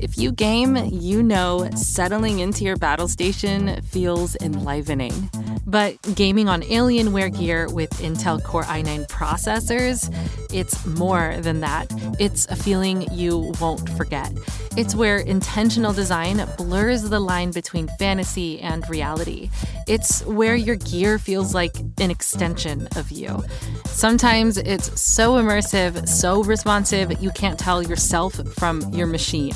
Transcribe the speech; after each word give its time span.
If 0.00 0.18
you 0.18 0.32
game, 0.32 0.76
you 0.76 1.22
know 1.22 1.68
settling 1.74 2.40
into 2.40 2.64
your 2.64 2.76
battle 2.76 3.08
station 3.08 3.80
feels 3.82 4.36
enlivening. 4.36 5.30
But 5.66 6.00
gaming 6.14 6.48
on 6.48 6.62
Alienware 6.62 7.36
gear 7.36 7.68
with 7.68 7.90
Intel 8.00 8.42
Core 8.42 8.64
i9 8.64 9.08
processors, 9.08 10.12
it's 10.52 10.86
more 10.86 11.36
than 11.40 11.60
that. 11.60 11.86
It's 12.20 12.46
a 12.46 12.56
feeling 12.56 13.10
you 13.12 13.52
won't 13.60 13.88
forget. 13.90 14.32
It's 14.76 14.94
where 14.94 15.16
intentional 15.16 15.94
design 15.94 16.46
blurs 16.58 17.02
the 17.02 17.18
line 17.18 17.50
between 17.50 17.88
fantasy 17.98 18.60
and 18.60 18.86
reality. 18.90 19.48
It's 19.88 20.22
where 20.26 20.54
your 20.54 20.76
gear 20.76 21.18
feels 21.18 21.54
like 21.54 21.74
an 21.98 22.10
extension 22.10 22.86
of 22.94 23.10
you. 23.10 23.42
Sometimes 23.86 24.58
it's 24.58 25.00
so 25.00 25.36
immersive, 25.36 26.06
so 26.06 26.44
responsive, 26.44 27.22
you 27.22 27.30
can't 27.30 27.58
tell 27.58 27.82
yourself 27.82 28.34
from 28.58 28.82
your 28.92 29.06
machine. 29.06 29.54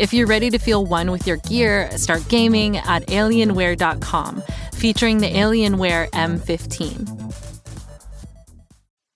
If 0.00 0.12
you're 0.12 0.26
ready 0.26 0.50
to 0.50 0.58
feel 0.58 0.84
one 0.84 1.12
with 1.12 1.24
your 1.24 1.36
gear, 1.36 1.88
start 1.96 2.28
gaming 2.28 2.78
at 2.78 3.06
alienware.com, 3.06 4.42
featuring 4.72 5.18
the 5.18 5.30
Alienware 5.30 6.10
M15. 6.10 7.34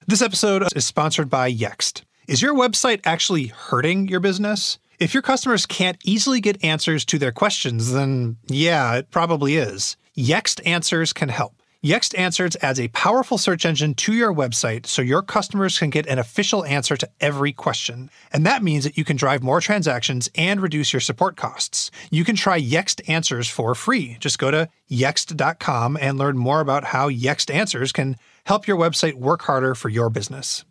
This 0.06 0.22
episode 0.22 0.64
is 0.76 0.86
sponsored 0.86 1.28
by 1.28 1.52
Yext. 1.52 2.02
Is 2.28 2.40
your 2.40 2.54
website 2.54 3.00
actually 3.04 3.46
hurting 3.46 4.06
your 4.06 4.20
business? 4.20 4.78
If 5.02 5.14
your 5.14 5.22
customers 5.24 5.66
can't 5.66 5.98
easily 6.04 6.40
get 6.40 6.62
answers 6.62 7.04
to 7.06 7.18
their 7.18 7.32
questions, 7.32 7.90
then 7.90 8.36
yeah, 8.46 8.94
it 8.94 9.10
probably 9.10 9.56
is. 9.56 9.96
Yext 10.16 10.64
Answers 10.64 11.12
can 11.12 11.28
help. 11.28 11.60
Yext 11.84 12.16
Answers 12.16 12.56
adds 12.62 12.78
a 12.78 12.86
powerful 12.86 13.36
search 13.36 13.66
engine 13.66 13.94
to 13.94 14.12
your 14.12 14.32
website 14.32 14.86
so 14.86 15.02
your 15.02 15.20
customers 15.20 15.76
can 15.76 15.90
get 15.90 16.06
an 16.06 16.20
official 16.20 16.64
answer 16.66 16.96
to 16.96 17.10
every 17.20 17.52
question. 17.52 18.10
And 18.32 18.46
that 18.46 18.62
means 18.62 18.84
that 18.84 18.96
you 18.96 19.04
can 19.04 19.16
drive 19.16 19.42
more 19.42 19.60
transactions 19.60 20.30
and 20.36 20.60
reduce 20.60 20.92
your 20.92 21.00
support 21.00 21.36
costs. 21.36 21.90
You 22.12 22.24
can 22.24 22.36
try 22.36 22.60
Yext 22.60 23.00
Answers 23.08 23.48
for 23.48 23.74
free. 23.74 24.18
Just 24.20 24.38
go 24.38 24.52
to 24.52 24.68
yext.com 24.88 25.98
and 26.00 26.16
learn 26.16 26.38
more 26.38 26.60
about 26.60 26.84
how 26.84 27.10
Yext 27.10 27.52
Answers 27.52 27.90
can 27.90 28.16
help 28.44 28.68
your 28.68 28.76
website 28.76 29.14
work 29.14 29.42
harder 29.42 29.74
for 29.74 29.88
your 29.88 30.10
business. 30.10 30.64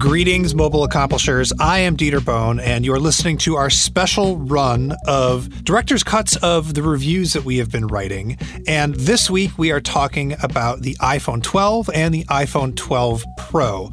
Greetings, 0.00 0.54
mobile 0.54 0.82
accomplishers. 0.82 1.52
I 1.60 1.80
am 1.80 1.94
Dieter 1.94 2.24
Bohn, 2.24 2.58
and 2.58 2.86
you're 2.86 2.98
listening 2.98 3.36
to 3.38 3.56
our 3.56 3.68
special 3.68 4.38
run 4.38 4.94
of 5.06 5.62
director's 5.62 6.02
cuts 6.02 6.36
of 6.36 6.72
the 6.72 6.82
reviews 6.82 7.34
that 7.34 7.44
we 7.44 7.58
have 7.58 7.70
been 7.70 7.86
writing. 7.86 8.38
And 8.66 8.94
this 8.94 9.28
week 9.28 9.58
we 9.58 9.70
are 9.72 9.80
talking 9.80 10.36
about 10.42 10.80
the 10.80 10.94
iPhone 11.02 11.42
12 11.42 11.90
and 11.92 12.14
the 12.14 12.24
iPhone 12.24 12.74
12 12.74 13.24
Pro. 13.36 13.90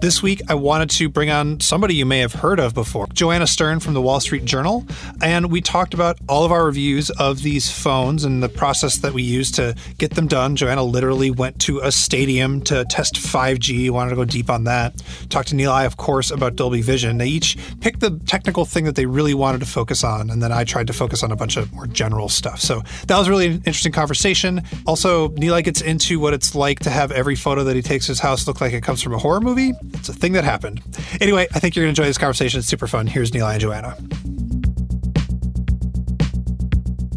This 0.00 0.22
week, 0.22 0.42
I 0.48 0.54
wanted 0.54 0.90
to 0.90 1.08
bring 1.08 1.28
on 1.28 1.58
somebody 1.58 1.96
you 1.96 2.06
may 2.06 2.20
have 2.20 2.32
heard 2.32 2.60
of 2.60 2.72
before, 2.72 3.08
Joanna 3.12 3.48
Stern 3.48 3.80
from 3.80 3.94
the 3.94 4.00
Wall 4.00 4.20
Street 4.20 4.44
Journal. 4.44 4.86
And 5.20 5.50
we 5.50 5.60
talked 5.60 5.92
about 5.92 6.18
all 6.28 6.44
of 6.44 6.52
our 6.52 6.64
reviews 6.66 7.10
of 7.10 7.42
these 7.42 7.68
phones 7.68 8.22
and 8.22 8.40
the 8.40 8.48
process 8.48 8.98
that 8.98 9.12
we 9.12 9.24
used 9.24 9.56
to 9.56 9.74
get 9.98 10.14
them 10.14 10.28
done. 10.28 10.54
Joanna 10.54 10.84
literally 10.84 11.32
went 11.32 11.60
to 11.62 11.80
a 11.80 11.90
stadium 11.90 12.60
to 12.62 12.84
test 12.84 13.16
5G, 13.16 13.90
wanted 13.90 14.10
to 14.10 14.16
go 14.16 14.24
deep 14.24 14.48
on 14.50 14.62
that. 14.64 15.02
Talked 15.30 15.48
to 15.48 15.56
Nilay, 15.56 15.84
of 15.84 15.96
course, 15.96 16.30
about 16.30 16.54
Dolby 16.54 16.80
Vision. 16.80 17.18
They 17.18 17.26
each 17.26 17.58
picked 17.80 17.98
the 17.98 18.20
technical 18.24 18.64
thing 18.64 18.84
that 18.84 18.94
they 18.94 19.06
really 19.06 19.34
wanted 19.34 19.58
to 19.58 19.66
focus 19.66 20.04
on. 20.04 20.30
And 20.30 20.40
then 20.40 20.52
I 20.52 20.62
tried 20.62 20.86
to 20.86 20.92
focus 20.92 21.24
on 21.24 21.32
a 21.32 21.36
bunch 21.36 21.56
of 21.56 21.72
more 21.72 21.88
general 21.88 22.28
stuff. 22.28 22.60
So 22.60 22.82
that 23.08 23.18
was 23.18 23.28
really 23.28 23.48
an 23.48 23.54
interesting 23.54 23.90
conversation. 23.90 24.62
Also, 24.86 25.30
Neil 25.30 25.60
gets 25.60 25.80
into 25.80 26.20
what 26.20 26.34
it's 26.34 26.54
like 26.54 26.78
to 26.80 26.90
have 26.90 27.10
every 27.10 27.34
photo 27.34 27.64
that 27.64 27.74
he 27.74 27.82
takes 27.82 28.06
his 28.06 28.20
house 28.20 28.46
look 28.46 28.60
like 28.60 28.72
it 28.72 28.84
comes 28.84 29.02
from 29.02 29.12
a 29.12 29.18
horror 29.18 29.40
movie. 29.40 29.72
It's 29.94 30.08
a 30.08 30.12
thing 30.12 30.32
that 30.32 30.44
happened. 30.44 30.82
Anyway, 31.20 31.46
I 31.54 31.58
think 31.58 31.76
you're 31.76 31.84
going 31.84 31.94
to 31.94 32.00
enjoy 32.00 32.08
this 32.08 32.18
conversation. 32.18 32.58
It's 32.58 32.68
super 32.68 32.86
fun. 32.86 33.06
Here's 33.06 33.32
Neil 33.32 33.46
and 33.46 33.60
Joanna. 33.60 33.96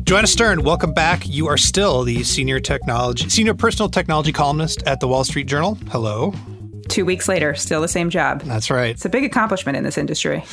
Joanna 0.03 0.27
Stern, 0.27 0.63
welcome 0.63 0.93
back. 0.93 1.25
You 1.25 1.47
are 1.47 1.55
still 1.55 2.03
the 2.03 2.23
senior 2.23 2.59
technology, 2.59 3.29
senior 3.29 3.53
personal 3.53 3.87
technology 3.87 4.33
columnist 4.33 4.83
at 4.85 4.99
the 4.99 5.07
Wall 5.07 5.23
Street 5.23 5.47
Journal. 5.47 5.77
Hello. 5.89 6.33
Two 6.89 7.05
weeks 7.05 7.29
later, 7.29 7.55
still 7.55 7.79
the 7.79 7.87
same 7.87 8.09
job. 8.09 8.41
That's 8.41 8.69
right. 8.69 8.89
It's 8.89 9.05
a 9.05 9.09
big 9.09 9.23
accomplishment 9.23 9.77
in 9.77 9.85
this 9.85 9.97
industry. 9.97 10.39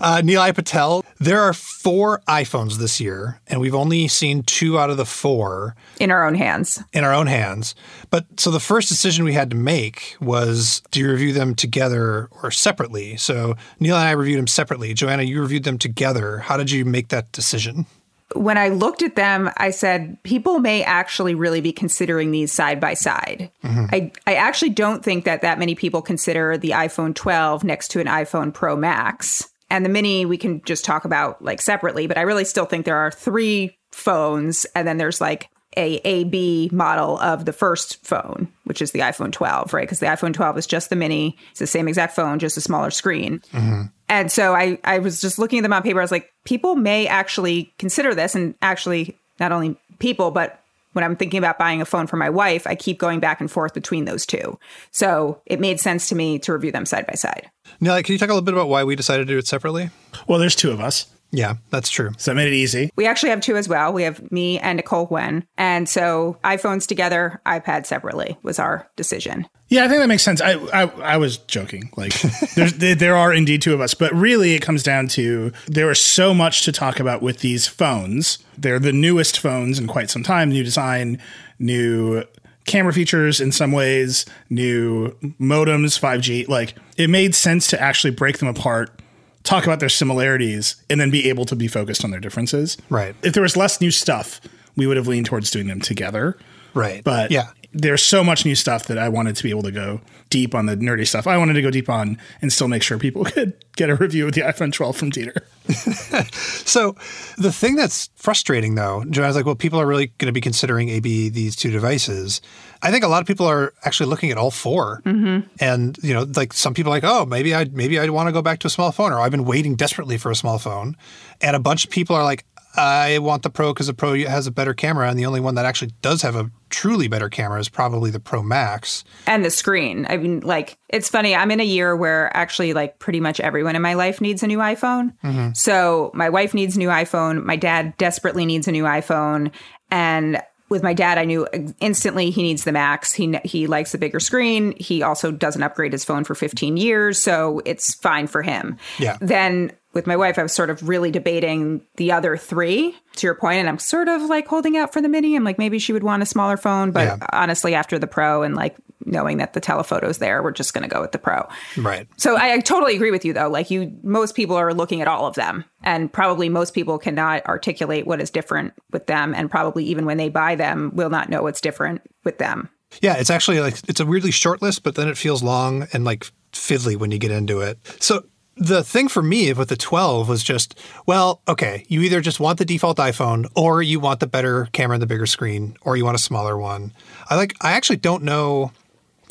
uh, 0.00 0.22
Nilay 0.24 0.54
Patel, 0.54 1.04
there 1.22 1.40
are 1.40 1.52
four 1.52 2.20
iPhones 2.28 2.78
this 2.78 3.00
year, 3.00 3.40
and 3.46 3.60
we've 3.60 3.74
only 3.74 4.08
seen 4.08 4.42
two 4.42 4.78
out 4.78 4.90
of 4.90 4.96
the 4.96 5.04
four 5.04 5.76
in 6.00 6.10
our 6.10 6.26
own 6.26 6.34
hands. 6.34 6.82
In 6.92 7.04
our 7.04 7.12
own 7.12 7.26
hands. 7.26 7.74
But 8.10 8.26
so 8.38 8.50
the 8.50 8.60
first 8.60 8.88
decision 8.88 9.24
we 9.24 9.32
had 9.32 9.50
to 9.50 9.56
make 9.56 10.16
was 10.20 10.82
do 10.90 11.00
you 11.00 11.10
review 11.10 11.32
them 11.32 11.54
together 11.54 12.28
or 12.42 12.50
separately? 12.50 13.16
So 13.16 13.54
Neil 13.80 13.96
and 13.96 14.06
I 14.06 14.12
reviewed 14.12 14.38
them 14.38 14.46
separately. 14.46 14.94
Joanna, 14.94 15.22
you 15.22 15.40
reviewed 15.40 15.64
them 15.64 15.78
together. 15.78 16.38
How 16.38 16.56
did 16.56 16.70
you 16.70 16.84
make 16.84 17.08
that 17.08 17.32
decision? 17.32 17.86
when 18.34 18.58
I 18.58 18.68
looked 18.68 19.02
at 19.02 19.16
them, 19.16 19.50
I 19.56 19.70
said, 19.70 20.22
people 20.22 20.58
may 20.58 20.82
actually 20.82 21.34
really 21.34 21.60
be 21.60 21.72
considering 21.72 22.30
these 22.30 22.52
side 22.52 22.80
by 22.80 22.94
side. 22.94 23.50
Mm-hmm. 23.64 23.86
I, 23.92 24.12
I 24.26 24.34
actually 24.34 24.70
don't 24.70 25.04
think 25.04 25.24
that 25.24 25.42
that 25.42 25.58
many 25.58 25.74
people 25.74 26.02
consider 26.02 26.56
the 26.56 26.70
iPhone 26.70 27.14
12 27.14 27.64
next 27.64 27.88
to 27.88 28.00
an 28.00 28.06
iPhone 28.06 28.52
Pro 28.52 28.76
Max. 28.76 29.51
And 29.72 29.86
the 29.86 29.88
mini, 29.88 30.26
we 30.26 30.36
can 30.36 30.60
just 30.64 30.84
talk 30.84 31.06
about 31.06 31.42
like 31.42 31.62
separately, 31.62 32.06
but 32.06 32.18
I 32.18 32.22
really 32.22 32.44
still 32.44 32.66
think 32.66 32.84
there 32.84 32.98
are 32.98 33.10
three 33.10 33.78
phones, 33.90 34.66
and 34.74 34.86
then 34.86 34.98
there's 34.98 35.18
like 35.18 35.48
a 35.78 35.96
AB 36.04 36.68
model 36.70 37.18
of 37.20 37.46
the 37.46 37.54
first 37.54 38.04
phone, 38.04 38.52
which 38.64 38.82
is 38.82 38.92
the 38.92 38.98
iPhone 38.98 39.32
12, 39.32 39.72
right? 39.72 39.84
Because 39.84 39.98
the 39.98 40.06
iPhone 40.06 40.34
12 40.34 40.58
is 40.58 40.66
just 40.66 40.90
the 40.90 40.96
mini. 40.96 41.38
It's 41.52 41.60
the 41.60 41.66
same 41.66 41.88
exact 41.88 42.14
phone, 42.14 42.38
just 42.38 42.58
a 42.58 42.60
smaller 42.60 42.90
screen. 42.90 43.38
Mm-hmm. 43.54 43.84
And 44.10 44.30
so 44.30 44.54
I, 44.54 44.78
I 44.84 44.98
was 44.98 45.22
just 45.22 45.38
looking 45.38 45.60
at 45.60 45.62
them 45.62 45.72
on 45.72 45.82
paper. 45.82 46.00
I 46.00 46.04
was 46.04 46.10
like, 46.10 46.30
people 46.44 46.76
may 46.76 47.06
actually 47.06 47.72
consider 47.78 48.14
this. 48.14 48.34
And 48.34 48.54
actually, 48.60 49.16
not 49.40 49.52
only 49.52 49.78
people, 50.00 50.32
but 50.32 50.61
when 50.92 51.04
I'm 51.04 51.16
thinking 51.16 51.38
about 51.38 51.58
buying 51.58 51.80
a 51.80 51.84
phone 51.84 52.06
for 52.06 52.16
my 52.16 52.30
wife, 52.30 52.66
I 52.66 52.74
keep 52.74 52.98
going 52.98 53.20
back 53.20 53.40
and 53.40 53.50
forth 53.50 53.74
between 53.74 54.04
those 54.04 54.26
two. 54.26 54.58
So 54.90 55.40
it 55.46 55.60
made 55.60 55.80
sense 55.80 56.08
to 56.08 56.14
me 56.14 56.38
to 56.40 56.52
review 56.52 56.72
them 56.72 56.86
side 56.86 57.06
by 57.06 57.14
side. 57.14 57.50
Now, 57.80 58.00
can 58.02 58.12
you 58.12 58.18
talk 58.18 58.28
a 58.28 58.32
little 58.32 58.44
bit 58.44 58.54
about 58.54 58.68
why 58.68 58.84
we 58.84 58.96
decided 58.96 59.26
to 59.26 59.32
do 59.32 59.38
it 59.38 59.46
separately? 59.46 59.90
Well, 60.26 60.38
there's 60.38 60.56
two 60.56 60.70
of 60.70 60.80
us. 60.80 61.11
Yeah, 61.32 61.54
that's 61.70 61.88
true. 61.88 62.12
So 62.18 62.30
I 62.30 62.34
made 62.34 62.48
it 62.48 62.54
easy. 62.54 62.90
We 62.94 63.06
actually 63.06 63.30
have 63.30 63.40
two 63.40 63.56
as 63.56 63.66
well. 63.66 63.92
We 63.92 64.02
have 64.02 64.30
me 64.30 64.58
and 64.58 64.76
Nicole 64.76 65.08
Nguyen. 65.08 65.44
And 65.56 65.88
so 65.88 66.38
iPhones 66.44 66.86
together, 66.86 67.40
iPad 67.46 67.86
separately 67.86 68.38
was 68.42 68.58
our 68.58 68.86
decision. 68.96 69.48
Yeah, 69.68 69.84
I 69.84 69.88
think 69.88 70.00
that 70.00 70.08
makes 70.08 70.22
sense. 70.22 70.42
I 70.42 70.52
I, 70.52 70.82
I 71.00 71.16
was 71.16 71.38
joking. 71.38 71.90
Like 71.96 72.12
there's 72.54 72.74
there 72.74 73.16
are 73.16 73.32
indeed 73.32 73.62
two 73.62 73.72
of 73.72 73.80
us, 73.80 73.94
but 73.94 74.12
really 74.12 74.52
it 74.52 74.60
comes 74.60 74.82
down 74.82 75.08
to 75.08 75.52
there 75.66 75.90
is 75.90 75.98
so 75.98 76.34
much 76.34 76.64
to 76.66 76.72
talk 76.72 77.00
about 77.00 77.22
with 77.22 77.38
these 77.38 77.66
phones. 77.66 78.38
They're 78.58 78.78
the 78.78 78.92
newest 78.92 79.38
phones 79.38 79.78
in 79.78 79.86
quite 79.86 80.10
some 80.10 80.22
time, 80.22 80.50
new 80.50 80.62
design, 80.62 81.18
new 81.58 82.24
camera 82.66 82.92
features 82.92 83.40
in 83.40 83.50
some 83.50 83.72
ways, 83.72 84.26
new 84.50 85.08
modems, 85.40 85.98
5G. 85.98 86.48
Like 86.48 86.74
it 86.98 87.08
made 87.08 87.34
sense 87.34 87.66
to 87.68 87.80
actually 87.80 88.10
break 88.10 88.38
them 88.38 88.48
apart 88.48 89.01
talk 89.42 89.64
about 89.64 89.80
their 89.80 89.88
similarities 89.88 90.76
and 90.88 91.00
then 91.00 91.10
be 91.10 91.28
able 91.28 91.44
to 91.46 91.56
be 91.56 91.68
focused 91.68 92.04
on 92.04 92.10
their 92.10 92.20
differences. 92.20 92.76
Right. 92.90 93.14
If 93.22 93.34
there 93.34 93.42
was 93.42 93.56
less 93.56 93.80
new 93.80 93.90
stuff, 93.90 94.40
we 94.76 94.86
would 94.86 94.96
have 94.96 95.08
leaned 95.08 95.26
towards 95.26 95.50
doing 95.50 95.66
them 95.66 95.80
together. 95.80 96.36
Right. 96.74 97.02
But 97.04 97.30
yeah. 97.30 97.50
There's 97.72 98.02
so 98.02 98.22
much 98.22 98.44
new 98.44 98.54
stuff 98.54 98.86
that 98.86 98.98
I 98.98 99.08
wanted 99.08 99.36
to 99.36 99.42
be 99.42 99.50
able 99.50 99.62
to 99.62 99.72
go 99.72 100.00
deep 100.30 100.54
on 100.54 100.66
the 100.66 100.76
nerdy 100.76 101.06
stuff. 101.06 101.26
I 101.26 101.36
wanted 101.36 101.54
to 101.54 101.62
go 101.62 101.70
deep 101.70 101.88
on 101.88 102.18
and 102.40 102.52
still 102.52 102.68
make 102.68 102.82
sure 102.82 102.98
people 102.98 103.24
could 103.26 103.54
get 103.76 103.90
a 103.90 103.94
review 103.94 104.26
of 104.26 104.32
the 104.32 104.42
iPhone 104.42 104.72
12 104.72 104.96
from 104.96 105.10
Dieter. 105.10 105.42
so 106.66 106.96
the 107.38 107.52
thing 107.52 107.76
that's 107.76 108.10
frustrating 108.16 108.74
though, 108.74 109.04
Joanna's 109.08 109.36
like, 109.36 109.46
well, 109.46 109.54
people 109.54 109.80
are 109.80 109.86
really 109.86 110.08
going 110.18 110.26
to 110.26 110.32
be 110.32 110.40
considering 110.40 110.88
AB 110.88 111.28
these 111.30 111.56
two 111.56 111.70
devices. 111.70 112.40
I 112.82 112.90
think 112.90 113.04
a 113.04 113.08
lot 113.08 113.20
of 113.20 113.28
people 113.28 113.46
are 113.46 113.72
actually 113.84 114.10
looking 114.10 114.30
at 114.30 114.38
all 114.38 114.50
4 114.50 115.02
mm-hmm. 115.04 115.48
and 115.60 115.96
you 116.02 116.12
know, 116.12 116.26
like 116.34 116.52
some 116.52 116.74
people 116.74 116.92
are 116.92 116.96
like, 116.96 117.04
oh, 117.04 117.24
maybe 117.24 117.54
I 117.54 117.64
maybe 117.66 117.98
I 117.98 118.08
want 118.08 118.28
to 118.28 118.32
go 118.32 118.42
back 118.42 118.58
to 118.60 118.66
a 118.66 118.70
small 118.70 118.90
phone, 118.90 119.12
or 119.12 119.20
I've 119.20 119.30
been 119.30 119.44
waiting 119.44 119.76
desperately 119.76 120.18
for 120.18 120.30
a 120.30 120.34
small 120.34 120.58
phone, 120.58 120.96
and 121.40 121.54
a 121.54 121.60
bunch 121.60 121.84
of 121.84 121.90
people 121.90 122.16
are 122.16 122.24
like, 122.24 122.44
I 122.74 123.18
want 123.18 123.42
the 123.42 123.50
Pro 123.50 123.72
because 123.72 123.86
the 123.86 123.94
Pro 123.94 124.14
has 124.14 124.46
a 124.46 124.50
better 124.50 124.74
camera, 124.74 125.08
and 125.08 125.18
the 125.18 125.26
only 125.26 125.40
one 125.40 125.54
that 125.56 125.64
actually 125.64 125.92
does 126.00 126.22
have 126.22 126.36
a 126.36 126.50
truly 126.70 127.08
better 127.08 127.28
camera 127.28 127.60
is 127.60 127.68
probably 127.68 128.10
the 128.10 128.20
Pro 128.20 128.42
Max. 128.42 129.04
And 129.26 129.44
the 129.44 129.50
screen. 129.50 130.06
I 130.08 130.16
mean, 130.16 130.40
like, 130.40 130.78
it's 130.88 131.08
funny. 131.08 131.34
I'm 131.34 131.50
in 131.50 131.60
a 131.60 131.64
year 131.64 131.94
where 131.94 132.34
actually, 132.36 132.72
like, 132.72 132.98
pretty 132.98 133.20
much 133.20 133.40
everyone 133.40 133.76
in 133.76 133.82
my 133.82 133.94
life 133.94 134.20
needs 134.20 134.42
a 134.42 134.46
new 134.46 134.58
iPhone. 134.58 135.12
Mm-hmm. 135.22 135.52
So 135.54 136.10
my 136.14 136.30
wife 136.30 136.54
needs 136.54 136.76
a 136.76 136.78
new 136.78 136.88
iPhone. 136.88 137.44
My 137.44 137.56
dad 137.56 137.96
desperately 137.98 138.46
needs 138.46 138.66
a 138.68 138.72
new 138.72 138.84
iPhone. 138.84 139.52
And 139.90 140.40
with 140.72 140.82
my 140.82 140.94
dad, 140.94 141.18
I 141.18 141.26
knew 141.26 141.46
instantly 141.80 142.30
he 142.30 142.42
needs 142.42 142.64
the 142.64 142.72
Max. 142.72 143.12
He 143.12 143.38
he 143.44 143.66
likes 143.66 143.92
the 143.92 143.98
bigger 143.98 144.18
screen. 144.18 144.74
He 144.78 145.02
also 145.02 145.30
doesn't 145.30 145.62
upgrade 145.62 145.92
his 145.92 146.04
phone 146.04 146.24
for 146.24 146.34
15 146.34 146.78
years, 146.78 147.20
so 147.20 147.60
it's 147.66 147.94
fine 147.96 148.26
for 148.26 148.42
him. 148.42 148.78
Yeah. 148.98 149.18
Then 149.20 149.72
with 149.94 150.06
my 150.06 150.16
wife, 150.16 150.38
I 150.38 150.42
was 150.42 150.52
sort 150.52 150.70
of 150.70 150.88
really 150.88 151.10
debating 151.10 151.82
the 151.96 152.12
other 152.12 152.36
three 152.36 152.96
to 153.16 153.26
your 153.26 153.34
point, 153.34 153.58
and 153.58 153.68
I'm 153.68 153.78
sort 153.78 154.08
of 154.08 154.22
like 154.22 154.46
holding 154.46 154.76
out 154.76 154.92
for 154.92 155.02
the 155.02 155.08
mini. 155.08 155.36
I'm 155.36 155.44
like, 155.44 155.58
maybe 155.58 155.78
she 155.78 155.92
would 155.92 156.02
want 156.02 156.22
a 156.22 156.26
smaller 156.26 156.56
phone, 156.56 156.90
but 156.92 157.04
Yeah. 157.06 157.16
honestly, 157.32 157.74
after 157.74 157.98
the 157.98 158.06
pro 158.06 158.42
and 158.42 158.54
like 158.54 158.76
knowing 159.04 159.38
that 159.38 159.52
the 159.52 159.60
telephoto's 159.60 160.18
there, 160.18 160.42
we're 160.42 160.52
just 160.52 160.72
going 160.74 160.82
to 160.82 160.88
go 160.88 161.00
with 161.00 161.10
the 161.12 161.18
pro. 161.18 161.46
Right. 161.76 162.06
So 162.16 162.36
I, 162.36 162.52
I 162.54 162.58
totally 162.60 162.94
agree 162.94 163.10
with 163.10 163.24
you, 163.24 163.32
though. 163.32 163.48
Like 163.48 163.70
you, 163.70 163.92
most 164.02 164.34
people 164.36 164.56
are 164.56 164.72
looking 164.72 165.00
at 165.02 165.08
all 165.08 165.26
of 165.26 165.34
them, 165.34 165.64
and 165.82 166.10
probably 166.12 166.48
most 166.48 166.72
people 166.72 166.98
cannot 166.98 167.44
articulate 167.46 168.06
what 168.06 168.20
is 168.20 168.30
different 168.30 168.72
with 168.92 169.06
them, 169.08 169.34
and 169.34 169.50
probably 169.50 169.84
even 169.86 170.06
when 170.06 170.16
they 170.18 170.28
buy 170.28 170.54
them, 170.54 170.92
will 170.94 171.10
not 171.10 171.28
know 171.28 171.42
what's 171.42 171.60
different 171.60 172.00
with 172.24 172.38
them. 172.38 172.68
Yeah, 173.00 173.16
it's 173.16 173.30
actually 173.30 173.60
like 173.60 173.74
it's 173.88 174.00
a 174.00 174.06
weirdly 174.06 174.30
short 174.30 174.62
list, 174.62 174.82
but 174.84 174.94
then 174.94 175.08
it 175.08 175.16
feels 175.18 175.42
long 175.42 175.88
and 175.92 176.04
like 176.04 176.30
fiddly 176.52 176.96
when 176.96 177.10
you 177.10 177.18
get 177.18 177.30
into 177.30 177.60
it. 177.60 177.78
So 178.00 178.24
the 178.56 178.84
thing 178.84 179.08
for 179.08 179.22
me 179.22 179.52
with 179.52 179.68
the 179.68 179.76
12 179.76 180.28
was 180.28 180.42
just, 180.42 180.78
well, 181.06 181.40
okay, 181.48 181.84
you 181.88 182.02
either 182.02 182.20
just 182.20 182.40
want 182.40 182.58
the 182.58 182.64
default 182.64 182.98
iPhone 182.98 183.46
or 183.56 183.82
you 183.82 183.98
want 183.98 184.20
the 184.20 184.26
better 184.26 184.68
camera 184.72 184.94
and 184.94 185.02
the 185.02 185.06
bigger 185.06 185.26
screen 185.26 185.76
or 185.82 185.96
you 185.96 186.04
want 186.04 186.14
a 186.14 186.18
smaller 186.18 186.58
one. 186.58 186.92
I 187.30 187.36
like 187.36 187.54
I 187.62 187.72
actually 187.72 187.96
don't 187.96 188.22
know 188.22 188.72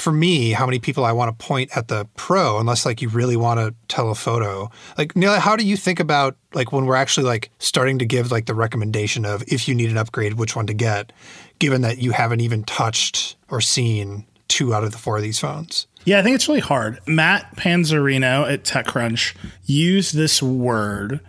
for 0.01 0.11
me 0.11 0.51
how 0.51 0.65
many 0.65 0.79
people 0.79 1.05
I 1.05 1.11
want 1.11 1.37
to 1.37 1.45
point 1.45 1.77
at 1.77 1.87
the 1.87 2.07
pro 2.15 2.59
unless 2.59 2.85
like 2.85 3.03
you 3.03 3.09
really 3.09 3.37
want 3.37 3.59
to 3.59 3.75
tell 3.87 4.09
a 4.09 4.15
photo. 4.15 4.71
Like 4.97 5.15
Neil, 5.15 5.39
how 5.39 5.55
do 5.55 5.63
you 5.63 5.77
think 5.77 5.99
about 5.99 6.35
like 6.53 6.71
when 6.71 6.85
we're 6.85 6.95
actually 6.95 7.27
like 7.27 7.51
starting 7.59 7.99
to 7.99 8.05
give 8.05 8.31
like 8.31 8.47
the 8.47 8.55
recommendation 8.55 9.25
of 9.25 9.43
if 9.47 9.67
you 9.67 9.75
need 9.75 9.91
an 9.91 9.97
upgrade, 9.97 10.33
which 10.33 10.55
one 10.55 10.65
to 10.67 10.73
get, 10.73 11.13
given 11.59 11.81
that 11.81 11.99
you 11.99 12.11
haven't 12.11 12.41
even 12.41 12.63
touched 12.63 13.37
or 13.49 13.61
seen 13.61 14.25
two 14.51 14.73
out 14.73 14.83
of 14.83 14.91
the 14.91 14.97
four 14.97 15.17
of 15.17 15.23
these 15.23 15.39
phones? 15.39 15.87
Yeah, 16.05 16.19
I 16.19 16.23
think 16.23 16.35
it's 16.35 16.47
really 16.47 16.59
hard. 16.59 16.99
Matt 17.07 17.55
Panzarino 17.55 18.51
at 18.51 18.63
TechCrunch 18.63 19.35
used 19.65 20.15
this 20.15 20.41
word 20.41 21.19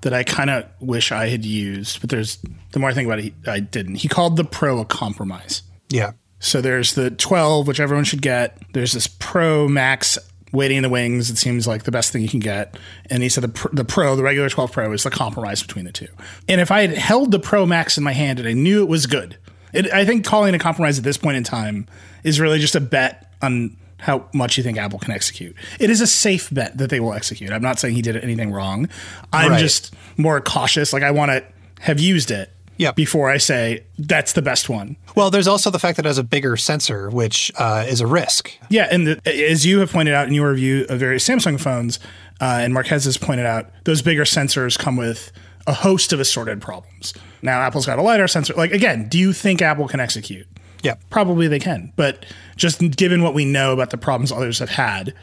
that 0.00 0.12
I 0.12 0.24
kind 0.24 0.50
of 0.50 0.66
wish 0.80 1.12
I 1.12 1.28
had 1.28 1.44
used, 1.44 2.00
but 2.00 2.10
there's 2.10 2.38
the 2.72 2.78
more 2.78 2.90
I 2.90 2.94
think 2.94 3.06
about 3.06 3.20
it, 3.20 3.34
I 3.46 3.60
didn't. 3.60 3.96
He 3.96 4.08
called 4.08 4.36
the 4.36 4.44
Pro 4.44 4.80
a 4.80 4.84
compromise. 4.84 5.62
Yeah. 5.88 6.12
So 6.40 6.60
there's 6.60 6.94
the 6.94 7.10
12, 7.10 7.68
which 7.68 7.78
everyone 7.78 8.04
should 8.04 8.22
get. 8.22 8.58
There's 8.72 8.92
this 8.92 9.06
Pro 9.06 9.68
Max 9.68 10.18
waiting 10.52 10.78
in 10.78 10.82
the 10.82 10.88
wings. 10.88 11.30
It 11.30 11.38
seems 11.38 11.66
like 11.66 11.84
the 11.84 11.92
best 11.92 12.12
thing 12.12 12.20
you 12.20 12.28
can 12.28 12.40
get. 12.40 12.76
And 13.08 13.22
he 13.22 13.28
said 13.28 13.44
the, 13.44 13.68
the 13.72 13.84
Pro, 13.84 14.16
the 14.16 14.22
regular 14.22 14.48
12 14.48 14.72
Pro, 14.72 14.92
is 14.92 15.04
the 15.04 15.10
compromise 15.10 15.62
between 15.62 15.84
the 15.84 15.92
two. 15.92 16.08
And 16.48 16.60
if 16.60 16.70
I 16.70 16.82
had 16.82 16.96
held 16.96 17.30
the 17.30 17.38
Pro 17.38 17.64
Max 17.64 17.96
in 17.96 18.04
my 18.04 18.12
hand 18.12 18.38
and 18.40 18.48
I 18.48 18.52
knew 18.52 18.82
it 18.82 18.88
was 18.88 19.06
good, 19.06 19.38
it, 19.72 19.92
I 19.92 20.04
think 20.04 20.24
calling 20.24 20.52
it 20.52 20.56
a 20.56 20.62
compromise 20.62 20.98
at 20.98 21.04
this 21.04 21.16
point 21.16 21.36
in 21.36 21.44
time 21.44 21.86
is 22.24 22.40
really 22.40 22.58
just 22.58 22.74
a 22.74 22.80
bet 22.80 23.32
on 23.42 23.76
how 23.98 24.28
much 24.34 24.56
you 24.56 24.64
think 24.64 24.78
Apple 24.78 24.98
can 24.98 25.12
execute. 25.12 25.54
It 25.78 25.88
is 25.90 26.00
a 26.00 26.06
safe 26.06 26.48
bet 26.52 26.76
that 26.78 26.90
they 26.90 26.98
will 27.00 27.12
execute. 27.12 27.52
I'm 27.52 27.62
not 27.62 27.78
saying 27.78 27.94
he 27.94 28.02
did 28.02 28.16
anything 28.16 28.50
wrong. 28.50 28.88
I'm 29.32 29.52
Right. 29.52 29.60
just 29.60 29.94
more 30.16 30.40
cautious. 30.40 30.92
Like 30.92 31.02
I 31.04 31.10
want 31.12 31.30
to 31.30 31.44
have 31.80 32.00
used 32.00 32.30
it 32.32 32.50
Yep. 32.78 32.96
before 32.96 33.30
I 33.30 33.36
say 33.36 33.84
that's 33.98 34.32
the 34.32 34.42
best 34.42 34.68
one. 34.68 34.96
Well, 35.14 35.30
there's 35.30 35.46
also 35.46 35.70
the 35.70 35.78
fact 35.78 35.96
that 35.98 36.04
it 36.06 36.08
has 36.08 36.18
a 36.18 36.24
bigger 36.24 36.56
sensor, 36.56 37.10
which 37.10 37.52
uh, 37.56 37.84
is 37.86 38.00
a 38.00 38.06
risk. 38.06 38.50
Yeah, 38.70 38.88
and 38.90 39.06
the, 39.06 39.20
as 39.50 39.64
you 39.64 39.78
have 39.80 39.92
pointed 39.92 40.14
out 40.14 40.26
in 40.26 40.34
your 40.34 40.50
review 40.50 40.86
of 40.88 40.98
various 40.98 41.28
Samsung 41.28 41.60
phones, 41.60 42.00
uh, 42.40 42.58
and 42.62 42.74
Marques 42.74 43.04
has 43.04 43.16
pointed 43.18 43.46
out, 43.46 43.70
those 43.84 44.02
bigger 44.02 44.24
sensors 44.24 44.76
come 44.76 44.96
with 44.96 45.30
a 45.68 45.72
host 45.74 46.12
of 46.12 46.18
assorted 46.18 46.60
problems. 46.60 47.14
Now, 47.40 47.60
Apple's 47.60 47.86
got 47.86 48.00
a 48.00 48.02
lidar 48.02 48.26
sensor. 48.26 48.54
Like 48.54 48.72
again, 48.72 49.08
do 49.08 49.16
you 49.18 49.32
think 49.32 49.62
Apple 49.62 49.86
can 49.86 50.00
execute? 50.00 50.48
Yeah. 50.82 50.94
Probably 51.10 51.48
they 51.48 51.58
can, 51.58 51.92
but 51.96 52.24
just 52.56 52.80
given 52.96 53.22
what 53.22 53.34
we 53.34 53.44
know 53.44 53.72
about 53.72 53.90
the 53.90 53.98
problems 53.98 54.32
others 54.32 54.58
have 54.58 54.70
had, 54.70 55.14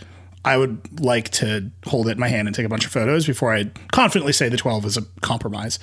I 0.46 0.58
would 0.58 1.02
like 1.02 1.30
to 1.32 1.70
hold 1.86 2.08
it 2.08 2.12
in 2.12 2.20
my 2.20 2.30
hand 2.30 2.48
and 2.48 2.56
take 2.56 2.66
a 2.66 2.70
bunch 2.70 2.86
of 2.86 2.92
photos 2.92 3.26
before 3.28 3.54
I 3.54 3.66
confidently 3.92 4.34
say 4.34 4.48
the 4.50 4.58
12 4.58 4.86
is 4.86 4.98
a 4.98 5.02
compromise. 5.22 5.80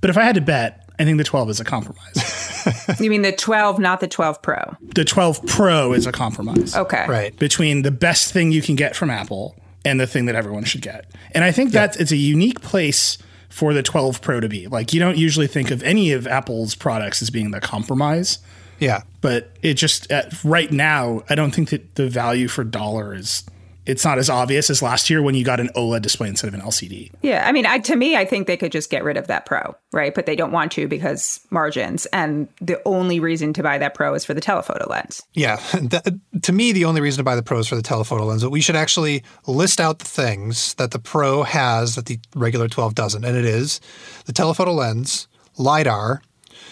But 0.00 0.10
if 0.10 0.16
I 0.16 0.22
had 0.22 0.36
to 0.36 0.40
bet, 0.40 0.88
I 1.00 1.04
think 1.04 1.18
the 1.18 1.24
12 1.24 1.50
is 1.50 1.60
a 1.60 1.64
compromise. 1.64 2.44
You 3.00 3.08
mean 3.08 3.22
the 3.22 3.32
12, 3.32 3.78
not 3.78 4.00
the 4.00 4.08
12 4.08 4.42
Pro? 4.42 4.76
the 4.94 5.04
12 5.04 5.46
Pro 5.46 5.94
is 5.94 6.06
a 6.06 6.12
compromise. 6.12 6.76
Okay. 6.76 7.06
Right. 7.08 7.36
between 7.38 7.80
the 7.82 7.90
best 7.90 8.32
thing 8.32 8.52
you 8.52 8.60
can 8.60 8.74
get 8.76 8.94
from 8.94 9.08
Apple 9.10 9.56
and 9.86 9.98
the 9.98 10.06
thing 10.06 10.26
that 10.26 10.34
everyone 10.34 10.64
should 10.64 10.82
get. 10.82 11.06
And 11.32 11.44
I 11.44 11.52
think 11.52 11.72
that 11.72 11.98
it's 11.98 12.12
a 12.12 12.16
unique 12.16 12.60
place 12.60 13.16
for 13.48 13.72
the 13.72 13.82
12 13.82 14.20
Pro 14.20 14.40
to 14.40 14.48
be. 14.48 14.66
Like 14.66 14.92
you 14.92 15.00
don't 15.00 15.16
usually 15.16 15.46
think 15.46 15.70
of 15.70 15.82
any 15.82 16.12
of 16.12 16.26
Apple's 16.26 16.74
products 16.74 17.22
as 17.22 17.30
being 17.30 17.52
the 17.52 17.60
compromise, 17.60 18.38
Yeah. 18.78 19.02
but 19.20 19.50
it 19.62 19.74
just 19.74 20.10
uh, 20.12 20.24
right 20.44 20.70
now 20.70 21.22
I 21.28 21.34
don't 21.34 21.54
think 21.54 21.70
that 21.70 21.94
the 21.96 22.08
value 22.08 22.48
for 22.48 22.64
dollar 22.64 23.14
is 23.14 23.44
it's 23.88 24.04
not 24.04 24.18
as 24.18 24.28
obvious 24.28 24.68
as 24.68 24.82
last 24.82 25.08
year 25.08 25.22
when 25.22 25.34
you 25.34 25.42
got 25.44 25.60
an 25.60 25.70
OLED 25.74 26.02
display 26.02 26.28
instead 26.28 26.48
of 26.48 26.52
an 26.52 26.60
LCD. 26.60 27.10
Yeah, 27.22 27.42
I 27.48 27.52
mean, 27.52 27.64
I, 27.64 27.78
to 27.78 27.96
me, 27.96 28.16
I 28.16 28.26
think 28.26 28.46
they 28.46 28.58
could 28.58 28.70
just 28.70 28.90
get 28.90 29.02
rid 29.02 29.16
of 29.16 29.28
that 29.28 29.46
Pro, 29.46 29.74
right? 29.92 30.14
But 30.14 30.26
they 30.26 30.36
don't 30.36 30.52
want 30.52 30.72
to 30.72 30.86
because 30.86 31.40
margins. 31.48 32.04
And 32.06 32.48
the 32.60 32.78
only 32.84 33.18
reason 33.18 33.54
to 33.54 33.62
buy 33.62 33.78
that 33.78 33.94
Pro 33.94 34.12
is 34.12 34.26
for 34.26 34.34
the 34.34 34.42
telephoto 34.42 34.86
lens. 34.88 35.22
Yeah. 35.32 35.58
That, 35.88 36.18
to 36.42 36.52
me, 36.52 36.72
the 36.72 36.84
only 36.84 37.00
reason 37.00 37.16
to 37.18 37.24
buy 37.24 37.34
the 37.34 37.42
Pro 37.42 37.60
is 37.60 37.66
for 37.66 37.76
the 37.76 37.82
telephoto 37.82 38.26
lens, 38.26 38.42
but 38.42 38.50
we 38.50 38.60
should 38.60 38.76
actually 38.76 39.24
list 39.46 39.80
out 39.80 40.00
the 40.00 40.04
things 40.04 40.74
that 40.74 40.90
the 40.90 40.98
Pro 40.98 41.44
has 41.44 41.94
that 41.94 42.04
the 42.04 42.18
regular 42.36 42.68
12 42.68 42.94
doesn't. 42.94 43.24
And 43.24 43.38
it 43.38 43.46
is 43.46 43.80
the 44.26 44.34
telephoto 44.34 44.72
lens, 44.72 45.28
LiDAR, 45.56 46.20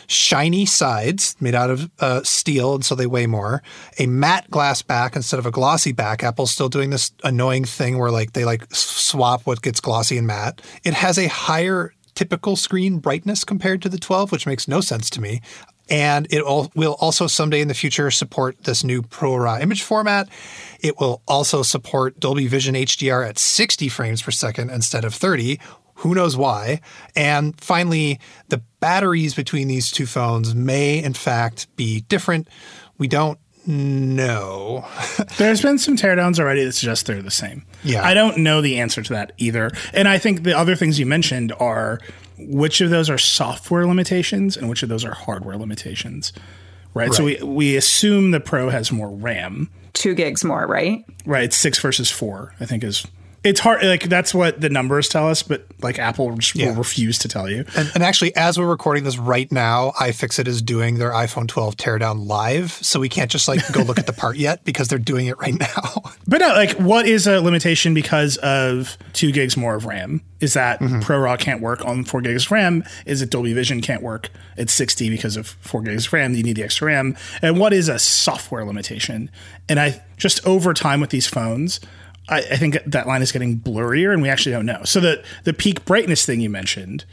shiny 0.06 0.66
sides 0.66 1.36
made 1.40 1.54
out 1.54 1.70
of 1.70 1.90
uh, 2.00 2.22
steel, 2.22 2.74
and 2.74 2.84
so 2.84 2.94
they 2.94 3.06
weigh 3.06 3.26
more, 3.26 3.62
a 3.98 4.06
matte 4.06 4.50
glass 4.50 4.82
back 4.82 5.16
instead 5.16 5.38
of 5.38 5.46
a 5.46 5.50
glossy 5.50 5.92
back. 5.92 6.22
Apple's 6.22 6.50
still 6.50 6.68
doing 6.68 6.90
this 6.90 7.12
annoying 7.24 7.64
thing 7.64 7.98
where 7.98 8.10
like 8.10 8.32
they 8.32 8.44
like 8.44 8.66
swap 8.74 9.42
what 9.42 9.62
gets 9.62 9.80
glossy 9.80 10.18
and 10.18 10.26
matte. 10.26 10.62
It 10.84 10.94
has 10.94 11.18
a 11.18 11.28
higher 11.28 11.92
typical 12.14 12.56
screen 12.56 12.98
brightness 12.98 13.44
compared 13.44 13.82
to 13.82 13.88
the 13.88 13.98
12, 13.98 14.32
which 14.32 14.46
makes 14.46 14.66
no 14.66 14.80
sense 14.80 15.08
to 15.10 15.20
me. 15.20 15.40
And 15.88 16.26
it 16.30 16.44
will 16.44 16.96
also 16.98 17.28
someday 17.28 17.60
in 17.60 17.68
the 17.68 17.74
future 17.74 18.10
support 18.10 18.64
this 18.64 18.82
new 18.82 19.02
ProRAW 19.02 19.60
image 19.60 19.84
format. 19.84 20.28
It 20.80 20.98
will 20.98 21.22
also 21.28 21.62
support 21.62 22.18
Dolby 22.18 22.48
Vision 22.48 22.74
HDR 22.74 23.28
at 23.28 23.38
60 23.38 23.88
frames 23.88 24.20
per 24.20 24.32
second 24.32 24.70
instead 24.70 25.04
of 25.04 25.14
30. 25.14 25.60
Who 25.96 26.14
knows 26.14 26.36
why? 26.36 26.80
And 27.14 27.58
finally, 27.60 28.20
the 28.48 28.62
batteries 28.80 29.34
between 29.34 29.68
these 29.68 29.90
two 29.90 30.06
phones 30.06 30.54
may, 30.54 31.02
in 31.02 31.14
fact, 31.14 31.74
be 31.76 32.02
different. 32.02 32.48
We 32.98 33.08
don't 33.08 33.38
know. 33.66 34.86
There's 35.38 35.62
been 35.62 35.78
some 35.78 35.96
teardowns 35.96 36.38
already 36.38 36.64
that 36.64 36.72
suggest 36.72 37.06
they're 37.06 37.22
the 37.22 37.30
same. 37.30 37.64
Yeah. 37.82 38.04
I 38.04 38.14
don't 38.14 38.38
know 38.38 38.60
the 38.60 38.78
answer 38.78 39.02
to 39.02 39.12
that 39.14 39.32
either. 39.38 39.70
And 39.92 40.06
I 40.06 40.18
think 40.18 40.42
the 40.42 40.56
other 40.56 40.76
things 40.76 40.98
you 40.98 41.06
mentioned 41.06 41.52
are 41.58 42.00
which 42.38 42.80
of 42.80 42.90
those 42.90 43.08
are 43.08 43.18
software 43.18 43.86
limitations 43.86 44.56
and 44.56 44.68
which 44.68 44.82
of 44.82 44.88
those 44.88 45.04
are 45.04 45.14
hardware 45.14 45.56
limitations. 45.56 46.32
Right. 46.94 47.12
So 47.12 47.24
we, 47.24 47.36
we 47.42 47.76
assume 47.76 48.30
the 48.30 48.40
Pro 48.40 48.70
has 48.70 48.92
more 48.92 49.10
RAM. 49.10 49.70
Two 49.92 50.14
gigs 50.14 50.44
more, 50.44 50.66
right? 50.66 51.04
Right. 51.24 51.44
It's 51.44 51.56
six 51.56 51.78
versus 51.78 52.10
four, 52.10 52.54
I 52.60 52.66
think 52.66 52.84
is. 52.84 53.06
It's 53.46 53.60
hard. 53.60 53.82
Like 53.84 54.08
that's 54.08 54.34
what 54.34 54.60
the 54.60 54.68
numbers 54.68 55.08
tell 55.08 55.28
us, 55.28 55.42
but 55.42 55.66
like 55.80 55.98
Apple 55.98 56.34
just 56.36 56.56
Yeah. 56.56 56.70
will 56.70 56.76
refuse 56.76 57.18
to 57.20 57.28
tell 57.28 57.48
you. 57.48 57.64
And, 57.76 57.90
and 57.94 58.02
actually, 58.02 58.34
as 58.34 58.58
we're 58.58 58.66
recording 58.66 59.04
this 59.04 59.18
right 59.18 59.50
now, 59.52 59.92
iFixit 60.00 60.48
is 60.48 60.60
doing 60.60 60.98
their 60.98 61.12
iPhone 61.12 61.46
12 61.46 61.76
teardown 61.76 62.26
live. 62.26 62.72
So 62.72 62.98
we 62.98 63.08
can't 63.08 63.30
just 63.30 63.46
like 63.46 63.60
go 63.72 63.82
look 63.82 63.98
at 63.98 64.06
the 64.06 64.12
part 64.12 64.36
yet 64.36 64.64
because 64.64 64.88
they're 64.88 64.98
doing 64.98 65.26
it 65.26 65.38
right 65.38 65.58
now. 65.58 66.02
But 66.28 66.40
no, 66.40 66.48
like, 66.48 66.72
what 66.72 67.06
is 67.06 67.28
a 67.28 67.40
limitation 67.40 67.94
because 67.94 68.36
of 68.38 68.98
two 69.12 69.30
gigs 69.30 69.56
more 69.56 69.76
of 69.76 69.84
RAM? 69.84 70.22
Is 70.40 70.54
that 70.54 70.80
mm-hmm. 70.80 70.98
ProRAW 70.98 71.38
can't 71.38 71.60
work 71.60 71.84
on 71.84 72.02
four 72.02 72.20
gigs 72.20 72.46
of 72.46 72.50
RAM? 72.52 72.82
Is 73.06 73.22
it 73.22 73.30
Dolby 73.30 73.52
Vision 73.52 73.80
can't 73.80 74.02
work 74.02 74.30
at 74.58 74.68
60 74.68 75.08
because 75.08 75.36
of 75.36 75.46
four 75.46 75.82
gigs 75.82 76.08
of 76.08 76.12
RAM? 76.12 76.34
You 76.34 76.42
need 76.42 76.56
the 76.56 76.64
extra 76.64 76.88
RAM. 76.88 77.16
And 77.42 77.60
what 77.60 77.72
is 77.72 77.88
a 77.88 78.00
software 78.00 78.64
limitation? 78.64 79.30
And 79.68 79.78
I 79.78 80.02
just 80.16 80.44
over 80.44 80.74
time 80.74 81.00
with 81.00 81.10
these 81.10 81.28
phones, 81.28 81.78
I, 82.28 82.38
I 82.38 82.56
think 82.56 82.78
that 82.86 83.06
line 83.06 83.22
is 83.22 83.32
getting 83.32 83.58
blurrier 83.58 84.12
and 84.12 84.20
we 84.20 84.28
actually 84.28 84.52
don't 84.52 84.66
know. 84.66 84.82
So 84.84 85.00
the, 85.00 85.24
the 85.44 85.52
peak 85.52 85.84
brightness 85.84 86.26
thing 86.26 86.40
you 86.40 86.50
mentioned, 86.50 87.04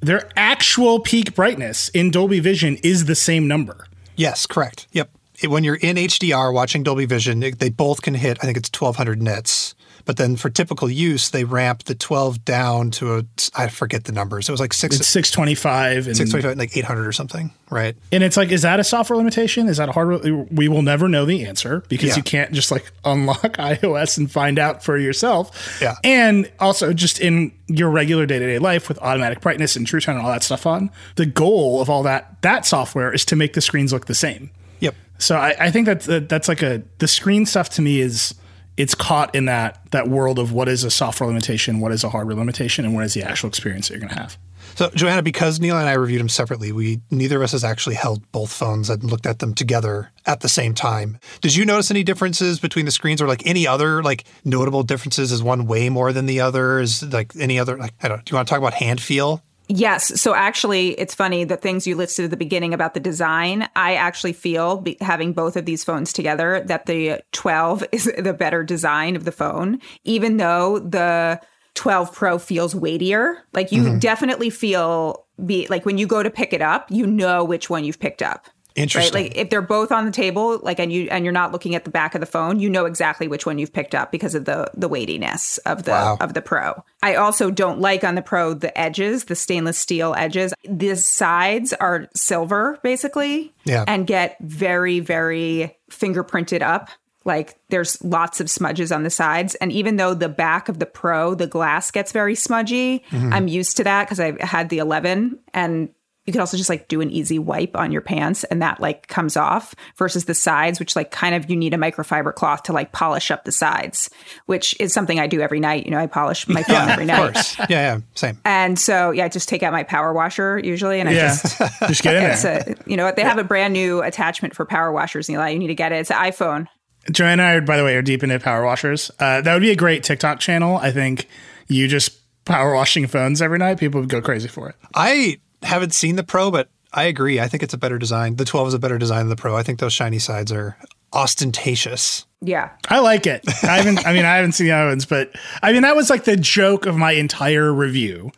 their 0.00 0.28
actual 0.36 1.00
peak 1.00 1.34
brightness 1.34 1.88
in 1.90 2.10
Dolby 2.10 2.40
Vision 2.40 2.76
is 2.82 3.04
the 3.04 3.14
same 3.14 3.46
number. 3.46 3.86
yes, 4.16 4.46
correct. 4.46 4.86
Yep. 4.92 5.10
When 5.44 5.64
you're 5.64 5.76
in 5.76 5.96
HDR 5.96 6.52
watching 6.52 6.82
Dolby 6.82 7.04
Vision, 7.04 7.40
they 7.40 7.68
both 7.68 8.00
can 8.00 8.14
hit, 8.14 8.38
I 8.40 8.46
think 8.46 8.56
it's 8.56 8.70
1200 8.70 9.20
nits. 9.22 9.74
But 10.06 10.16
then 10.16 10.36
for 10.36 10.48
typical 10.48 10.88
use, 10.88 11.30
they 11.30 11.44
ramp 11.44 11.82
the 11.84 11.94
12 11.94 12.44
down 12.44 12.90
to 12.92 13.16
a, 13.18 13.24
I 13.54 13.68
forget 13.68 14.04
the 14.04 14.12
numbers. 14.12 14.48
It 14.48 14.52
was 14.52 14.60
like 14.60 14.72
six, 14.72 14.96
It's 14.96 15.08
625 15.08 16.06
and 16.06 16.16
625, 16.16 16.56
like 16.56 16.76
800 16.76 17.06
or 17.06 17.12
something, 17.12 17.50
right? 17.70 17.96
And 18.12 18.22
it's 18.22 18.36
like, 18.36 18.50
is 18.50 18.62
that 18.62 18.78
a 18.80 18.84
software 18.84 19.16
limitation? 19.16 19.68
Is 19.68 19.76
that 19.78 19.88
a 19.88 19.92
hardware? 19.92 20.46
We 20.50 20.68
will 20.68 20.82
never 20.82 21.08
know 21.08 21.24
the 21.24 21.44
answer 21.44 21.80
because 21.88 22.10
Yeah. 22.10 22.16
you 22.16 22.22
can't 22.22 22.52
just 22.52 22.70
like 22.70 22.90
unlock 23.04 23.42
iOS 23.42 24.16
and 24.16 24.30
find 24.30 24.58
out 24.58 24.82
for 24.84 24.96
yourself. 24.96 25.78
Yeah. 25.82 25.96
And 26.04 26.50
also, 26.60 26.92
just 26.92 27.20
in 27.20 27.50
your 27.66 27.90
regular 27.90 28.26
day 28.26 28.38
to 28.38 28.46
day 28.46 28.60
life 28.60 28.88
with 28.88 28.98
automatic 29.00 29.40
brightness 29.40 29.74
and 29.74 29.84
True 29.86 30.00
Tone 30.00 30.14
and 30.16 30.24
all 30.24 30.30
that 30.30 30.44
stuff 30.44 30.66
on, 30.66 30.90
the 31.16 31.26
goal 31.26 31.80
of 31.82 31.90
all 31.90 32.04
that 32.04 32.40
that 32.42 32.64
software 32.64 33.12
is 33.12 33.24
to 33.24 33.34
make 33.36 33.54
the 33.54 33.60
screens 33.60 33.92
look 33.92 34.06
the 34.06 34.14
same. 34.14 34.50
Yep. 34.78 34.94
So 35.18 35.36
I, 35.36 35.56
I 35.58 35.70
think 35.72 35.86
that 35.86 36.02
that 36.02 36.28
that's 36.28 36.46
like 36.46 36.62
a 36.62 36.82
the 36.98 37.08
screen 37.08 37.44
stuff 37.44 37.70
to 37.70 37.82
me 37.82 38.00
is 38.00 38.34
it's 38.76 38.94
caught 38.94 39.34
in 39.34 39.46
that 39.46 39.80
that 39.92 40.08
world 40.08 40.38
of 40.38 40.52
what 40.52 40.68
is 40.68 40.84
a 40.84 40.90
software 40.90 41.26
limitation, 41.26 41.80
what 41.80 41.92
is 41.92 42.04
a 42.04 42.08
hardware 42.08 42.36
limitation, 42.36 42.84
and 42.84 42.94
what 42.94 43.04
is 43.04 43.14
the 43.14 43.22
actual 43.22 43.48
experience 43.48 43.88
that 43.88 43.94
you're 43.94 44.00
going 44.00 44.14
to 44.14 44.20
have. 44.20 44.38
So, 44.74 44.90
Joanna, 44.90 45.22
because 45.22 45.58
Neil 45.58 45.78
and 45.78 45.88
I 45.88 45.94
reviewed 45.94 46.20
them 46.20 46.28
separately, 46.28 46.70
we 46.70 47.00
neither 47.10 47.36
of 47.36 47.42
us 47.42 47.52
has 47.52 47.64
actually 47.64 47.94
held 47.94 48.30
both 48.30 48.52
phones 48.52 48.90
and 48.90 49.02
looked 49.04 49.24
at 49.24 49.38
them 49.38 49.54
together 49.54 50.10
at 50.26 50.40
the 50.40 50.50
same 50.50 50.74
time. 50.74 51.18
Did 51.40 51.54
you 51.54 51.64
notice 51.64 51.90
any 51.90 52.02
differences 52.02 52.60
between 52.60 52.84
the 52.84 52.90
screens, 52.90 53.22
or 53.22 53.26
like 53.26 53.46
any 53.46 53.66
other 53.66 54.02
like 54.02 54.24
notable 54.44 54.82
differences? 54.82 55.32
Is 55.32 55.42
one 55.42 55.66
way 55.66 55.88
more 55.88 56.12
than 56.12 56.26
the 56.26 56.40
other? 56.40 56.80
Is 56.80 57.02
like 57.02 57.34
any 57.36 57.58
other 57.58 57.78
like 57.78 57.94
I 58.02 58.08
don't. 58.08 58.24
Do 58.24 58.32
you 58.32 58.36
want 58.36 58.48
to 58.48 58.50
talk 58.50 58.58
about 58.58 58.74
hand 58.74 59.00
feel? 59.00 59.42
Yes. 59.68 60.20
So 60.20 60.34
actually, 60.34 60.90
it's 60.98 61.14
funny 61.14 61.44
the 61.44 61.56
things 61.56 61.86
you 61.86 61.96
listed 61.96 62.26
at 62.26 62.30
the 62.30 62.36
beginning 62.36 62.72
about 62.72 62.94
the 62.94 63.00
design. 63.00 63.68
I 63.74 63.96
actually 63.96 64.32
feel, 64.32 64.78
be, 64.78 64.96
having 65.00 65.32
both 65.32 65.56
of 65.56 65.64
these 65.64 65.82
phones 65.82 66.12
together, 66.12 66.62
that 66.66 66.86
the 66.86 67.20
12 67.32 67.84
is 67.92 68.12
the 68.18 68.32
better 68.32 68.62
design 68.62 69.16
of 69.16 69.24
the 69.24 69.32
phone, 69.32 69.80
even 70.04 70.36
though 70.36 70.78
the 70.78 71.40
12 71.74 72.12
Pro 72.12 72.38
feels 72.38 72.74
weightier. 72.74 73.42
Like 73.52 73.72
you 73.72 73.82
mm-hmm. 73.82 73.98
definitely 73.98 74.50
feel 74.50 75.24
be 75.44 75.66
like 75.68 75.84
when 75.84 75.98
you 75.98 76.06
go 76.06 76.22
to 76.22 76.30
pick 76.30 76.52
it 76.52 76.62
up, 76.62 76.90
you 76.90 77.06
know 77.06 77.44
which 77.44 77.68
one 77.68 77.84
you've 77.84 78.00
picked 78.00 78.22
up. 78.22 78.46
Interesting. 78.76 79.14
Right? 79.14 79.24
Like 79.24 79.36
if 79.36 79.50
they're 79.50 79.62
both 79.62 79.90
on 79.90 80.04
the 80.04 80.12
table, 80.12 80.58
like 80.62 80.78
and 80.78 80.92
you 80.92 81.08
and 81.10 81.24
you're 81.24 81.32
not 81.32 81.50
looking 81.50 81.74
at 81.74 81.84
the 81.84 81.90
back 81.90 82.14
of 82.14 82.20
the 82.20 82.26
phone, 82.26 82.60
you 82.60 82.68
know 82.68 82.84
exactly 82.84 83.26
which 83.26 83.46
one 83.46 83.58
you've 83.58 83.72
picked 83.72 83.94
up 83.94 84.12
because 84.12 84.34
of 84.34 84.44
the 84.44 84.70
the 84.74 84.88
weightiness 84.88 85.58
of 85.58 85.84
the 85.84 85.92
wow. 85.92 86.18
of 86.20 86.34
the 86.34 86.42
Pro. 86.42 86.84
I 87.02 87.14
also 87.14 87.50
don't 87.50 87.80
like 87.80 88.04
on 88.04 88.14
the 88.14 88.22
Pro 88.22 88.52
the 88.52 88.76
edges, 88.78 89.24
the 89.24 89.34
stainless 89.34 89.78
steel 89.78 90.14
edges. 90.16 90.52
The 90.64 90.94
sides 90.96 91.72
are 91.72 92.08
silver 92.14 92.78
basically, 92.82 93.54
yeah. 93.64 93.84
and 93.86 94.06
get 94.06 94.36
very 94.40 95.00
very 95.00 95.76
fingerprinted 95.90 96.60
up. 96.60 96.90
Like 97.24 97.58
there's 97.70 98.02
lots 98.04 98.40
of 98.40 98.48
smudges 98.48 98.92
on 98.92 99.02
the 99.02 99.10
sides. 99.10 99.56
And 99.56 99.72
even 99.72 99.96
though 99.96 100.14
the 100.14 100.28
back 100.28 100.68
of 100.68 100.78
the 100.78 100.86
Pro, 100.86 101.34
the 101.34 101.48
glass 101.48 101.90
gets 101.90 102.12
very 102.12 102.36
smudgy, 102.36 103.02
mm-hmm. 103.10 103.32
I'm 103.32 103.48
used 103.48 103.78
to 103.78 103.84
that 103.84 104.04
because 104.04 104.20
I've 104.20 104.40
had 104.40 104.68
the 104.68 104.78
11 104.78 105.40
and 105.52 105.88
you 106.26 106.32
could 106.32 106.40
also 106.40 106.56
just 106.56 106.68
like 106.68 106.88
do 106.88 107.00
an 107.00 107.10
easy 107.10 107.38
wipe 107.38 107.76
on 107.76 107.92
your 107.92 108.00
pants 108.00 108.44
and 108.44 108.60
that 108.60 108.80
like 108.80 109.06
comes 109.06 109.36
off 109.36 109.74
versus 109.96 110.24
the 110.24 110.34
sides 110.34 110.78
which 110.78 110.96
like 110.96 111.10
kind 111.10 111.34
of 111.34 111.48
you 111.48 111.56
need 111.56 111.72
a 111.72 111.76
microfiber 111.76 112.34
cloth 112.34 112.64
to 112.64 112.72
like 112.72 112.92
polish 112.92 113.30
up 113.30 113.44
the 113.44 113.52
sides 113.52 114.10
which 114.46 114.78
is 114.80 114.92
something 114.92 115.18
i 115.20 115.26
do 115.26 115.40
every 115.40 115.60
night. 115.60 115.84
You 115.84 115.92
know 115.92 115.98
i 115.98 116.06
polish 116.06 116.48
my 116.48 116.62
phone 116.62 116.76
yeah, 116.76 116.92
every 116.92 117.04
night. 117.06 117.24
of 117.24 117.34
course. 117.34 117.58
yeah 117.58 117.66
yeah 117.68 117.98
same. 118.14 118.38
And 118.44 118.78
so 118.78 119.12
yeah 119.12 119.24
i 119.24 119.28
just 119.28 119.48
take 119.48 119.62
out 119.62 119.72
my 119.72 119.84
power 119.84 120.12
washer 120.12 120.58
usually 120.58 121.00
and 121.00 121.08
i 121.08 121.12
yeah. 121.12 121.28
just 121.28 121.58
just 121.88 122.02
get 122.02 122.16
in 122.16 122.22
there. 122.22 122.64
a, 122.66 122.90
you 122.90 122.96
know 122.96 123.04
what 123.04 123.16
they 123.16 123.22
have 123.22 123.38
a 123.38 123.44
brand 123.44 123.72
new 123.72 124.02
attachment 124.02 124.54
for 124.54 124.66
power 124.66 124.92
washers 124.92 125.28
Neil. 125.28 125.48
you 125.48 125.58
need 125.58 125.68
to 125.68 125.74
get 125.74 125.92
it. 125.92 125.96
It's 125.96 126.10
an 126.10 126.16
iphone. 126.16 126.66
Joanna 127.10 127.42
and 127.42 127.42
i 127.42 127.60
by 127.60 127.76
the 127.76 127.84
way 127.84 127.94
are 127.96 128.02
deep 128.02 128.22
into 128.22 128.38
power 128.40 128.64
washers. 128.64 129.10
Uh, 129.20 129.40
that 129.40 129.52
would 129.54 129.62
be 129.62 129.70
a 129.70 129.76
great 129.76 130.02
tiktok 130.02 130.40
channel. 130.40 130.76
I 130.76 130.90
think 130.90 131.28
you 131.68 131.86
just 131.86 132.18
power 132.44 132.74
washing 132.74 133.06
phones 133.06 133.42
every 133.42 133.58
night 133.58 133.78
people 133.78 134.00
would 134.00 134.10
go 134.10 134.20
crazy 134.20 134.48
for 134.48 134.68
it. 134.68 134.76
I 134.94 135.38
haven't 135.62 135.94
seen 135.94 136.16
the 136.16 136.24
Pro, 136.24 136.50
but 136.50 136.68
I 136.92 137.04
agree. 137.04 137.40
I 137.40 137.48
think 137.48 137.62
it's 137.62 137.74
a 137.74 137.78
better 137.78 137.98
design. 137.98 138.36
The 138.36 138.44
12 138.44 138.68
is 138.68 138.74
a 138.74 138.78
better 138.78 138.98
design 138.98 139.20
than 139.20 139.28
the 139.28 139.36
Pro. 139.36 139.56
I 139.56 139.62
think 139.62 139.80
those 139.80 139.92
shiny 139.92 140.18
sides 140.18 140.52
are 140.52 140.76
ostentatious. 141.12 142.26
Yeah. 142.40 142.70
I 142.88 143.00
like 143.00 143.26
it. 143.26 143.42
I 143.64 143.78
haven't 143.78 144.06
I 144.06 144.12
mean 144.12 144.24
I 144.24 144.36
haven't 144.36 144.52
seen 144.52 144.66
the 144.66 144.72
other 144.72 144.88
ones, 144.88 145.06
but 145.06 145.32
I 145.62 145.72
mean 145.72 145.82
that 145.82 145.96
was 145.96 146.10
like 146.10 146.24
the 146.24 146.36
joke 146.36 146.86
of 146.86 146.96
my 146.96 147.12
entire 147.12 147.72
review 147.72 148.32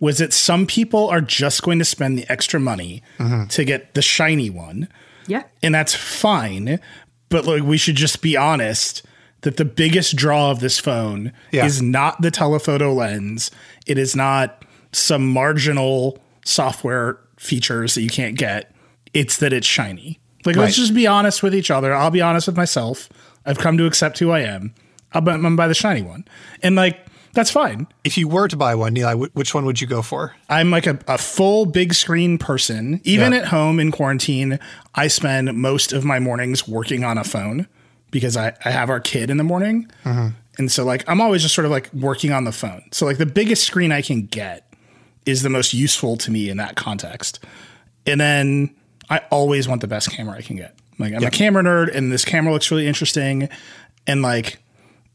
was 0.00 0.18
that 0.18 0.32
some 0.32 0.66
people 0.66 1.08
are 1.08 1.20
just 1.20 1.62
going 1.62 1.78
to 1.78 1.84
spend 1.84 2.18
the 2.18 2.30
extra 2.30 2.58
money 2.58 3.02
mm-hmm. 3.18 3.46
to 3.46 3.64
get 3.64 3.94
the 3.94 4.02
shiny 4.02 4.50
one. 4.50 4.88
Yeah. 5.26 5.44
And 5.62 5.74
that's 5.74 5.94
fine, 5.94 6.80
but 7.28 7.46
like 7.46 7.62
we 7.62 7.78
should 7.78 7.96
just 7.96 8.20
be 8.20 8.36
honest 8.36 9.02
that 9.42 9.56
the 9.56 9.64
biggest 9.64 10.16
draw 10.16 10.50
of 10.50 10.60
this 10.60 10.80
phone 10.80 11.32
yeah. 11.52 11.64
is 11.64 11.80
not 11.80 12.20
the 12.20 12.30
telephoto 12.30 12.92
lens. 12.92 13.50
It 13.86 13.98
is 13.98 14.16
not 14.16 14.64
some 14.92 15.28
marginal 15.28 16.18
software 16.44 17.18
features 17.36 17.94
that 17.94 18.02
you 18.02 18.10
can't 18.10 18.36
get. 18.36 18.74
It's 19.12 19.38
that 19.38 19.52
it's 19.52 19.66
shiny. 19.66 20.20
Like, 20.44 20.56
right. 20.56 20.62
let's 20.62 20.76
just 20.76 20.94
be 20.94 21.06
honest 21.06 21.42
with 21.42 21.54
each 21.54 21.70
other. 21.70 21.94
I'll 21.94 22.10
be 22.10 22.20
honest 22.20 22.46
with 22.46 22.56
myself. 22.56 23.08
I've 23.46 23.58
come 23.58 23.78
to 23.78 23.86
accept 23.86 24.18
who 24.18 24.30
I 24.30 24.40
am. 24.40 24.74
I'll 25.12 25.20
buy, 25.20 25.34
I'm 25.34 25.56
buy 25.56 25.68
the 25.68 25.74
shiny 25.74 26.02
one. 26.02 26.26
And 26.62 26.76
like, 26.76 27.06
that's 27.32 27.50
fine. 27.50 27.88
If 28.04 28.16
you 28.16 28.28
were 28.28 28.48
to 28.48 28.56
buy 28.56 28.74
one, 28.74 28.94
Neil, 28.94 29.26
which 29.32 29.54
one 29.54 29.64
would 29.64 29.80
you 29.80 29.86
go 29.86 30.02
for? 30.02 30.34
I'm 30.48 30.70
like 30.70 30.86
a, 30.86 30.98
a 31.08 31.18
full 31.18 31.66
big 31.66 31.94
screen 31.94 32.38
person. 32.38 33.00
Even 33.04 33.32
yeah. 33.32 33.40
at 33.40 33.46
home 33.46 33.80
in 33.80 33.90
quarantine, 33.90 34.60
I 34.94 35.08
spend 35.08 35.52
most 35.54 35.92
of 35.92 36.04
my 36.04 36.20
mornings 36.20 36.68
working 36.68 37.04
on 37.04 37.18
a 37.18 37.24
phone 37.24 37.66
because 38.10 38.36
I, 38.36 38.56
I 38.64 38.70
have 38.70 38.88
our 38.88 39.00
kid 39.00 39.30
in 39.30 39.36
the 39.36 39.44
morning. 39.44 39.90
Mm-hmm. 40.04 40.28
And 40.58 40.70
so 40.70 40.84
like 40.84 41.04
I'm 41.08 41.20
always 41.20 41.42
just 41.42 41.54
sort 41.54 41.64
of 41.64 41.72
like 41.72 41.92
working 41.92 42.32
on 42.32 42.44
the 42.44 42.52
phone. 42.52 42.84
So 42.92 43.06
like 43.06 43.18
the 43.18 43.26
biggest 43.26 43.64
screen 43.64 43.90
I 43.90 44.02
can 44.02 44.26
get 44.26 44.72
is 45.26 45.42
the 45.42 45.50
most 45.50 45.74
useful 45.74 46.16
to 46.18 46.30
me 46.30 46.50
in 46.50 46.56
that 46.58 46.76
context. 46.76 47.40
And 48.06 48.20
then 48.20 48.74
I 49.08 49.18
always 49.30 49.68
want 49.68 49.80
the 49.80 49.86
best 49.86 50.10
camera 50.10 50.36
I 50.36 50.42
can 50.42 50.56
get. 50.56 50.76
Like 50.98 51.14
I'm 51.14 51.22
yep. 51.22 51.32
a 51.32 51.36
camera 51.36 51.62
nerd 51.62 51.94
and 51.94 52.12
this 52.12 52.24
camera 52.24 52.52
looks 52.52 52.70
really 52.70 52.86
interesting. 52.86 53.48
And 54.06 54.22
like 54.22 54.58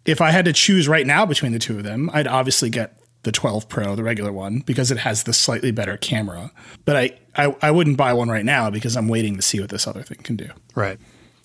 if 0.05 0.21
I 0.21 0.31
had 0.31 0.45
to 0.45 0.53
choose 0.53 0.87
right 0.87 1.05
now 1.05 1.25
between 1.25 1.51
the 1.51 1.59
two 1.59 1.77
of 1.77 1.83
them, 1.83 2.09
I'd 2.13 2.27
obviously 2.27 2.69
get 2.69 2.99
the 3.23 3.31
12 3.31 3.67
Pro, 3.67 3.95
the 3.95 4.03
regular 4.03 4.31
one, 4.31 4.59
because 4.59 4.91
it 4.91 4.97
has 4.97 5.23
the 5.23 5.33
slightly 5.33 5.71
better 5.71 5.97
camera. 5.97 6.51
But 6.85 6.95
I, 6.95 7.11
I, 7.35 7.55
I 7.61 7.71
wouldn't 7.71 7.97
buy 7.97 8.13
one 8.13 8.29
right 8.29 8.45
now 8.45 8.69
because 8.69 8.95
I'm 8.95 9.07
waiting 9.07 9.35
to 9.35 9.41
see 9.41 9.59
what 9.59 9.69
this 9.69 9.87
other 9.87 10.03
thing 10.03 10.19
can 10.19 10.35
do. 10.35 10.49
Right. 10.73 10.97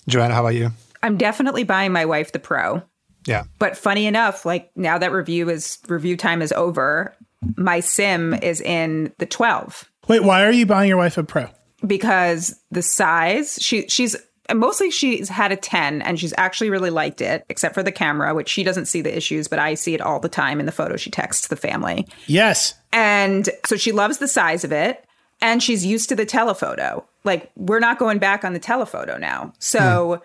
Joanna, 0.08 0.34
how 0.34 0.40
about 0.40 0.54
you? 0.54 0.70
I'm 1.02 1.18
definitely 1.18 1.64
buying 1.64 1.92
my 1.92 2.04
wife 2.04 2.32
the 2.32 2.38
Pro. 2.38 2.82
Yeah. 3.26 3.44
But 3.58 3.76
funny 3.76 4.06
enough, 4.06 4.44
like 4.44 4.70
now 4.76 4.98
that 4.98 5.12
review 5.12 5.48
is 5.48 5.78
review 5.88 6.16
time 6.16 6.42
is 6.42 6.52
over, 6.52 7.16
my 7.56 7.80
sim 7.80 8.34
is 8.34 8.60
in 8.60 9.12
the 9.18 9.26
12. 9.26 9.90
Wait, 10.08 10.22
why 10.22 10.44
are 10.44 10.52
you 10.52 10.66
buying 10.66 10.88
your 10.88 10.98
wife 10.98 11.18
a 11.18 11.24
Pro? 11.24 11.48
Because 11.86 12.58
the 12.70 12.82
size, 12.82 13.58
she 13.60 13.88
she's 13.88 14.16
mostly 14.52 14.90
she's 14.90 15.28
had 15.28 15.52
a 15.52 15.56
10 15.56 16.02
and 16.02 16.20
she's 16.20 16.34
actually 16.36 16.68
really 16.68 16.90
liked 16.90 17.20
it 17.20 17.44
except 17.48 17.74
for 17.74 17.82
the 17.82 17.92
camera 17.92 18.34
which 18.34 18.48
she 18.48 18.62
doesn't 18.62 18.86
see 18.86 19.00
the 19.00 19.16
issues 19.16 19.48
but 19.48 19.58
i 19.58 19.72
see 19.72 19.94
it 19.94 20.00
all 20.00 20.20
the 20.20 20.28
time 20.28 20.60
in 20.60 20.66
the 20.66 20.72
photo 20.72 20.96
she 20.96 21.10
texts 21.10 21.48
the 21.48 21.56
family 21.56 22.06
yes 22.26 22.74
and 22.92 23.48
so 23.64 23.76
she 23.76 23.92
loves 23.92 24.18
the 24.18 24.28
size 24.28 24.64
of 24.64 24.72
it 24.72 25.06
and 25.40 25.62
she's 25.62 25.86
used 25.86 26.08
to 26.08 26.16
the 26.16 26.26
telephoto 26.26 27.02
like 27.24 27.50
we're 27.56 27.80
not 27.80 27.98
going 27.98 28.18
back 28.18 28.44
on 28.44 28.52
the 28.52 28.58
telephoto 28.58 29.16
now 29.16 29.52
so 29.58 30.16
hmm. 30.16 30.22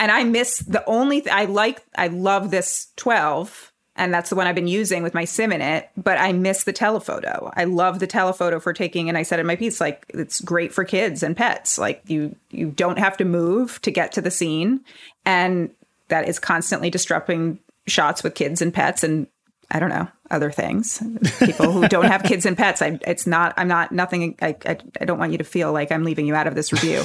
and 0.00 0.12
i 0.12 0.22
miss 0.22 0.58
the 0.58 0.84
only 0.86 1.22
th- 1.22 1.34
i 1.34 1.46
like 1.46 1.82
i 1.96 2.08
love 2.08 2.50
this 2.50 2.88
12 2.96 3.71
and 3.96 4.12
that's 4.12 4.30
the 4.30 4.36
one 4.36 4.46
I've 4.46 4.54
been 4.54 4.68
using 4.68 5.02
with 5.02 5.14
my 5.14 5.24
sim 5.24 5.52
in 5.52 5.60
it. 5.60 5.90
But 5.96 6.18
I 6.18 6.32
miss 6.32 6.64
the 6.64 6.72
telephoto. 6.72 7.52
I 7.56 7.64
love 7.64 7.98
the 7.98 8.06
telephoto 8.06 8.58
for 8.60 8.72
taking, 8.72 9.08
and 9.08 9.18
I 9.18 9.22
said 9.22 9.40
in 9.40 9.46
my 9.46 9.56
piece, 9.56 9.80
like 9.80 10.06
it's 10.08 10.40
great 10.40 10.72
for 10.72 10.84
kids 10.84 11.22
and 11.22 11.36
pets. 11.36 11.78
Like 11.78 12.02
you 12.06 12.36
you 12.50 12.70
don't 12.70 12.98
have 12.98 13.16
to 13.18 13.24
move 13.24 13.80
to 13.82 13.90
get 13.90 14.12
to 14.12 14.20
the 14.20 14.30
scene, 14.30 14.80
and 15.24 15.70
that 16.08 16.28
is 16.28 16.38
constantly 16.38 16.90
disrupting 16.90 17.58
shots 17.86 18.22
with 18.22 18.34
kids 18.34 18.62
and 18.62 18.72
pets 18.72 19.02
and 19.02 19.26
I 19.72 19.78
don't 19.78 19.88
know 19.88 20.06
other 20.30 20.50
things. 20.50 21.02
People 21.38 21.72
who 21.72 21.88
don't 21.88 22.04
have 22.04 22.22
kids 22.22 22.44
and 22.44 22.56
pets. 22.56 22.82
I, 22.82 22.98
it's 23.06 23.26
not. 23.26 23.54
I'm 23.56 23.68
not. 23.68 23.90
Nothing. 23.90 24.36
I, 24.42 24.54
I. 24.66 24.76
I 25.00 25.04
don't 25.06 25.18
want 25.18 25.32
you 25.32 25.38
to 25.38 25.44
feel 25.44 25.72
like 25.72 25.90
I'm 25.90 26.04
leaving 26.04 26.26
you 26.26 26.34
out 26.34 26.46
of 26.46 26.54
this 26.54 26.72
review. 26.72 27.02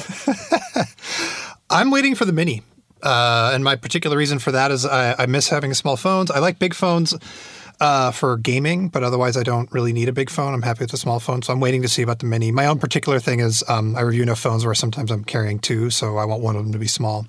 I'm 1.70 1.90
waiting 1.90 2.14
for 2.14 2.26
the 2.26 2.32
mini. 2.32 2.62
Uh, 3.02 3.50
and 3.54 3.62
my 3.64 3.76
particular 3.76 4.16
reason 4.16 4.38
for 4.38 4.52
that 4.52 4.70
is 4.70 4.84
I, 4.84 5.14
I, 5.22 5.26
miss 5.26 5.48
having 5.48 5.74
small 5.74 5.96
phones. 5.96 6.30
I 6.30 6.38
like 6.38 6.58
big 6.58 6.74
phones 6.74 7.14
uh, 7.80 8.10
for 8.10 8.36
gaming, 8.36 8.88
but 8.88 9.04
otherwise 9.04 9.36
I 9.36 9.42
don't 9.42 9.70
really 9.72 9.92
need 9.92 10.08
a 10.08 10.12
big 10.12 10.30
phone. 10.30 10.54
I'm 10.54 10.62
happy 10.62 10.84
with 10.84 10.92
a 10.92 10.96
small 10.96 11.20
phone, 11.20 11.42
so 11.42 11.52
I'm 11.52 11.60
waiting 11.60 11.82
to 11.82 11.88
see 11.88 12.02
about 12.02 12.18
the 12.18 12.26
mini. 12.26 12.50
My 12.50 12.66
own 12.66 12.78
particular 12.78 13.20
thing 13.20 13.40
is 13.40 13.62
um, 13.68 13.94
I 13.96 14.00
review 14.00 14.22
enough 14.22 14.40
phones 14.40 14.64
where 14.64 14.74
sometimes 14.74 15.10
I'm 15.10 15.24
carrying 15.24 15.58
two, 15.58 15.90
so 15.90 16.16
I 16.16 16.24
want 16.24 16.42
one 16.42 16.56
of 16.56 16.64
them 16.64 16.72
to 16.72 16.78
be 16.78 16.88
small. 16.88 17.26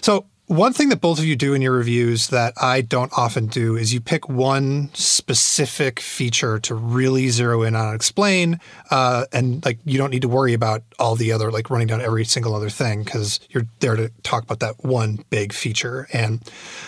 So 0.00 0.26
one 0.46 0.74
thing 0.74 0.90
that 0.90 1.00
both 1.00 1.18
of 1.18 1.24
you 1.24 1.36
do 1.36 1.54
in 1.54 1.62
your 1.62 1.72
reviews 1.72 2.28
that 2.28 2.52
I 2.60 2.82
don't 2.82 3.10
often 3.16 3.46
do 3.46 3.76
is 3.76 3.94
you 3.94 4.00
pick 4.00 4.28
one 4.28 4.90
specific 4.92 6.00
feature 6.00 6.58
to 6.60 6.74
really 6.74 7.30
zero 7.30 7.62
in 7.62 7.74
on 7.74 7.86
and 7.86 7.94
explain, 7.94 8.60
uh, 8.90 9.24
and 9.32 9.64
like 9.64 9.78
you 9.86 9.96
don't 9.96 10.10
need 10.10 10.22
to 10.22 10.28
worry 10.28 10.52
about 10.52 10.82
all 10.98 11.16
the 11.16 11.32
other 11.32 11.50
like 11.50 11.70
running 11.70 11.86
down 11.86 12.02
every 12.02 12.24
single 12.26 12.54
other 12.54 12.68
thing 12.68 13.04
because 13.04 13.40
you're 13.50 13.66
there 13.80 13.96
to 13.96 14.10
talk 14.22 14.42
about 14.42 14.60
that 14.60 14.84
one 14.84 15.24
big 15.30 15.54
feature. 15.54 16.06
And 16.12 16.42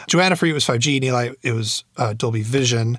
Joanna, 0.07 0.37
for 0.37 0.45
you, 0.45 0.53
it 0.53 0.55
was 0.55 0.67
5G. 0.67 1.01
Neil, 1.01 1.35
it 1.43 1.53
was 1.53 1.85
uh, 1.97 2.13
Dolby 2.13 2.43
Vision. 2.43 2.99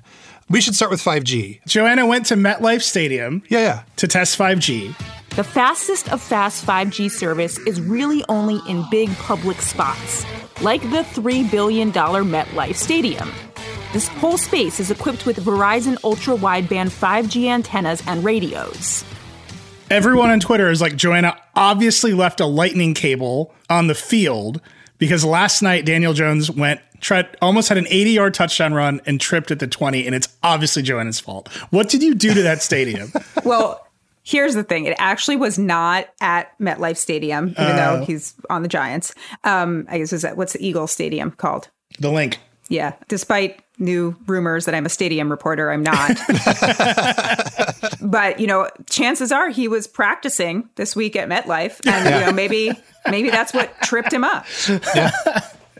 We 0.50 0.60
should 0.60 0.74
start 0.74 0.90
with 0.90 1.02
5G. 1.02 1.60
Joanna 1.66 2.06
went 2.06 2.26
to 2.26 2.34
MetLife 2.34 2.82
Stadium. 2.82 3.42
Yeah, 3.48 3.60
yeah. 3.60 3.82
To 3.96 4.08
test 4.08 4.36
5G. 4.38 4.96
The 5.36 5.44
fastest 5.44 6.10
of 6.10 6.20
fast 6.20 6.66
5G 6.66 7.10
service 7.10 7.58
is 7.58 7.80
really 7.80 8.24
only 8.28 8.60
in 8.68 8.84
big 8.90 9.10
public 9.18 9.60
spots 9.60 10.24
like 10.60 10.82
the 10.82 11.02
$3 11.02 11.50
billion 11.50 11.92
MetLife 11.92 12.74
Stadium. 12.74 13.30
This 13.92 14.08
whole 14.08 14.36
space 14.36 14.80
is 14.80 14.90
equipped 14.90 15.26
with 15.26 15.38
Verizon 15.38 15.96
ultra 16.04 16.34
wideband 16.34 16.90
5G 16.90 17.46
antennas 17.46 18.02
and 18.06 18.24
radios. 18.24 19.04
Everyone 19.90 20.30
on 20.30 20.40
Twitter 20.40 20.70
is 20.70 20.80
like, 20.80 20.96
Joanna 20.96 21.40
obviously 21.54 22.12
left 22.12 22.40
a 22.40 22.46
lightning 22.46 22.92
cable 22.92 23.54
on 23.70 23.86
the 23.86 23.94
field 23.94 24.60
because 24.98 25.24
last 25.24 25.62
night 25.62 25.86
Daniel 25.86 26.12
Jones 26.12 26.50
went 26.50 26.80
Tried 27.00 27.36
almost 27.40 27.68
had 27.68 27.78
an 27.78 27.86
80 27.88 28.10
yard 28.10 28.34
touchdown 28.34 28.74
run 28.74 29.00
and 29.06 29.20
tripped 29.20 29.50
at 29.50 29.60
the 29.60 29.66
20, 29.66 30.04
and 30.04 30.14
it's 30.14 30.28
obviously 30.42 30.82
Joanna's 30.82 31.20
fault. 31.20 31.48
What 31.70 31.88
did 31.88 32.02
you 32.02 32.14
do 32.14 32.34
to 32.34 32.42
that 32.42 32.62
stadium? 32.62 33.12
well, 33.44 33.86
here's 34.28 34.54
the 34.54 34.62
thing: 34.62 34.84
it 34.84 34.94
actually 34.98 35.36
was 35.36 35.58
not 35.58 36.08
at 36.20 36.56
MetLife 36.58 36.98
Stadium, 36.98 37.48
even 37.50 37.76
though 37.76 38.04
he's 38.04 38.34
on 38.50 38.62
the 38.62 38.68
Giants. 38.68 39.14
Um, 39.44 39.86
I 39.88 39.98
guess 39.98 40.12
is 40.12 40.22
that 40.22 40.36
what's 40.36 40.52
the 40.52 40.66
Eagle 40.66 40.86
Stadium 40.86 41.30
called? 41.30 41.68
The 41.98 42.10
Linc. 42.10 42.38
Yeah, 42.68 42.92
despite 43.08 43.62
new 43.78 44.14
rumors 44.26 44.66
that 44.66 44.74
I'm 44.74 44.84
a 44.84 44.90
stadium 44.90 45.30
reporter, 45.30 45.70
I'm 45.70 45.82
not. 45.82 46.10
but 48.02 48.38
you 48.38 48.46
know, 48.46 48.68
chances 48.90 49.32
are 49.32 49.48
he 49.48 49.68
was 49.68 49.86
practicing 49.86 50.68
this 50.76 50.94
week 50.94 51.16
at 51.16 51.28
MetLife, 51.28 51.80
and 51.86 52.04
you 52.04 52.26
know, 52.26 52.32
maybe 52.32 52.72
maybe 53.10 53.30
that's 53.30 53.54
what 53.54 53.74
tripped 53.80 54.12
him 54.12 54.24
up. 54.24 54.44
Yeah. 54.94 55.10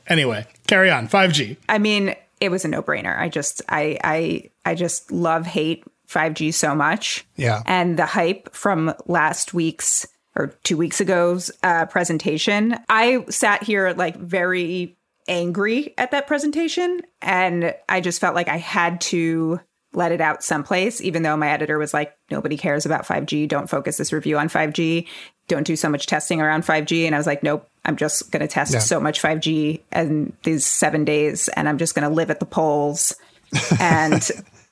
Anyway, 0.06 0.46
carry 0.66 0.90
on. 0.90 1.06
5G. 1.06 1.58
I 1.68 1.76
mean, 1.76 2.14
it 2.40 2.50
was 2.50 2.64
a 2.64 2.68
no 2.68 2.82
brainer. 2.82 3.18
I 3.18 3.28
just 3.28 3.60
I 3.68 3.98
I 4.02 4.50
I 4.64 4.74
just 4.74 5.12
love 5.12 5.44
hate 5.44 5.84
5G 6.10 6.52
so 6.54 6.74
much. 6.74 7.26
Yeah. 7.36 7.62
And 7.66 7.98
the 7.98 8.06
hype 8.06 8.54
from 8.54 8.94
last 9.06 9.52
week's 9.54 10.06
or 10.36 10.48
two 10.62 10.76
weeks 10.76 11.00
ago's 11.00 11.50
uh, 11.62 11.86
presentation, 11.86 12.76
I 12.88 13.24
sat 13.28 13.62
here 13.62 13.92
like 13.96 14.16
very 14.16 14.96
angry 15.26 15.94
at 15.98 16.10
that 16.12 16.26
presentation. 16.26 17.02
And 17.20 17.74
I 17.88 18.00
just 18.00 18.20
felt 18.20 18.34
like 18.34 18.48
I 18.48 18.56
had 18.56 19.00
to 19.02 19.60
let 19.92 20.12
it 20.12 20.20
out 20.20 20.42
someplace, 20.44 21.00
even 21.00 21.22
though 21.22 21.36
my 21.36 21.50
editor 21.50 21.78
was 21.78 21.92
like, 21.94 22.16
nobody 22.30 22.56
cares 22.56 22.86
about 22.86 23.06
5G. 23.06 23.48
Don't 23.48 23.68
focus 23.70 23.96
this 23.96 24.12
review 24.12 24.38
on 24.38 24.48
5G. 24.48 25.06
Don't 25.48 25.66
do 25.66 25.76
so 25.76 25.88
much 25.88 26.06
testing 26.06 26.40
around 26.40 26.62
5G. 26.64 27.04
And 27.06 27.14
I 27.14 27.18
was 27.18 27.26
like, 27.26 27.42
nope, 27.42 27.66
I'm 27.84 27.96
just 27.96 28.30
going 28.30 28.42
to 28.42 28.48
test 28.48 28.74
Yeah. 28.74 28.80
so 28.80 29.00
much 29.00 29.20
5G 29.20 29.80
in 29.92 30.32
these 30.44 30.64
seven 30.66 31.04
days. 31.04 31.48
And 31.48 31.68
I'm 31.68 31.78
just 31.78 31.94
going 31.94 32.08
to 32.08 32.14
live 32.14 32.30
at 32.30 32.38
the 32.38 32.46
poles. 32.46 33.14
And 33.80 34.22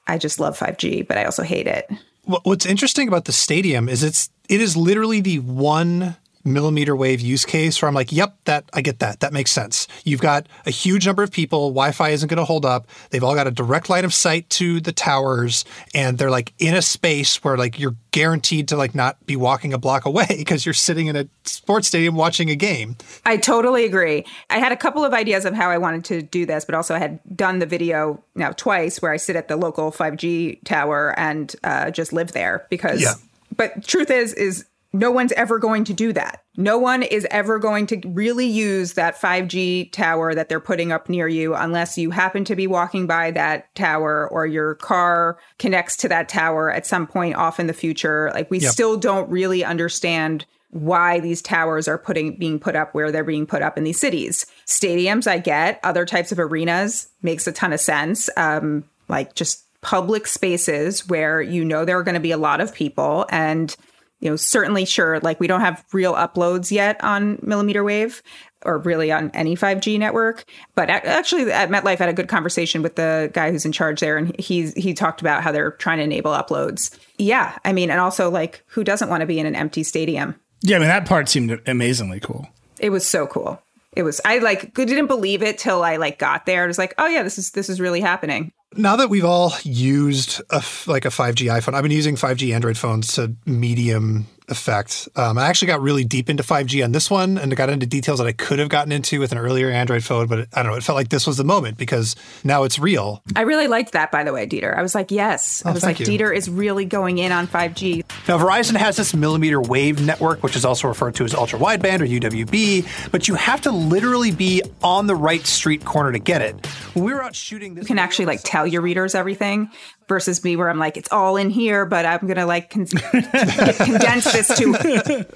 I 0.06 0.18
just 0.18 0.40
love 0.40 0.58
5G, 0.58 1.06
but 1.06 1.18
I 1.18 1.24
also 1.24 1.42
hate 1.42 1.66
it. 1.66 1.90
What's 2.24 2.66
interesting 2.66 3.06
about 3.08 3.24
the 3.26 3.32
stadium 3.32 3.88
is 3.88 4.02
it's 4.02 4.30
it 4.48 4.60
is 4.60 4.76
literally 4.76 5.20
the 5.20 5.38
one 5.38 6.16
millimeter 6.46 6.94
wave 6.94 7.20
use 7.20 7.44
case 7.44 7.80
where 7.80 7.88
I'm 7.88 7.94
like, 7.94 8.12
yep, 8.12 8.36
that 8.44 8.64
I 8.72 8.80
get 8.80 9.00
that. 9.00 9.20
That 9.20 9.32
makes 9.32 9.50
sense. 9.50 9.88
You've 10.04 10.20
got 10.20 10.48
a 10.64 10.70
huge 10.70 11.06
number 11.06 11.22
of 11.22 11.30
people. 11.30 11.70
Wi-Fi 11.70 12.10
isn't 12.10 12.28
going 12.28 12.38
to 12.38 12.44
hold 12.44 12.64
up. 12.64 12.88
They've 13.10 13.24
all 13.24 13.34
got 13.34 13.46
a 13.46 13.50
direct 13.50 13.90
line 13.90 14.04
of 14.04 14.14
sight 14.14 14.48
to 14.50 14.80
the 14.80 14.92
towers, 14.92 15.64
and 15.94 16.18
they're 16.18 16.30
like 16.30 16.52
in 16.58 16.74
a 16.74 16.82
space 16.82 17.42
where 17.42 17.56
like 17.56 17.78
you're 17.78 17.96
guaranteed 18.12 18.68
to 18.68 18.76
like 18.76 18.94
not 18.94 19.24
be 19.26 19.36
walking 19.36 19.74
a 19.74 19.78
block 19.78 20.06
away 20.06 20.26
because 20.38 20.64
you're 20.64 20.72
sitting 20.72 21.06
in 21.06 21.16
a 21.16 21.28
sports 21.44 21.88
stadium 21.88 22.14
watching 22.14 22.48
a 22.48 22.56
game. 22.56 22.96
I 23.26 23.36
totally 23.36 23.84
agree. 23.84 24.24
I 24.48 24.58
had 24.58 24.72
a 24.72 24.76
couple 24.76 25.04
of 25.04 25.12
ideas 25.12 25.44
of 25.44 25.54
how 25.54 25.68
I 25.68 25.78
wanted 25.78 26.04
to 26.06 26.22
do 26.22 26.46
this, 26.46 26.64
but 26.64 26.74
also 26.74 26.94
I 26.94 26.98
had 26.98 27.20
done 27.36 27.58
the 27.58 27.66
video 27.66 28.22
now 28.34 28.52
twice 28.52 29.02
where 29.02 29.12
I 29.12 29.18
sit 29.18 29.36
at 29.36 29.48
the 29.48 29.56
local 29.56 29.92
5G 29.92 30.64
tower 30.64 31.14
and 31.18 31.54
uh, 31.62 31.90
just 31.90 32.12
live 32.12 32.32
there 32.32 32.66
because. 32.70 33.02
Yeah. 33.02 33.14
But 33.54 33.86
truth 33.86 34.10
is, 34.10 34.34
is 34.34 34.66
no 34.98 35.10
one's 35.10 35.32
ever 35.32 35.58
going 35.58 35.84
to 35.84 35.92
do 35.92 36.12
that. 36.12 36.42
No 36.56 36.78
one 36.78 37.02
is 37.02 37.26
ever 37.30 37.58
going 37.58 37.86
to 37.88 38.00
really 38.06 38.46
use 38.46 38.94
that 38.94 39.20
5G 39.20 39.92
tower 39.92 40.34
that 40.34 40.48
they're 40.48 40.60
putting 40.60 40.90
up 40.92 41.08
near 41.08 41.28
you 41.28 41.54
unless 41.54 41.98
you 41.98 42.10
happen 42.10 42.44
to 42.44 42.56
be 42.56 42.66
walking 42.66 43.06
by 43.06 43.30
that 43.32 43.74
tower 43.74 44.28
or 44.30 44.46
your 44.46 44.74
car 44.76 45.38
connects 45.58 45.96
to 45.98 46.08
that 46.08 46.28
tower 46.28 46.70
at 46.72 46.86
some 46.86 47.06
point 47.06 47.36
off 47.36 47.60
in 47.60 47.66
the 47.66 47.72
future. 47.74 48.30
Like 48.34 48.50
we 48.50 48.58
Yep. 48.60 48.72
still 48.72 48.96
don't 48.96 49.28
really 49.30 49.64
understand 49.64 50.46
why 50.70 51.20
these 51.20 51.42
towers 51.42 51.88
are 51.88 51.98
putting 51.98 52.38
being 52.38 52.58
put 52.58 52.74
up 52.74 52.94
where 52.94 53.12
they're 53.12 53.24
being 53.24 53.46
put 53.46 53.62
up 53.62 53.78
in 53.78 53.84
these 53.84 54.00
cities. 54.00 54.46
Stadiums, 54.66 55.26
I 55.26 55.38
get. 55.38 55.78
Other 55.84 56.04
types 56.04 56.32
of 56.32 56.38
arenas 56.38 57.08
makes 57.22 57.46
a 57.46 57.52
ton 57.52 57.72
of 57.72 57.80
sense. 57.80 58.28
Um, 58.36 58.84
like 59.08 59.34
just 59.34 59.64
public 59.82 60.26
spaces 60.26 61.06
where 61.08 61.40
you 61.40 61.64
know 61.64 61.84
there 61.84 61.98
are 61.98 62.02
going 62.02 62.14
to 62.14 62.20
be 62.20 62.32
a 62.32 62.36
lot 62.36 62.60
of 62.60 62.74
people 62.74 63.26
and 63.30 63.76
you 64.20 64.30
know 64.30 64.36
certainly 64.36 64.84
sure 64.84 65.20
like 65.20 65.38
we 65.40 65.46
don't 65.46 65.60
have 65.60 65.84
real 65.92 66.14
uploads 66.14 66.70
yet 66.70 67.02
on 67.04 67.38
millimeter 67.42 67.84
wave 67.84 68.22
or 68.64 68.78
really 68.78 69.12
on 69.12 69.30
any 69.34 69.54
5G 69.54 69.98
network 69.98 70.44
but 70.74 70.88
actually 70.90 71.50
at 71.52 71.68
MetLife 71.68 71.86
I 71.86 72.04
had 72.04 72.08
a 72.08 72.14
good 72.14 72.28
conversation 72.28 72.82
with 72.82 72.96
the 72.96 73.30
guy 73.32 73.50
who's 73.50 73.64
in 73.64 73.72
charge 73.72 74.00
there 74.00 74.16
and 74.16 74.38
he 74.38 74.70
he 74.70 74.94
talked 74.94 75.20
about 75.20 75.42
how 75.42 75.52
they're 75.52 75.72
trying 75.72 75.98
to 75.98 76.04
enable 76.04 76.32
uploads. 76.32 76.96
Yeah 77.18 77.56
i 77.64 77.72
mean 77.72 77.90
and 77.90 78.00
also 78.00 78.30
like 78.30 78.64
who 78.68 78.84
doesn't 78.84 79.08
want 79.08 79.20
to 79.20 79.26
be 79.26 79.38
in 79.38 79.46
an 79.46 79.54
empty 79.56 79.82
stadium? 79.82 80.34
Yeah, 80.62 80.76
I 80.76 80.78
mean, 80.80 80.88
that 80.88 81.06
part 81.06 81.28
seemed 81.28 81.60
amazingly 81.66 82.18
cool. 82.18 82.48
it 82.80 82.90
was 82.90 83.06
so 83.06 83.26
cool. 83.26 83.62
It 83.94 84.02
was 84.02 84.20
i 84.24 84.38
like 84.38 84.74
didn't 84.74 85.06
believe 85.06 85.42
it 85.42 85.56
till 85.58 85.82
i 85.82 85.96
like 85.96 86.18
got 86.18 86.44
there 86.44 86.64
it 86.64 86.66
was 86.66 86.76
like 86.78 86.94
oh 86.98 87.06
yeah 87.06 87.22
this 87.22 87.38
is 87.38 87.52
this 87.52 87.70
is 87.70 87.80
really 87.80 88.00
happening 88.02 88.52
Now 88.74 88.96
that 88.96 89.08
we've 89.08 89.24
all 89.24 89.52
used 89.62 90.42
a 90.50 90.62
like 90.86 91.04
a 91.04 91.10
5G 91.10 91.46
iPhone, 91.46 91.74
I've 91.74 91.82
been 91.82 91.92
using 91.92 92.16
5G 92.16 92.54
Android 92.54 92.76
phones 92.76 93.14
to 93.14 93.34
medium 93.46 94.26
effect. 94.48 95.08
Um, 95.16 95.38
I 95.38 95.46
actually 95.46 95.66
got 95.68 95.80
really 95.80 96.04
deep 96.04 96.30
into 96.30 96.42
5G 96.42 96.84
on 96.84 96.92
this 96.92 97.10
one 97.10 97.38
and 97.38 97.54
got 97.56 97.68
into 97.70 97.86
details 97.86 98.18
that 98.18 98.26
I 98.26 98.32
could 98.32 98.58
have 98.58 98.68
gotten 98.68 98.92
into 98.92 99.20
with 99.20 99.32
an 99.32 99.38
earlier 99.38 99.70
Android 99.70 100.04
phone, 100.04 100.26
but 100.26 100.48
I 100.52 100.62
don't 100.62 100.72
know. 100.72 100.78
It 100.78 100.82
felt 100.84 100.96
like 100.96 101.08
this 101.08 101.26
was 101.26 101.36
the 101.36 101.44
moment 101.44 101.78
because 101.78 102.16
now 102.44 102.64
it's 102.64 102.78
real. 102.78 103.22
I 103.34 103.42
really 103.42 103.66
liked 103.68 103.92
that, 103.92 104.10
by 104.10 104.24
the 104.24 104.32
way, 104.32 104.46
Dieter. 104.46 104.76
I 104.76 104.82
was 104.82 104.94
like, 104.94 105.10
yes. 105.10 105.64
I 105.64 105.72
was 105.72 105.82
like, 105.82 106.00
Oh, 106.00 106.04
you. 106.04 106.18
Dieter 106.18 106.34
is 106.34 106.48
really 106.48 106.84
going 106.84 107.18
in 107.18 107.32
on 107.32 107.46
5G. 107.46 108.04
Now, 108.28 108.38
Verizon 108.38 108.76
has 108.76 108.96
this 108.96 109.14
millimeter 109.14 109.60
wave 109.60 110.04
network, 110.04 110.42
which 110.42 110.56
is 110.56 110.64
also 110.64 110.88
referred 110.88 111.14
to 111.16 111.24
as 111.24 111.34
ultra 111.34 111.58
wideband 111.58 112.00
or 112.00 112.06
UWB, 112.06 113.10
but 113.10 113.28
you 113.28 113.34
have 113.34 113.60
to 113.62 113.70
literally 113.70 114.32
be 114.32 114.62
on 114.82 115.06
the 115.06 115.14
right 115.16 115.46
street 115.46 115.84
corner 115.84 116.12
to 116.12 116.18
get 116.18 116.42
it. 116.42 116.66
When 116.94 117.04
we 117.04 117.14
were 117.14 117.22
out 117.22 117.34
shooting 117.34 117.74
this, 117.74 117.84
You 117.84 117.88
can 117.88 117.98
actually 117.98 118.26
like 118.26 118.40
tell 118.44 118.66
your 118.66 118.82
readers 118.82 119.14
everything 119.14 119.70
versus 120.08 120.42
me 120.44 120.56
where 120.56 120.70
I'm 120.70 120.78
like, 120.78 120.96
it's 120.96 121.10
all 121.10 121.36
in 121.36 121.50
here, 121.50 121.84
but 121.84 122.06
I'm 122.06 122.20
going 122.20 122.36
to 122.36 122.46
like 122.46 122.70
con- 122.70 122.86
condense 122.86 124.32
this 124.32 124.48
to 124.56 125.26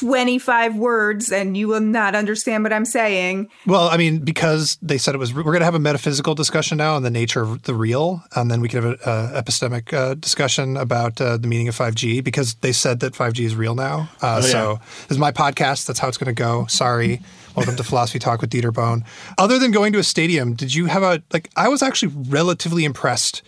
25 0.00 0.76
words 0.76 1.30
and 1.32 1.56
you 1.56 1.68
will 1.68 1.80
not 1.80 2.14
understand 2.14 2.64
what 2.64 2.72
I'm 2.72 2.84
saying. 2.84 3.48
Well, 3.66 3.88
I 3.88 3.96
mean, 3.96 4.20
because 4.20 4.78
they 4.80 4.98
said 4.98 5.14
it 5.14 5.18
was, 5.18 5.34
we're 5.34 5.42
going 5.42 5.58
to 5.60 5.64
have 5.64 5.74
a 5.74 5.78
metaphysical 5.80 6.34
discussion 6.34 6.78
now 6.78 6.94
on 6.94 7.02
the 7.02 7.10
nature 7.10 7.42
of 7.42 7.62
the 7.62 7.74
real, 7.74 8.22
and 8.34 8.50
then 8.50 8.60
we 8.60 8.68
can 8.68 8.82
have 8.82 8.92
an 8.92 8.98
epistemic 9.42 9.92
uh, 9.92 10.14
discussion 10.14 10.76
about 10.76 11.20
uh, 11.20 11.36
the 11.36 11.46
meaning 11.48 11.68
of 11.68 11.76
5G 11.76 12.24
because 12.24 12.54
they 12.56 12.72
said 12.72 13.00
that 13.00 13.12
5G 13.12 13.40
is 13.44 13.54
real 13.54 13.74
now. 13.74 14.08
Uh, 14.22 14.40
So 14.40 14.80
this 15.02 15.12
is 15.12 15.18
my 15.18 15.32
podcast. 15.32 15.86
That's 15.86 15.98
how 15.98 16.08
it's 16.08 16.18
going 16.18 16.34
to 16.34 16.40
go. 16.40 16.66
Sorry. 16.66 17.20
Welcome 17.54 17.76
to 17.76 17.84
Philosophy 17.84 18.18
Talk 18.18 18.40
with 18.42 18.50
Dieter 18.50 18.72
Bohn. 18.72 19.02
Other 19.38 19.58
than 19.58 19.70
going 19.70 19.92
to 19.94 19.98
a 19.98 20.02
stadium, 20.04 20.54
did 20.54 20.74
you 20.74 20.86
have 20.86 21.02
a, 21.02 21.22
like, 21.32 21.50
I 21.56 21.68
was 21.68 21.82
actually 21.82 22.12
relatively 22.28 22.84
impressed 22.84 23.42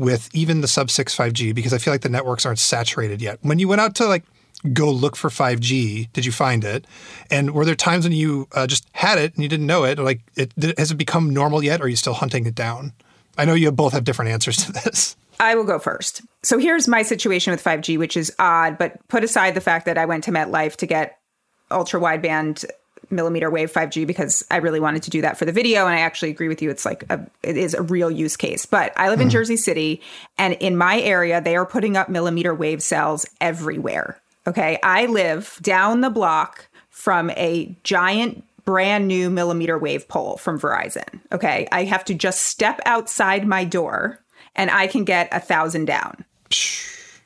with 0.00 0.34
even 0.34 0.62
the 0.62 0.68
sub 0.68 0.90
6 0.90 1.14
5G 1.14 1.54
because 1.54 1.74
I 1.74 1.78
feel 1.78 1.92
like 1.92 2.00
the 2.00 2.08
networks 2.08 2.46
aren't 2.46 2.58
saturated 2.58 3.20
yet. 3.20 3.38
When 3.42 3.58
you 3.58 3.68
went 3.68 3.82
out 3.82 3.94
to 3.96 4.06
like 4.06 4.24
go 4.72 4.90
look 4.90 5.14
for 5.14 5.28
5G, 5.28 6.10
did 6.12 6.24
you 6.24 6.32
find 6.32 6.64
it? 6.64 6.86
And 7.30 7.52
were 7.52 7.64
there 7.64 7.74
times 7.74 8.04
when 8.04 8.12
you 8.12 8.48
uh, 8.52 8.66
just 8.66 8.88
had 8.92 9.18
it 9.18 9.34
and 9.34 9.42
you 9.42 9.48
didn't 9.48 9.66
know 9.66 9.84
it? 9.84 9.98
Like, 9.98 10.22
it, 10.36 10.52
has 10.78 10.90
it 10.90 10.96
become 10.96 11.30
normal 11.30 11.62
yet? 11.62 11.80
Or 11.80 11.84
are 11.84 11.88
you 11.88 11.96
still 11.96 12.14
hunting 12.14 12.46
it 12.46 12.54
down? 12.54 12.92
I 13.36 13.44
know 13.44 13.54
you 13.54 13.70
both 13.70 13.92
have 13.92 14.04
different 14.04 14.30
answers 14.30 14.56
to 14.64 14.72
this. 14.72 15.16
I 15.40 15.54
will 15.54 15.64
go 15.64 15.78
first. 15.78 16.22
So 16.42 16.58
here's 16.58 16.88
my 16.88 17.02
situation 17.02 17.50
with 17.50 17.62
5G, 17.62 17.98
which 17.98 18.16
is 18.16 18.34
odd, 18.38 18.76
but 18.76 19.06
put 19.08 19.24
aside 19.24 19.54
the 19.54 19.60
fact 19.60 19.86
that 19.86 19.96
I 19.96 20.04
went 20.04 20.24
to 20.24 20.30
MetLife 20.30 20.76
to 20.76 20.86
get 20.86 21.18
ultra 21.70 22.00
wideband 22.00 22.64
millimeter 23.10 23.50
wave 23.50 23.72
5G 23.72 24.06
because 24.06 24.44
I 24.50 24.56
really 24.58 24.80
wanted 24.80 25.02
to 25.04 25.10
do 25.10 25.22
that 25.22 25.38
for 25.38 25.44
the 25.44 25.52
video. 25.52 25.86
And 25.86 25.94
I 25.94 26.00
actually 26.00 26.30
agree 26.30 26.48
with 26.48 26.62
you. 26.62 26.70
It's 26.70 26.84
like 26.84 27.04
a, 27.10 27.24
it 27.42 27.56
is 27.56 27.74
a 27.74 27.82
real 27.82 28.10
use 28.10 28.36
case. 28.36 28.66
But 28.66 28.92
I 28.96 29.08
live 29.08 29.20
in 29.20 29.28
mm. 29.28 29.32
Jersey 29.32 29.56
City 29.56 30.00
and 30.38 30.54
in 30.54 30.76
my 30.76 31.00
area, 31.00 31.40
they 31.40 31.56
are 31.56 31.66
putting 31.66 31.96
up 31.96 32.08
millimeter 32.08 32.54
wave 32.54 32.82
cells 32.82 33.26
everywhere. 33.40 34.20
Okay. 34.46 34.78
I 34.82 35.06
live 35.06 35.58
down 35.62 36.00
the 36.00 36.10
block 36.10 36.68
from 36.88 37.30
a 37.30 37.76
giant 37.82 38.44
brand 38.64 39.08
new 39.08 39.30
millimeter 39.30 39.78
wave 39.78 40.06
pole 40.08 40.36
from 40.36 40.58
Verizon. 40.58 41.20
Okay. 41.32 41.66
I 41.72 41.84
have 41.84 42.04
to 42.06 42.14
just 42.14 42.42
step 42.42 42.80
outside 42.84 43.46
my 43.46 43.64
door 43.64 44.20
and 44.54 44.70
I 44.70 44.86
can 44.86 45.04
get 45.04 45.28
a 45.32 45.40
thousand 45.40 45.86
down. 45.86 46.24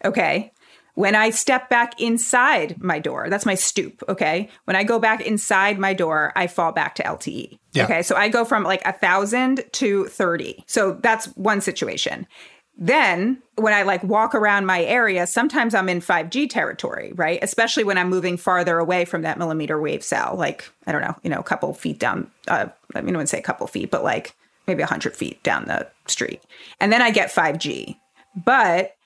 Okay. 0.05 0.53
When 0.95 1.17
I 1.17 1.31
step 1.31 1.69
back 1.69 2.01
inside 2.01 2.81
my 2.83 3.01
door, 3.01 3.29
that's 3.29 3.47
my 3.47 3.57
stoop. 3.57 4.03
Okay. 4.09 4.49
When 4.65 4.77
I 4.77 4.85
go 4.85 4.99
back 4.99 5.21
inside 5.21 5.79
my 5.79 5.93
door, 5.93 6.33
I 6.37 6.47
fall 6.47 6.73
back 6.73 6.95
to 6.97 7.03
LTE. 7.03 7.59
Yeah. 7.73 7.85
Okay. 7.85 8.03
So 8.03 8.15
I 8.15 8.29
go 8.29 8.45
from 8.45 8.63
like 8.63 8.83
a 8.85 8.93
thousand 8.93 9.65
to 9.73 10.07
30. 10.07 10.65
So 10.67 10.99
that's 11.03 11.27
one 11.37 11.61
situation. 11.61 12.27
Then 12.77 13.43
when 13.57 13.73
I 13.73 13.83
like 13.83 14.03
walk 14.03 14.35
around 14.35 14.67
my 14.67 14.83
area, 14.83 15.27
sometimes 15.27 15.75
I'm 15.75 15.89
in 15.89 16.01
5G 16.01 16.51
territory, 16.51 17.13
right? 17.15 17.39
Especially 17.43 17.85
when 17.85 17.99
I'm 17.99 18.09
moving 18.09 18.37
farther 18.37 18.79
away 18.79 19.05
from 19.05 19.23
that 19.23 19.39
millimeter 19.39 19.81
wave 19.81 20.03
cell, 20.03 20.35
like, 20.37 20.69
I 20.87 20.93
don't 20.93 21.03
know, 21.03 21.15
you 21.23 21.31
know, 21.31 21.39
a 21.39 21.45
couple 21.45 21.73
feet 21.75 22.01
down, 22.01 22.31
uh, 22.49 22.67
I 22.95 23.01
mean, 23.01 23.15
I 23.15 23.19
wouldn't 23.19 23.29
say 23.29 23.39
a 23.39 23.43
couple 23.43 23.67
feet, 23.69 23.91
but 23.91 24.03
like 24.03 24.35
maybe 24.67 24.81
100 24.81 25.15
feet 25.15 25.43
down 25.43 25.67
the 25.67 25.89
street. 26.07 26.43
And 26.81 26.93
then 26.93 27.03
I 27.03 27.11
get 27.11 27.33
5G. 27.33 27.97
But 28.45 28.97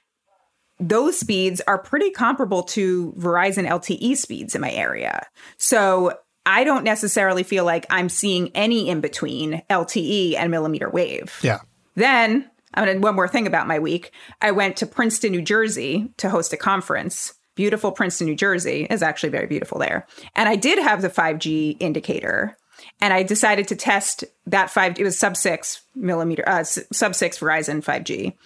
those 0.81 1.19
speeds 1.19 1.61
are 1.67 1.79
pretty 1.79 2.11
comparable 2.11 2.63
to 2.63 3.13
Verizon 3.19 3.69
LTE 3.69 4.17
speeds 4.17 4.55
in 4.55 4.61
my 4.61 4.71
area. 4.71 5.27
So 5.57 6.19
I 6.47 6.65
don't 6.65 6.85
necessarily 6.85 7.43
feel 7.43 7.65
like 7.65 7.87
I'm 7.91 8.09
seeing 8.09 8.51
any 8.55 8.89
in 8.89 9.01
between 9.01 9.63
LTE 9.69 10.37
and 10.37 10.51
millimeter 10.51 10.89
wave. 10.89 11.39
Yeah. 11.43 11.59
Then, 11.95 12.49
I'm 12.75 12.85
going 12.85 12.97
to 12.97 13.03
one 13.03 13.17
more 13.17 13.29
thing 13.29 13.47
about 13.47 13.67
my 13.67 13.79
week. 13.79 14.13
I 14.41 14.53
went 14.53 14.77
to 14.79 14.87
Princeton, 14.87 15.33
New 15.33 15.43
Jersey 15.43 16.13
to 16.19 16.31
host 16.31 16.53
a 16.53 16.57
conference. 16.57 17.35
Beautiful 17.55 17.91
Princeton, 17.91 18.29
New 18.29 18.37
Jersey 18.37 18.87
is 18.89 19.03
actually 19.03 19.31
very 19.31 19.47
beautiful 19.47 19.79
there. 19.79 20.07
And 20.37 20.49
I 20.49 20.55
did 20.57 20.79
have 20.79 21.03
the 21.03 21.11
5G 21.11 21.77
indicator. 21.81 22.57
And 23.01 23.13
I 23.13 23.25
decided 23.25 23.67
to 23.69 23.77
test 23.77 24.25
that 24.47 24.71
5 24.71 25.01
it 25.01 25.05
was 25.05 25.19
sub 25.19 25.37
6 25.37 25.83
millimeter 25.97 26.49
uh, 26.49 26.63
sub 26.63 27.15
6 27.15 27.39
Verizon 27.39 27.83
5G. 27.83 28.37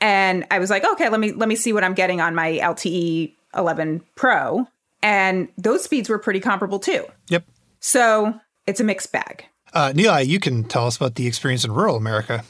And 0.00 0.44
I 0.50 0.58
was 0.58 0.70
like, 0.70 0.84
okay, 0.84 1.08
let 1.08 1.20
me 1.20 1.32
let 1.32 1.48
me 1.48 1.56
see 1.56 1.72
what 1.72 1.84
I'm 1.84 1.94
getting 1.94 2.20
on 2.20 2.34
my 2.34 2.52
LTE 2.52 3.34
11 3.56 4.02
Pro. 4.16 4.66
And 5.02 5.48
those 5.58 5.84
speeds 5.84 6.08
were 6.08 6.18
pretty 6.18 6.40
comparable 6.40 6.78
too. 6.78 7.06
Yep. 7.28 7.44
So 7.80 8.34
it's 8.66 8.80
a 8.80 8.84
mixed 8.84 9.12
bag. 9.12 9.44
Uh, 9.72 9.92
Neil, 9.94 10.20
you 10.22 10.40
can 10.40 10.64
tell 10.64 10.86
us 10.86 10.96
about 10.96 11.16
the 11.16 11.26
experience 11.26 11.64
in 11.64 11.72
rural 11.72 11.96
America. 11.96 12.44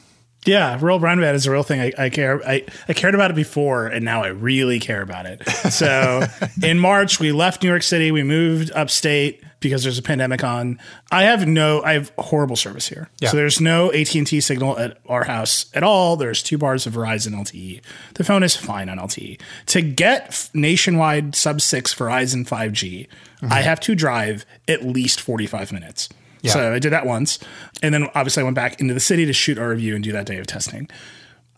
Yeah, 0.45 0.77
rural 0.79 0.99
broadband 0.99 1.33
is 1.33 1.47
a 1.47 1.51
real 1.51 1.63
thing. 1.63 1.81
I, 1.81 1.91
I, 1.97 2.09
care. 2.09 2.39
I, 2.47 2.63
I 2.87 2.93
cared 2.93 3.15
about 3.15 3.31
it 3.31 3.35
before, 3.35 3.87
and 3.87 4.05
now 4.05 4.23
I 4.23 4.27
really 4.27 4.79
care 4.79 5.01
about 5.01 5.25
it. 5.25 5.43
So 5.71 6.23
in 6.63 6.77
March, 6.77 7.19
we 7.19 7.31
left 7.31 7.63
New 7.63 7.69
York 7.69 7.81
City. 7.81 8.11
We 8.11 8.21
moved 8.21 8.71
upstate 8.71 9.43
because 9.69 9.83
there's 9.83 9.97
a 9.97 10.03
pandemic 10.03 10.43
on. 10.43 10.79
I 11.11 11.23
have 11.23 11.47
no. 11.47 11.81
I 11.81 11.93
have 11.93 12.11
horrible 12.19 12.55
service 12.55 12.87
here. 12.87 13.09
Yeah. 13.19 13.29
So 13.29 13.37
there's 13.37 13.59
no 13.59 13.91
AT 13.91 14.13
and 14.13 14.27
T 14.27 14.39
signal 14.39 14.77
at 14.77 14.99
our 15.07 15.23
house 15.23 15.65
at 15.73 15.83
all. 15.83 16.15
There's 16.15 16.43
two 16.43 16.57
bars 16.57 16.85
of 16.85 16.93
Verizon 16.93 17.33
LTE. 17.33 17.81
The 18.13 18.23
phone 18.23 18.43
is 18.43 18.55
fine 18.55 18.89
on 18.89 18.97
LTE. 18.97 19.41
To 19.67 19.81
get 19.81 20.49
nationwide 20.53 21.35
sub 21.35 21.61
six 21.61 21.95
Verizon 21.95 22.47
5G, 22.47 23.07
mm-hmm. 23.07 23.51
I 23.51 23.61
have 23.61 23.79
to 23.81 23.95
drive 23.95 24.45
at 24.67 24.83
least 24.83 25.19
45 25.19 25.71
minutes. 25.71 26.09
Yeah. 26.41 26.51
So 26.51 26.73
I 26.73 26.79
did 26.79 26.93
that 26.93 27.07
once. 27.07 27.39
And 27.81 27.93
then 27.93 28.03
obviously 28.13 28.41
I 28.41 28.43
went 28.43 28.55
back 28.55 28.79
into 28.79 28.93
the 28.93 28.99
city 28.99 29.25
to 29.25 29.33
shoot 29.33 29.57
our 29.57 29.69
review 29.69 29.95
and 29.95 30.03
do 30.03 30.11
that 30.11 30.27
day 30.27 30.37
of 30.37 30.45
testing. 30.45 30.87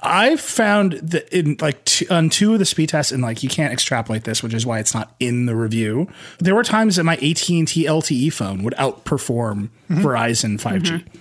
I 0.01 0.35
found 0.35 0.93
that 0.93 1.27
in 1.35 1.57
like 1.59 1.83
t- 1.85 2.07
on 2.07 2.29
two 2.29 2.53
of 2.53 2.59
the 2.59 2.65
speed 2.65 2.89
tests, 2.89 3.11
and 3.11 3.23
like 3.23 3.41
you 3.41 3.49
can't 3.49 3.73
extrapolate 3.73 4.25
this, 4.25 4.43
which 4.43 4.53
is 4.53 4.65
why 4.65 4.79
it's 4.79 4.93
not 4.93 5.15
in 5.19 5.47
the 5.47 5.55
review. 5.55 6.07
There 6.39 6.53
were 6.53 6.63
times 6.63 6.97
that 6.97 7.03
my 7.03 7.15
AT 7.15 7.49
and 7.49 7.67
T 7.67 7.85
LTE 7.85 8.31
phone 8.31 8.63
would 8.63 8.75
outperform 8.75 9.69
mm-hmm. 9.89 10.01
Verizon 10.01 10.61
5G. 10.61 10.81
Mm-hmm. 10.81 11.17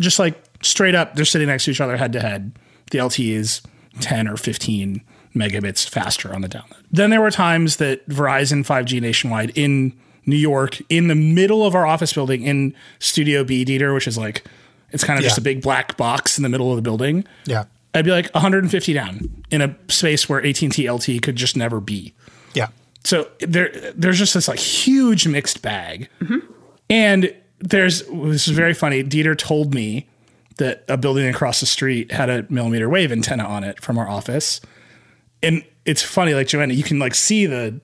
Just 0.00 0.18
like 0.18 0.42
straight 0.62 0.94
up, 0.94 1.14
they're 1.14 1.24
sitting 1.24 1.46
next 1.46 1.66
to 1.66 1.70
each 1.70 1.80
other 1.80 1.96
head 1.96 2.12
to 2.14 2.20
head. 2.20 2.52
The 2.90 2.98
LTE 2.98 3.32
is 3.32 3.62
ten 4.00 4.26
or 4.26 4.36
fifteen 4.36 5.02
megabits 5.34 5.88
faster 5.88 6.34
on 6.34 6.42
the 6.42 6.48
download. 6.48 6.82
Then 6.90 7.10
there 7.10 7.20
were 7.20 7.30
times 7.30 7.76
that 7.76 8.06
Verizon 8.08 8.66
5G 8.66 9.00
nationwide 9.00 9.52
in 9.56 9.96
New 10.26 10.36
York, 10.36 10.80
in 10.88 11.06
the 11.06 11.14
middle 11.14 11.64
of 11.64 11.76
our 11.76 11.86
office 11.86 12.12
building 12.12 12.42
in 12.42 12.74
Studio 12.98 13.44
B, 13.44 13.64
Dieter, 13.64 13.94
which 13.94 14.08
is 14.08 14.18
like 14.18 14.44
it's 14.90 15.04
kind 15.04 15.18
of 15.18 15.24
just 15.24 15.38
a 15.38 15.40
big 15.40 15.62
black 15.62 15.96
box 15.96 16.36
in 16.36 16.42
the 16.42 16.48
middle 16.48 16.70
of 16.70 16.76
the 16.76 16.82
building. 16.82 17.24
Yeah. 17.44 17.64
I'd 17.94 18.04
be 18.04 18.10
like 18.12 18.30
150 18.34 18.92
down 18.92 19.42
in 19.50 19.60
a 19.62 19.74
space 19.88 20.28
where 20.28 20.40
AT&T 20.44 20.68
LTE 20.68 21.20
could 21.22 21.36
just 21.36 21.56
never 21.56 21.80
be. 21.80 22.14
Yeah. 22.54 22.68
So 23.04 23.28
there, 23.40 23.70
there's 23.96 24.18
just 24.18 24.34
this 24.34 24.46
like 24.48 24.58
huge 24.58 25.26
mixed 25.26 25.62
bag, 25.62 26.08
and 26.88 27.34
there's 27.58 28.02
this 28.02 28.48
is 28.48 28.54
very 28.54 28.74
funny. 28.74 29.02
Dieter 29.02 29.36
told 29.36 29.74
me 29.74 30.06
that 30.58 30.84
a 30.88 30.96
building 30.96 31.26
across 31.26 31.60
the 31.60 31.66
street 31.66 32.12
had 32.12 32.28
a 32.28 32.46
millimeter 32.50 32.88
wave 32.88 33.10
antenna 33.12 33.44
on 33.44 33.64
it 33.64 33.80
from 33.82 33.98
our 33.98 34.08
office, 34.08 34.60
and 35.42 35.64
it's 35.84 36.02
funny. 36.02 36.34
Like 36.34 36.46
Joanna, 36.48 36.74
you 36.74 36.82
can 36.82 36.98
like 36.98 37.14
see 37.14 37.46
the, 37.46 37.80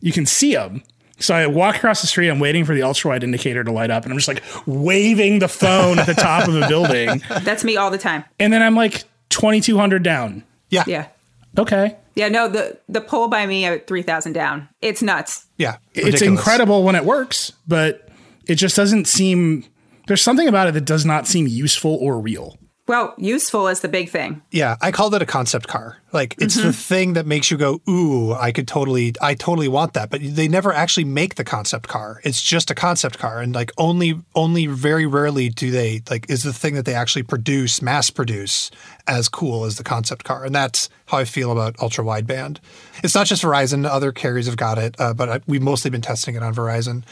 you 0.00 0.12
can 0.12 0.26
see 0.26 0.54
them. 0.54 0.82
So 1.18 1.34
I 1.34 1.46
walk 1.46 1.76
across 1.76 2.00
the 2.00 2.06
street. 2.06 2.28
I'm 2.28 2.38
waiting 2.38 2.64
for 2.64 2.74
the 2.74 2.82
ultra 2.82 3.10
wide 3.10 3.24
indicator 3.24 3.64
to 3.64 3.72
light 3.72 3.90
up, 3.90 4.04
and 4.04 4.12
I'm 4.12 4.18
just 4.18 4.28
like 4.28 4.42
waving 4.66 5.38
the 5.40 5.48
phone 5.48 5.98
at 5.98 6.06
the 6.06 6.14
top 6.14 6.46
of 6.46 6.54
the 6.54 6.66
building, 6.68 7.22
That's 7.42 7.64
me 7.64 7.76
all 7.76 7.90
the 7.90 7.98
time. 7.98 8.24
and 8.38 8.52
then 8.52 8.62
I'm 8.62 8.76
like 8.76 9.04
2,200 9.30 10.02
down. 10.02 10.44
Yeah. 10.70 10.84
Yeah. 10.86 11.08
Okay. 11.56 11.96
Yeah, 12.14 12.28
no, 12.28 12.48
the 12.48 12.78
the 12.88 13.00
pole 13.00 13.28
by 13.28 13.46
me 13.46 13.64
at 13.64 13.86
3000 13.86 14.32
down. 14.32 14.68
It's 14.82 15.02
nuts. 15.02 15.46
Yeah. 15.56 15.76
it's 15.94 16.20
incredible 16.20 16.82
when 16.82 16.94
it 16.96 17.04
works, 17.04 17.52
but 17.66 18.08
it 18.46 18.56
just 18.56 18.76
doesn't 18.76 19.06
seem. 19.06 19.64
There's 20.08 20.22
something 20.22 20.48
about 20.48 20.68
it 20.68 20.74
that 20.74 20.84
does 20.84 21.04
not 21.04 21.26
seem 21.26 21.46
useful 21.46 21.96
or 22.00 22.18
real. 22.18 22.58
Well, 22.88 23.14
useful 23.18 23.68
is 23.68 23.80
the 23.80 23.88
big 23.88 24.08
thing. 24.08 24.40
Yeah, 24.50 24.76
I 24.80 24.92
called 24.92 25.14
it 25.14 25.20
a 25.20 25.26
concept 25.26 25.68
car. 25.68 25.98
Like 26.10 26.34
it's 26.38 26.54
the 26.54 26.72
thing 26.72 27.12
that 27.12 27.26
makes 27.26 27.50
you 27.50 27.58
go, 27.58 27.82
"Ooh, 27.86 28.32
I 28.32 28.50
could 28.50 28.66
totally 28.66 29.14
I 29.20 29.34
totally 29.34 29.68
want 29.68 29.92
that." 29.92 30.08
But 30.08 30.22
they 30.22 30.48
never 30.48 30.72
actually 30.72 31.04
make 31.04 31.34
the 31.34 31.44
concept 31.44 31.86
car. 31.86 32.22
It's 32.24 32.40
just 32.40 32.70
a 32.70 32.74
concept 32.74 33.18
car 33.18 33.40
and 33.40 33.54
like 33.54 33.72
only 33.76 34.18
only 34.34 34.66
very 34.66 35.04
rarely 35.04 35.50
do 35.50 35.70
they 35.70 36.02
like 36.08 36.30
is 36.30 36.44
the 36.44 36.54
thing 36.54 36.74
that 36.76 36.86
they 36.86 36.94
actually 36.94 37.24
produce, 37.24 37.82
mass 37.82 38.08
produce 38.08 38.70
as 39.06 39.28
cool 39.28 39.66
as 39.66 39.76
the 39.76 39.84
concept 39.84 40.24
car. 40.24 40.44
And 40.44 40.54
that's 40.54 40.88
how 41.06 41.18
I 41.18 41.26
feel 41.26 41.52
about 41.52 41.76
ultra 41.80 42.04
wideband. 42.04 42.58
It's 43.04 43.14
not 43.14 43.26
just 43.26 43.42
Verizon, 43.42 43.86
other 43.86 44.12
carriers 44.12 44.46
have 44.46 44.56
got 44.56 44.78
it, 44.78 44.98
uh, 44.98 45.12
but 45.12 45.28
I, 45.28 45.40
we've 45.46 45.62
mostly 45.62 45.90
been 45.90 46.02
testing 46.02 46.36
it 46.36 46.42
on 46.42 46.54
Verizon. 46.54 47.04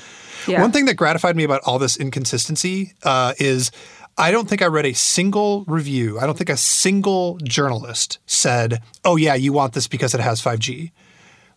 Yeah. 0.46 0.60
One 0.60 0.72
thing 0.72 0.84
that 0.86 0.94
gratified 0.94 1.36
me 1.36 1.44
about 1.44 1.62
all 1.64 1.78
this 1.78 1.96
inconsistency 1.96 2.94
uh, 3.02 3.34
is 3.38 3.70
I 4.18 4.31
don't 4.31 4.48
think 4.48 4.62
I 4.62 4.66
read 4.66 4.87
a 4.87 4.94
single 4.94 5.64
review. 5.66 6.18
I 6.18 6.26
don't 6.26 6.38
think 6.38 6.48
a 6.50 6.57
single 6.57 7.38
journalist 7.42 8.18
said, 8.26 8.83
oh, 9.05 9.16
yeah, 9.16 9.35
you 9.35 9.52
want 9.52 9.74
this 9.74 9.88
because 9.88 10.14
it 10.14 10.20
has 10.20 10.40
5G. 10.42 10.90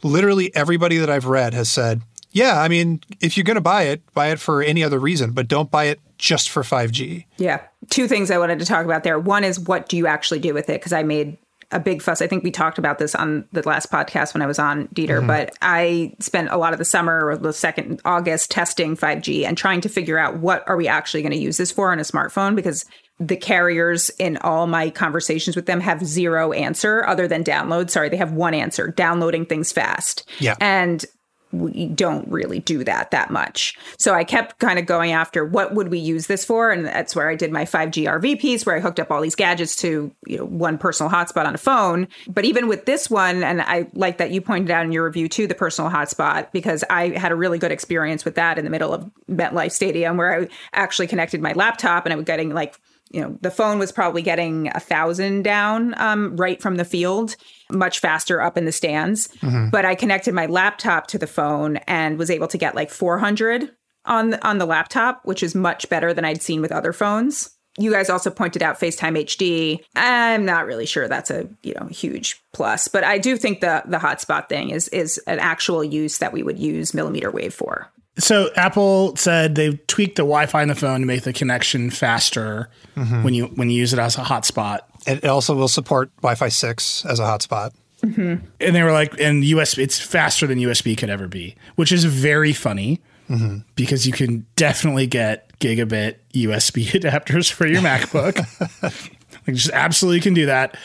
Literally 0.04 0.54
everybody 0.56 0.98
that 0.98 1.10
I've 1.10 1.26
read 1.26 1.54
has 1.54 1.70
said, 1.70 2.02
yeah, 2.32 2.62
I 2.62 2.68
mean, 2.68 3.02
if 3.22 3.38
you're 3.38 3.46
going 3.46 3.56
to 3.56 3.62
buy 3.62 3.84
it, 3.84 4.02
buy 4.14 4.28
it 4.28 4.40
for 4.40 4.62
any 4.62 4.84
other 4.84 5.00
reason, 5.00 5.32
but 5.32 5.48
don't 5.48 5.72
buy 5.72 5.86
it 5.86 6.00
just 6.18 6.50
for 6.50 6.64
5G. 6.64 7.26
Yeah. 7.38 7.62
Two 7.90 8.08
things 8.08 8.30
I 8.30 8.38
wanted 8.38 8.60
to 8.60 8.66
talk 8.66 8.86
about 8.86 9.04
there. 9.04 9.18
One 9.18 9.44
is 9.44 9.60
what 9.60 9.90
do 9.90 9.98
you 9.98 10.06
actually 10.06 10.40
do 10.40 10.54
with 10.54 10.70
it? 10.70 10.80
Because 10.80 10.94
I 10.94 11.04
made 11.04 11.38
a 11.72 11.80
big 11.80 12.02
fuss. 12.02 12.22
I 12.22 12.28
think 12.28 12.44
we 12.44 12.52
talked 12.52 12.78
about 12.78 12.98
this 12.98 13.14
on 13.14 13.48
the 13.52 13.68
last 13.68 13.92
podcast 13.92 14.34
when 14.34 14.42
I 14.42 14.48
was 14.48 14.58
on 14.58 14.88
Dieter, 14.88 15.20
mm-hmm. 15.20 15.28
but 15.28 15.56
I 15.62 16.14
spent 16.20 16.50
a 16.50 16.58
lot 16.58 16.74
of 16.74 16.80
the 16.80 16.86
summer 16.86 17.28
or 17.28 17.38
the 17.38 17.54
second 17.54 18.02
August 18.06 18.50
testing 18.50 18.98
5G 18.98 19.46
and 19.46 19.58
trying 19.58 19.82
to 19.82 19.90
figure 19.90 20.18
out 20.18 20.40
what 20.40 20.68
are 20.68 20.78
we 20.78 20.88
actually 20.88 21.22
going 21.22 21.32
to 21.32 21.38
use 21.38 21.58
this 21.58 21.72
for 21.72 21.92
on 21.92 22.00
a 22.00 22.04
smartphone 22.04 22.56
because 22.56 22.86
the 23.20 23.36
carriers 23.36 24.10
in 24.18 24.38
all 24.38 24.66
my 24.66 24.90
conversations 24.90 25.56
with 25.56 25.66
them 25.66 25.82
have 25.82 26.06
zero 26.06 26.54
answer 26.54 27.06
other 27.06 27.28
than 27.28 27.44
download. 27.44 27.90
Sorry, 27.90 28.10
they 28.10 28.18
have 28.18 28.32
one 28.32 28.54
answer, 28.54 28.88
downloading 28.88 29.46
things 29.46 29.72
fast. 29.72 30.28
Yeah. 30.40 30.56
And 30.62 31.06
we 31.52 31.88
don't 31.88 32.28
really 32.30 32.60
do 32.60 32.84
that 32.84 33.12
that 33.12 33.32
much. 33.32 33.78
So 33.98 34.14
I 34.14 34.24
kept 34.24 34.60
kind 34.60 34.78
of 34.78 34.86
going 34.86 35.12
after 35.12 35.44
what 35.44 35.74
would 35.74 35.90
we 35.90 36.00
use 36.00 36.28
this 36.28 36.46
for, 36.46 36.72
and 36.72 36.86
that's 36.86 37.16
where 37.16 37.30
I 37.30 37.36
did 37.36 37.52
my 37.52 37.66
5G 37.66 38.06
RV 38.06 38.40
piece, 38.40 38.66
where 38.66 38.76
I 38.76 38.80
hooked 38.80 39.00
up 39.00 39.12
all 39.12 39.22
these 39.22 39.36
gadgets 39.36 39.76
to 39.78 40.12
you 40.28 40.38
know 40.38 40.46
one 40.46 40.78
personal 40.78 41.12
hotspot 41.12 41.46
on 41.46 41.56
a 41.56 41.60
phone. 41.60 42.08
But 42.28 42.46
even 42.46 42.68
with 42.68 42.86
this 42.86 43.10
one, 43.10 43.44
and 43.44 43.62
I 43.62 43.88
like 43.94 44.18
that 44.18 44.32
you 44.32 44.42
pointed 44.42 44.72
out 44.72 44.86
in 44.86 44.92
your 44.92 45.06
review 45.06 45.28
too, 45.28 45.48
the 45.48 45.56
personal 45.56 45.90
hotspot, 45.90 46.52
because 46.52 46.84
I 46.90 47.10
had 47.10 47.32
a 47.32 47.36
really 47.36 47.58
good 47.58 47.72
experience 47.72 48.26
with 48.26 48.36
that 48.36 48.58
in 48.58 48.64
the 48.66 48.72
middle 48.72 48.94
of 48.94 49.10
MetLife 49.30 49.72
Stadium, 49.72 50.18
where 50.18 50.42
I 50.42 50.48
actually 50.74 51.08
connected 51.08 51.42
my 51.42 51.54
laptop 51.54 52.06
and 52.06 52.14
I 52.14 52.16
was 52.16 52.26
getting 52.26 52.54
like 52.54 52.80
you 53.12 53.22
know 53.22 53.38
the 53.42 53.52
phone 53.52 53.80
was 53.80 53.92
probably 53.92 54.22
getting 54.22 54.68
a 54.70 54.80
thousand 54.80 55.44
down 55.44 56.00
um, 56.00 56.36
right 56.36 56.62
from 56.62 56.76
the 56.76 56.86
field 56.86 57.36
much 57.72 58.00
faster 58.00 58.42
up 58.42 58.58
in 58.58 58.66
the 58.66 58.72
stands. 58.72 59.30
But 59.72 59.86
i 59.86 59.96
connected 59.96 60.34
my 60.34 60.46
laptop 60.46 61.08
to 61.08 61.18
the 61.18 61.28
phone 61.28 61.78
and 61.88 62.18
was 62.18 62.30
able 62.30 62.48
to 62.48 62.58
get 62.58 62.76
like 62.76 62.90
400 62.90 63.72
on 64.06 64.32
the, 64.32 64.48
on 64.48 64.58
the 64.58 64.66
laptop 64.66 65.22
which 65.26 65.44
is 65.44 65.54
much 65.56 65.90
better 65.90 66.14
than 66.14 66.26
i'd 66.26 66.42
seen 66.42 66.62
with 66.62 66.72
other 66.72 66.94
phones. 66.94 67.52
You 67.78 67.92
guys 67.92 68.10
also 68.10 68.30
pointed 68.30 68.62
out 68.62 68.80
facetime 68.80 69.18
hd 69.24 69.80
i'm 69.96 70.46
not 70.46 70.66
really 70.66 70.86
sure 70.86 71.08
that's 71.08 71.32
a 71.32 71.48
you 71.64 71.74
know 71.80 71.88
huge 71.88 72.42
plus 72.52 72.88
but 72.88 73.04
i 73.04 73.18
do 73.18 73.38
think 73.38 73.62
the 73.62 73.84
the 73.86 73.98
hotspot 74.00 74.50
thing 74.50 74.72
is 74.72 74.88
is 74.90 75.18
an 75.28 75.40
actual 75.40 75.84
use 75.84 76.18
that 76.18 76.34
we 76.34 76.44
would 76.44 76.60
use 76.60 76.94
millimeter 76.94 77.32
wave 77.32 77.54
for 77.54 77.92
So 78.18 78.50
Apple 78.56 79.16
said 79.16 79.56
they've 79.56 79.86
tweaked 79.88 80.18
the 80.18 80.24
Wi-Fi 80.24 80.64
in 80.64 80.68
the 80.68 80.76
phone 80.76 81.00
to 81.02 81.06
make 81.06 81.24
the 81.24 81.34
connection 81.34 81.90
faster 81.90 82.70
mm-hmm. 82.96 83.24
when 83.24 83.34
you 83.34 83.46
when 83.48 83.70
you 83.70 83.78
use 83.78 83.94
it 83.94 84.00
as 84.00 84.18
a 84.18 84.22
hotspot. 84.22 84.80
It 85.08 85.26
also 85.26 85.56
will 85.56 85.70
support 85.70 86.14
Wi 86.18 86.36
Fi 86.36 86.50
6 86.50 87.06
as 87.06 87.20
a 87.20 87.24
hotspot. 87.24 87.72
Mm-hmm. 88.02 88.46
And 88.60 88.76
they 88.76 88.84
were 88.84 88.92
like, 88.92 89.20
and 89.20 89.44
USB, 89.44 89.80
it's 89.80 90.00
faster 90.00 90.48
than 90.48 90.58
USB 90.60 90.98
could 90.98 91.10
ever 91.10 91.28
be, 91.28 91.56
which 91.76 91.92
is 91.92 92.06
very 92.06 92.54
funny 92.54 93.02
mm-hmm. 93.30 93.60
because 93.76 94.08
you 94.08 94.14
can 94.14 94.46
definitely 94.56 95.08
get 95.08 95.58
gigabit 95.60 96.16
USB 96.34 96.86
adapters 97.02 97.52
for 97.52 97.68
your 97.68 97.82
MacBook. 97.82 98.38
like, 99.48 99.56
just 99.56 99.72
absolutely 99.72 100.22
can 100.22 100.34
do 100.34 100.46
that. 100.48 100.78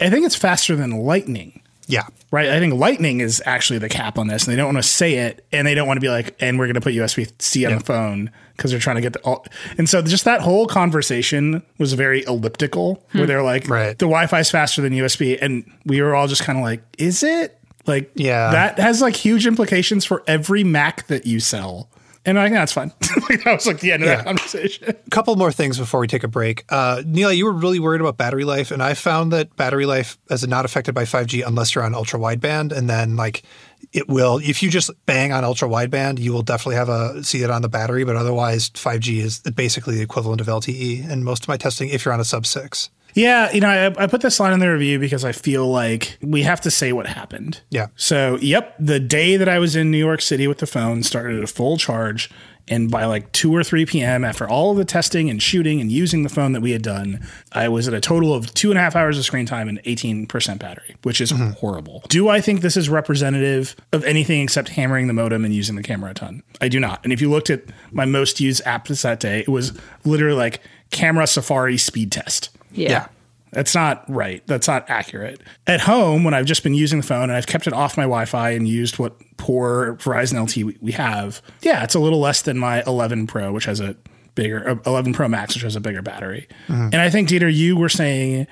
I 0.00 0.10
think 0.10 0.26
it's 0.26 0.36
faster 0.36 0.76
than 0.76 0.90
Lightning. 0.90 1.62
Yeah. 1.86 2.06
Right? 2.30 2.48
I 2.48 2.58
think 2.58 2.74
Lightning 2.74 3.20
is 3.20 3.42
actually 3.46 3.78
the 3.78 3.88
cap 3.88 4.18
on 4.18 4.28
this, 4.28 4.44
and 4.44 4.52
they 4.52 4.56
don't 4.56 4.74
want 4.74 4.84
to 4.84 4.88
say 4.88 5.14
it, 5.14 5.44
and 5.52 5.66
they 5.66 5.74
don't 5.74 5.86
want 5.86 5.96
to 5.96 6.00
be 6.00 6.08
like, 6.08 6.36
and 6.40 6.58
we're 6.58 6.66
going 6.66 6.74
to 6.74 6.80
put 6.80 6.94
USB 6.94 7.30
C 7.38 7.66
on 7.66 7.74
the 7.74 7.80
phone 7.80 8.30
because 8.56 8.70
they're 8.70 8.80
trying 8.80 8.96
to 8.96 9.02
get 9.02 9.12
the. 9.12 9.20
All, 9.20 9.46
and 9.76 9.88
so 9.88 10.02
just 10.02 10.24
that 10.24 10.40
whole 10.40 10.66
conversation 10.66 11.62
was 11.78 11.92
very 11.94 12.24
elliptical, 12.24 13.02
where 13.12 13.24
hmm. 13.24 13.28
they're 13.28 13.42
like, 13.42 13.68
Right. 13.68 13.98
the 13.98 14.06
Wi-Fi 14.06 14.40
is 14.40 14.50
faster 14.50 14.82
than 14.82 14.92
USB, 14.92 15.38
and 15.40 15.70
we 15.84 16.02
were 16.02 16.14
all 16.14 16.26
just 16.28 16.42
kind 16.42 16.58
of 16.58 16.64
like, 16.64 16.82
is 16.98 17.22
it? 17.22 17.58
Like, 17.86 18.10
Yeah. 18.14 18.50
that 18.50 18.78
has 18.78 19.00
like 19.00 19.16
huge 19.16 19.46
implications 19.46 20.04
for 20.04 20.22
every 20.26 20.64
Mac 20.64 21.06
that 21.06 21.26
you 21.26 21.40
sell. 21.40 21.88
And 22.28 22.38
I 22.38 22.44
think 22.44 22.56
that's 22.56 22.72
fine. 22.72 22.92
that 23.00 23.42
was 23.46 23.66
like 23.66 23.80
the 23.80 23.92
end 23.92 24.02
of 24.02 24.08
Yeah. 24.08 24.16
that 24.16 24.26
conversation. 24.26 24.94
couple 25.10 25.34
more 25.36 25.50
things 25.50 25.78
before 25.78 25.98
we 26.00 26.06
take 26.06 26.24
a 26.24 26.28
break. 26.28 26.64
Uh, 26.68 27.02
Neil, 27.06 27.32
you 27.32 27.46
were 27.46 27.52
really 27.52 27.80
worried 27.80 28.00
about 28.02 28.18
battery 28.18 28.44
life, 28.44 28.70
and 28.70 28.82
I 28.82 28.92
found 28.94 29.32
that 29.32 29.56
battery 29.56 29.86
life 29.86 30.18
is 30.30 30.46
not 30.46 30.64
affected 30.66 30.94
by 30.94 31.04
5G 31.04 31.46
unless 31.46 31.74
you're 31.74 31.84
on 31.84 31.94
ultra 31.94 32.20
wideband, 32.20 32.72
and 32.72 32.88
then 32.88 33.16
like 33.16 33.42
it 33.92 34.08
will. 34.08 34.38
If 34.42 34.62
you 34.62 34.68
just 34.70 34.90
bang 35.06 35.32
on 35.32 35.42
ultra 35.44 35.68
wideband, 35.68 36.18
you 36.18 36.32
will 36.34 36.42
definitely 36.42 36.76
have 36.76 36.88
a 36.90 37.24
see 37.24 37.42
it 37.42 37.50
on 37.50 37.62
the 37.62 37.68
battery. 37.70 38.04
But 38.04 38.16
otherwise, 38.16 38.68
5G 38.70 39.20
is 39.20 39.38
basically 39.40 39.94
the 39.94 40.02
equivalent 40.02 40.40
of 40.42 40.48
LTE 40.48 41.08
in 41.10 41.24
most 41.24 41.44
of 41.44 41.48
my 41.48 41.56
testing. 41.56 41.88
If 41.88 42.04
you're 42.04 42.12
on 42.12 42.20
a 42.20 42.24
sub 42.24 42.44
six, 42.44 42.90
Yeah, 43.18 43.50
you 43.50 43.60
know, 43.60 43.68
I, 43.68 44.04
I 44.04 44.06
put 44.06 44.20
this 44.20 44.38
line 44.38 44.52
in 44.52 44.60
the 44.60 44.70
review 44.70 45.00
because 45.00 45.24
I 45.24 45.32
feel 45.32 45.66
like 45.66 46.18
we 46.22 46.42
have 46.42 46.60
to 46.60 46.70
say 46.70 46.92
what 46.92 47.08
happened. 47.08 47.60
Yeah. 47.68 47.88
So, 47.96 48.38
yep, 48.40 48.76
the 48.78 49.00
day 49.00 49.36
that 49.36 49.48
I 49.48 49.58
was 49.58 49.74
in 49.74 49.90
New 49.90 49.98
York 49.98 50.22
City 50.22 50.46
with 50.46 50.58
the 50.58 50.66
phone 50.66 51.02
started 51.02 51.36
at 51.38 51.44
a 51.44 51.48
full 51.48 51.76
charge. 51.76 52.30
And 52.70 52.90
by 52.90 53.06
like 53.06 53.32
2 53.32 53.54
or 53.56 53.64
3 53.64 53.86
p.m., 53.86 54.24
after 54.24 54.46
all 54.46 54.70
of 54.70 54.76
the 54.76 54.84
testing 54.84 55.30
and 55.30 55.42
shooting 55.42 55.80
and 55.80 55.90
using 55.90 56.22
the 56.22 56.28
phone 56.28 56.52
that 56.52 56.60
we 56.60 56.72
had 56.72 56.82
done, 56.82 57.26
I 57.50 57.68
was 57.68 57.88
at 57.88 57.94
a 57.94 58.00
total 58.00 58.34
of 58.34 58.52
two 58.52 58.70
and 58.70 58.78
a 58.78 58.82
half 58.82 58.94
hours 58.94 59.18
of 59.18 59.24
screen 59.24 59.46
time 59.46 59.68
and 59.68 59.82
18% 59.84 60.58
battery, 60.58 60.96
which 61.02 61.20
is 61.20 61.32
mm-hmm. 61.32 61.52
horrible. 61.52 62.04
Do 62.08 62.28
I 62.28 62.42
think 62.42 62.60
this 62.60 62.76
is 62.76 62.90
representative 62.90 63.74
of 63.92 64.04
anything 64.04 64.42
except 64.42 64.68
hammering 64.68 65.06
the 65.06 65.14
modem 65.14 65.46
and 65.46 65.54
using 65.54 65.76
the 65.76 65.82
camera 65.82 66.10
a 66.10 66.14
ton? 66.14 66.42
I 66.60 66.68
do 66.68 66.78
not. 66.78 67.00
And 67.04 67.12
if 67.12 67.22
you 67.22 67.30
looked 67.30 67.48
at 67.48 67.64
my 67.90 68.04
most 68.04 68.38
used 68.38 68.62
apps 68.64 69.02
that 69.02 69.18
day, 69.18 69.40
it 69.40 69.48
was 69.48 69.72
literally 70.04 70.36
like 70.36 70.60
camera 70.90 71.26
Safari 71.26 71.78
speed 71.78 72.12
test. 72.12 72.50
Yeah. 72.80 73.06
That's 73.50 73.74
not 73.74 74.04
right. 74.08 74.42
That's 74.46 74.68
not 74.68 74.90
accurate. 74.90 75.40
At 75.66 75.80
home, 75.80 76.22
when 76.22 76.34
I've 76.34 76.44
just 76.44 76.62
been 76.62 76.74
using 76.74 77.00
the 77.00 77.06
phone 77.06 77.24
and 77.24 77.32
I've 77.32 77.46
kept 77.46 77.66
it 77.66 77.72
off 77.72 77.96
my 77.96 78.02
Wi 78.02 78.26
Fi 78.26 78.50
and 78.50 78.68
used 78.68 78.98
what 78.98 79.14
poor 79.38 79.94
Verizon 79.96 80.34
LTE 80.34 80.76
we- 80.82 80.92
have, 80.92 81.40
yeah, 81.62 81.82
it's 81.82 81.94
a 81.94 81.98
little 81.98 82.20
less 82.20 82.42
than 82.42 82.58
my 82.58 82.82
11 82.86 83.26
Pro, 83.26 83.50
which 83.52 83.64
has 83.64 83.80
a 83.80 83.96
bigger, 84.34 84.68
uh, 84.68 84.76
11 84.84 85.14
Pro 85.14 85.28
Max, 85.28 85.54
which 85.54 85.62
has 85.62 85.76
a 85.76 85.80
bigger 85.80 86.02
battery. 86.02 86.46
And 86.68 86.96
I 86.96 87.08
think, 87.08 87.30
Dieter, 87.30 87.52
you 87.52 87.74
were 87.76 87.88
saying 87.88 88.46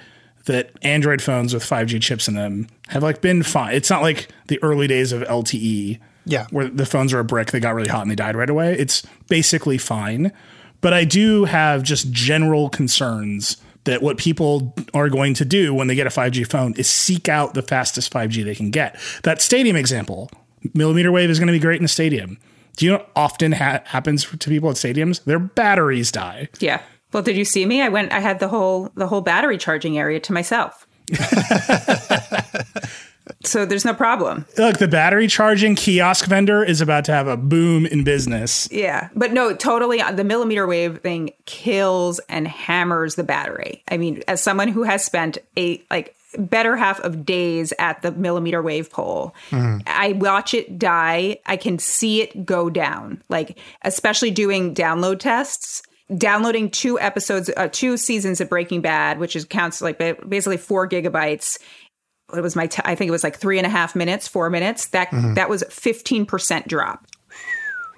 that 0.46 0.70
Android 0.80 1.20
phones 1.20 1.52
with 1.52 1.62
5G 1.62 2.00
chips 2.00 2.26
in 2.26 2.34
them 2.34 2.66
have 2.88 3.02
like 3.02 3.20
been 3.20 3.42
fine. 3.42 3.74
It's 3.74 3.90
not 3.90 4.00
like 4.00 4.28
the 4.48 4.58
early 4.62 4.86
days 4.86 5.12
of 5.12 5.22
LTE 5.24 5.98
Yeah. 6.24 6.46
where 6.50 6.68
the 6.68 6.86
phones 6.86 7.12
are 7.12 7.18
a 7.20 7.24
brick, 7.24 7.50
they 7.50 7.60
got 7.60 7.74
really 7.74 7.88
hot 7.88 8.00
and 8.02 8.10
they 8.10 8.14
died 8.16 8.34
right 8.34 8.48
away. 8.48 8.74
It's 8.78 9.02
basically 9.28 9.76
fine. 9.76 10.32
But 10.80 10.94
I 10.94 11.04
do 11.04 11.44
have 11.44 11.82
just 11.82 12.10
general 12.12 12.68
concerns 12.70 13.56
that 13.86 14.02
what 14.02 14.18
people 14.18 14.74
are 14.94 15.08
going 15.08 15.34
to 15.34 15.44
do 15.44 15.74
when 15.74 15.88
they 15.88 15.94
get 15.94 16.06
a 16.06 16.10
5G 16.10 16.48
phone 16.48 16.74
is 16.74 16.88
seek 16.88 17.28
out 17.28 17.54
the 17.54 17.62
fastest 17.62 18.12
5G 18.12 18.44
they 18.44 18.54
can 18.54 18.70
get. 18.70 19.00
That 19.22 19.40
stadium 19.40 19.74
example, 19.76 20.30
millimeter 20.74 21.10
wave 21.10 21.30
is 21.30 21.38
going 21.38 21.48
to 21.48 21.52
be 21.52 21.58
great 21.58 21.80
in 21.80 21.84
a 21.84 21.88
stadium. 21.88 22.38
Do 22.76 22.84
you 22.84 22.92
know 22.92 22.98
what 22.98 23.10
often 23.16 23.52
ha- 23.52 23.82
happens 23.84 24.24
to 24.24 24.48
people 24.50 24.68
at 24.68 24.76
stadiums? 24.76 25.24
Their 25.24 25.38
batteries 25.38 26.12
die. 26.12 26.48
Yeah. 26.60 26.82
Well, 27.12 27.22
did 27.22 27.36
you 27.36 27.44
see 27.44 27.64
me? 27.64 27.80
I 27.80 27.88
went. 27.88 28.12
I 28.12 28.20
had 28.20 28.40
the 28.40 28.48
whole 28.48 28.90
the 28.94 29.06
whole 29.06 29.22
battery 29.22 29.56
charging 29.56 29.96
area 29.96 30.20
to 30.20 30.32
myself. 30.32 30.86
so 33.44 33.66
there's 33.66 33.84
no 33.84 33.94
problem. 33.94 34.46
Look, 34.56 34.78
the 34.78 34.88
battery 34.88 35.26
charging 35.26 35.74
kiosk 35.74 36.26
vendor 36.26 36.62
is 36.62 36.80
about 36.80 37.04
to 37.06 37.12
have 37.12 37.26
a 37.26 37.36
boom 37.36 37.86
in 37.86 38.04
business. 38.04 38.68
Yeah, 38.70 39.08
but 39.14 39.32
no, 39.32 39.54
totally. 39.54 40.02
The 40.12 40.24
millimeter 40.24 40.66
wave 40.66 41.00
thing 41.00 41.30
kills 41.44 42.20
and 42.28 42.46
hammers 42.46 43.14
the 43.14 43.24
battery. 43.24 43.82
I 43.88 43.96
mean, 43.96 44.22
as 44.28 44.42
someone 44.42 44.68
who 44.68 44.82
has 44.84 45.04
spent 45.04 45.38
a 45.56 45.82
like 45.90 46.14
better 46.38 46.76
half 46.76 47.00
of 47.00 47.24
days 47.24 47.72
at 47.78 48.02
the 48.02 48.12
millimeter 48.12 48.62
wave 48.62 48.90
pole, 48.90 49.34
I 49.52 50.14
watch 50.16 50.54
it 50.54 50.78
die. 50.78 51.38
I 51.46 51.56
can 51.56 51.78
see 51.78 52.22
it 52.22 52.44
go 52.44 52.68
down. 52.70 53.22
Like, 53.28 53.58
especially 53.82 54.30
doing 54.30 54.74
download 54.74 55.18
tests. 55.18 55.82
Downloading 56.16 56.70
two 56.70 57.00
episodes, 57.00 57.50
uh, 57.56 57.66
two 57.72 57.96
seasons 57.96 58.40
of 58.40 58.48
Breaking 58.48 58.80
Bad, 58.80 59.18
which 59.18 59.34
is 59.34 59.44
counts 59.44 59.82
like 59.82 59.98
basically 59.98 60.56
four 60.56 60.88
gigabytes. 60.88 61.58
It 62.34 62.40
was 62.40 62.56
my, 62.56 62.66
t- 62.66 62.82
I 62.84 62.94
think 62.94 63.08
it 63.08 63.12
was 63.12 63.22
like 63.22 63.36
three 63.36 63.58
and 63.58 63.66
a 63.66 63.70
half 63.70 63.94
minutes, 63.94 64.26
four 64.26 64.50
minutes. 64.50 64.86
That 64.88 65.10
mm-hmm. 65.10 65.34
that 65.34 65.48
was 65.48 65.62
fifteen 65.70 66.26
percent 66.26 66.66
drop 66.66 67.06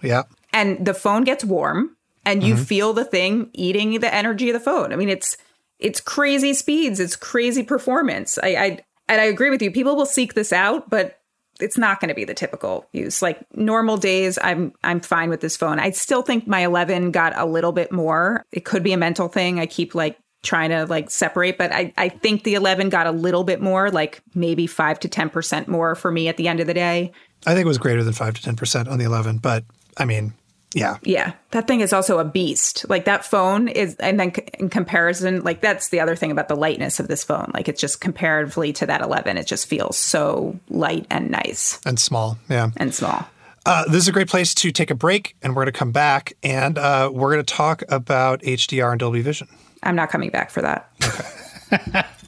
yeah, 0.02 0.24
and 0.52 0.84
the 0.84 0.94
phone 0.94 1.24
gets 1.24 1.44
warm 1.44 1.96
and 2.24 2.42
you 2.42 2.54
mm-hmm. 2.54 2.62
feel 2.64 2.92
the 2.92 3.04
thing 3.04 3.50
eating 3.52 3.98
the 4.00 4.12
energy 4.12 4.50
of 4.50 4.54
the 4.54 4.60
phone. 4.60 4.92
I 4.92 4.96
mean, 4.96 5.08
it's 5.08 5.36
it's 5.78 6.00
crazy 6.00 6.54
speeds, 6.54 7.00
it's 7.00 7.16
crazy 7.16 7.62
performance. 7.62 8.38
I, 8.42 8.48
I 8.48 8.78
and 9.08 9.20
I 9.20 9.24
agree 9.24 9.50
with 9.50 9.62
you. 9.62 9.70
People 9.70 9.96
will 9.96 10.06
seek 10.06 10.34
this 10.34 10.52
out, 10.52 10.90
but 10.90 11.20
it's 11.60 11.78
not 11.78 12.00
going 12.00 12.08
to 12.08 12.14
be 12.14 12.24
the 12.24 12.34
typical 12.34 12.86
use. 12.92 13.22
Like 13.22 13.40
normal 13.54 13.96
days, 13.96 14.38
I'm 14.42 14.72
I'm 14.84 15.00
fine 15.00 15.30
with 15.30 15.40
this 15.40 15.56
phone. 15.56 15.78
I 15.78 15.90
still 15.90 16.22
think 16.22 16.46
my 16.46 16.64
11 16.64 17.10
got 17.10 17.36
a 17.36 17.46
little 17.46 17.72
bit 17.72 17.90
more. 17.90 18.44
It 18.52 18.64
could 18.64 18.82
be 18.82 18.92
a 18.92 18.98
mental 18.98 19.28
thing. 19.28 19.58
I 19.58 19.66
keep 19.66 19.94
like 19.94 20.18
trying 20.42 20.70
to 20.70 20.86
like 20.86 21.10
separate, 21.10 21.58
but 21.58 21.72
I 21.72 21.92
I 21.96 22.08
think 22.08 22.44
the 22.44 22.54
11 22.54 22.88
got 22.90 23.06
a 23.06 23.10
little 23.12 23.44
bit 23.44 23.60
more, 23.60 23.90
like 23.90 24.22
maybe 24.34 24.66
five 24.66 25.00
to 25.00 25.08
ten 25.08 25.30
percent 25.30 25.68
more 25.68 25.94
for 25.94 26.10
me 26.10 26.28
at 26.28 26.36
the 26.36 26.48
end 26.48 26.60
of 26.60 26.66
the 26.66 26.74
day. 26.74 27.12
I 27.46 27.54
think 27.54 27.64
it 27.64 27.68
was 27.68 27.78
greater 27.78 28.02
than 28.04 28.12
five 28.14 28.34
to 28.34 28.42
ten 28.42 28.56
percent 28.56 28.88
on 28.88 28.98
the 28.98 29.04
11. 29.04 29.38
But 29.38 29.64
I 29.96 30.04
mean, 30.04 30.32
yeah, 30.74 30.98
Yeah, 31.02 31.32
that 31.52 31.66
thing 31.66 31.80
is 31.80 31.92
also 31.92 32.18
a 32.18 32.24
beast. 32.24 32.84
Like 32.88 33.06
that 33.06 33.24
phone 33.24 33.68
is, 33.68 33.96
and 33.96 34.20
then 34.20 34.34
c- 34.34 34.42
in 34.58 34.68
comparison, 34.68 35.42
like 35.42 35.60
that's 35.62 35.88
the 35.88 36.00
other 36.00 36.14
thing 36.14 36.30
about 36.30 36.48
the 36.48 36.56
lightness 36.56 37.00
of 37.00 37.08
this 37.08 37.24
phone. 37.24 37.50
Like 37.54 37.68
it's 37.68 37.80
just 37.80 38.00
comparatively 38.00 38.72
to 38.74 38.86
that 38.86 39.00
11, 39.00 39.38
it 39.38 39.46
just 39.46 39.66
feels 39.66 39.96
so 39.96 40.58
light 40.68 41.06
and 41.10 41.30
nice 41.30 41.80
and 41.86 41.98
small. 41.98 42.38
Yeah. 42.50 42.70
and 42.76 42.94
small. 42.94 43.26
Uh, 43.66 43.84
this 43.86 44.02
is 44.02 44.08
a 44.08 44.12
great 44.12 44.28
place 44.28 44.54
to 44.54 44.70
take 44.70 44.90
a 44.90 44.94
break, 44.94 45.36
and 45.42 45.54
we're 45.56 45.62
going 45.64 45.72
to 45.72 45.78
come 45.78 45.92
back 45.92 46.34
and 46.42 46.78
uh, 46.78 47.10
we're 47.12 47.32
going 47.32 47.44
to 47.44 47.54
talk 47.54 47.82
about 47.88 48.40
HDR 48.42 48.90
and 48.92 49.00
Dolby 49.00 49.20
Vision. 49.22 49.48
I'm 49.82 49.96
not 49.96 50.10
coming 50.10 50.30
back 50.30 50.50
for 50.50 50.62
that. 50.62 50.90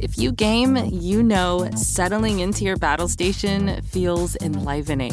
If 0.00 0.18
you 0.18 0.32
game, 0.32 0.76
you 0.76 1.22
know 1.22 1.68
settling 1.76 2.40
into 2.40 2.64
your 2.64 2.76
battle 2.76 3.06
station 3.06 3.82
feels 3.82 4.34
enlivening. 4.36 5.12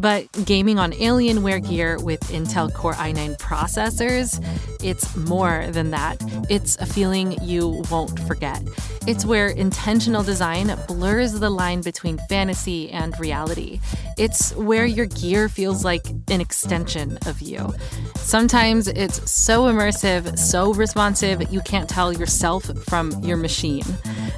But 0.00 0.46
gaming 0.46 0.78
on 0.78 0.92
Alienware 0.92 1.68
gear 1.68 1.98
with 1.98 2.20
Intel 2.30 2.72
Core 2.72 2.94
i9 2.94 3.38
processors, 3.38 4.42
it's 4.82 5.14
more 5.14 5.66
than 5.72 5.90
that. 5.90 6.16
It's 6.48 6.76
a 6.78 6.86
feeling 6.86 7.36
you 7.42 7.82
won't 7.90 8.18
forget. 8.20 8.62
It's 9.06 9.26
where 9.26 9.48
intentional 9.48 10.22
design 10.22 10.74
blurs 10.88 11.34
the 11.34 11.50
line 11.50 11.82
between 11.82 12.16
fantasy 12.30 12.90
and 12.90 13.18
reality. 13.20 13.78
It's 14.16 14.54
where 14.54 14.86
your 14.86 15.04
gear 15.06 15.50
feels 15.50 15.84
like 15.84 16.08
an 16.28 16.40
extension 16.40 17.18
of 17.26 17.42
you. 17.42 17.74
Sometimes 18.16 18.88
it's 18.88 19.30
so 19.30 19.64
immersive, 19.64 20.38
so 20.38 20.72
responsive, 20.72 21.52
you 21.52 21.60
can't 21.60 21.90
tell 21.90 22.10
yourself 22.10 22.70
from 22.86 23.10
your 23.22 23.36
machine. 23.36 23.84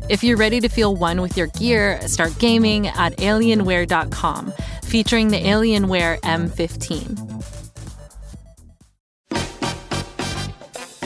If 0.09 0.25
you're 0.25 0.37
ready 0.37 0.61
to 0.61 0.69
feel 0.69 0.97
one 0.97 1.21
with 1.21 1.37
your 1.37 1.47
gear, 1.49 2.01
start 2.09 2.37
gaming 2.39 2.89
at 2.89 3.17
alienware.com, 3.19 4.53
featuring 4.83 5.29
the 5.29 5.39
Alienware 5.53 6.19
M15. 6.23 7.51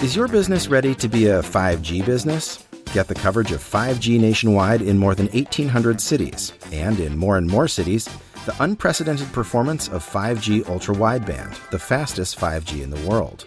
Is 0.05 0.15
your 0.15 0.29
business 0.29 0.69
ready 0.69 0.95
to 0.95 1.09
be 1.09 1.27
a 1.27 1.43
5G 1.43 2.07
business? 2.07 2.65
Get 2.93 3.09
the 3.09 3.17
coverage 3.17 3.51
of 3.51 3.59
5G 3.61 4.21
nationwide 4.21 4.83
in 4.83 4.99
more 4.99 5.17
than 5.17 5.27
1,800 5.31 6.01
cities, 6.01 6.53
and 6.71 7.01
in 7.01 7.19
more 7.19 7.39
and 7.39 7.51
more 7.51 7.67
cities, 7.67 8.09
the 8.45 8.55
unprecedented 8.61 9.33
performance 9.33 9.89
of 9.89 10.09
5G 10.09 10.69
ultra 10.69 10.95
wideband, 10.95 11.59
the 11.71 11.79
fastest 11.81 12.39
5G 12.39 12.85
in 12.85 12.91
the 12.91 13.05
world. 13.09 13.47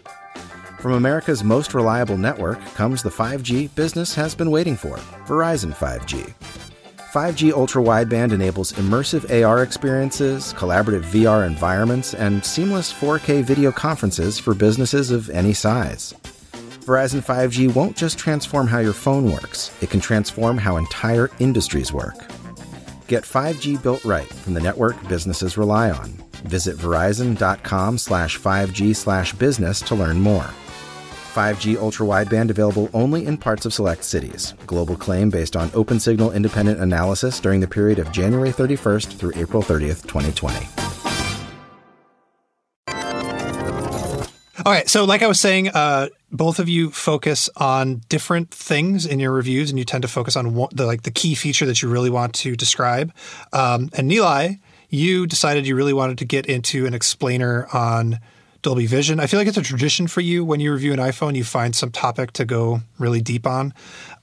From 0.82 0.92
America's 0.92 1.46
most 1.46 1.74
reliable 1.74 2.18
network 2.18 2.60
comes 2.76 3.04
the 3.04 3.10
5G 3.10 3.74
business 3.74 4.14
has 4.16 4.36
been 4.36 4.52
waiting 4.52 4.76
for 4.76 4.98
Verizon 5.28 5.74
5G. 5.74 6.69
5G 7.14 7.52
ultra 7.54 7.82
wideband 7.82 8.34
enables 8.34 8.74
immersive 8.74 9.44
AR 9.44 9.64
experiences, 9.64 10.54
collaborative 10.54 11.02
VR 11.06 11.48
environments, 11.48 12.14
and 12.14 12.46
seamless 12.46 12.94
4K 12.94 13.44
video 13.44 13.72
conferences 13.72 14.38
for 14.38 14.54
businesses 14.54 15.10
of 15.10 15.28
any 15.32 15.52
size. 15.52 16.14
Verizon 16.86 17.26
5G 17.26 17.74
won't 17.74 17.98
just 17.98 18.20
transform 18.20 18.68
how 18.68 18.78
your 18.78 18.94
phone 18.94 19.32
works, 19.32 19.72
it 19.82 19.90
can 19.90 20.00
transform 20.00 20.56
how 20.56 20.78
entire 20.78 21.32
industries 21.40 21.92
work. 21.92 22.16
Get 23.08 23.24
5G 23.24 23.82
built 23.82 24.06
right 24.06 24.32
from 24.32 24.54
the 24.54 24.62
network 24.62 24.96
businesses 25.08 25.58
rely 25.58 25.90
on. 25.90 26.10
Visit 26.46 26.78
verizon.com 26.78 27.98
slash 27.98 28.38
5G 28.38 28.96
slash 28.96 29.34
business 29.34 29.82
to 29.82 29.96
learn 29.96 30.20
more. 30.20 30.48
5G 31.40 31.78
ultra 31.78 32.06
wideband 32.06 32.50
available 32.50 32.90
only 32.94 33.26
in 33.26 33.38
parts 33.38 33.66
of 33.66 33.74
select 33.74 34.04
cities. 34.04 34.54
Global 34.68 34.98
claim 34.98 35.30
based 35.30 35.56
on 35.56 35.70
Opensignal 35.70 36.36
independent 36.36 36.82
analysis 36.82 37.40
during 37.40 37.62
the 37.62 37.68
period 37.68 37.98
of 37.98 38.12
January 38.12 38.50
31st 38.50 39.14
through 39.14 39.32
April 39.36 39.64
30th, 39.64 40.06
2020. 40.06 40.68
All 44.66 44.74
right. 44.74 44.90
So, 44.90 45.06
like 45.06 45.22
I 45.22 45.28
was 45.28 45.40
saying, 45.40 45.70
uh, 45.70 46.10
both 46.30 46.60
of 46.60 46.68
you 46.68 46.92
focus 46.92 47.50
on 47.56 48.02
different 48.10 48.52
things 48.52 49.06
in 49.06 49.22
your 49.22 49.32
reviews, 49.32 49.70
and 49.70 49.80
you 49.80 49.86
tend 49.86 50.02
to 50.02 50.10
focus 50.10 50.36
on 50.36 50.54
one, 50.56 50.70
the 50.74 50.86
like 50.86 51.04
the 51.04 51.12
key 51.12 51.36
feature 51.36 51.66
that 51.68 51.82
you 51.82 51.88
really 51.88 52.10
want 52.10 52.36
to 52.36 52.58
describe. 52.58 53.14
Um, 53.54 53.90
and 53.94 54.12
Nilay, 54.12 54.60
you 54.90 55.26
decided 55.26 55.66
you 55.66 55.76
really 55.76 55.94
wanted 55.94 56.18
to 56.18 56.26
get 56.26 56.48
into 56.48 56.86
an 56.86 56.94
explainer 56.94 57.70
on 57.72 58.20
Dolby 58.62 58.86
Vision. 58.88 59.20
I 59.20 59.28
feel 59.28 59.40
like 59.40 59.48
it's 59.48 59.58
a 59.58 59.62
tradition 59.62 60.08
for 60.08 60.22
you 60.22 60.44
when 60.44 60.60
you 60.60 60.74
review 60.74 60.92
an 60.94 61.00
iPhone, 61.00 61.36
you 61.36 61.44
find 61.44 61.76
some 61.76 61.92
topic 61.92 62.32
to 62.34 62.46
go 62.46 62.82
really 62.98 63.22
deep 63.22 63.48
on. 63.48 63.74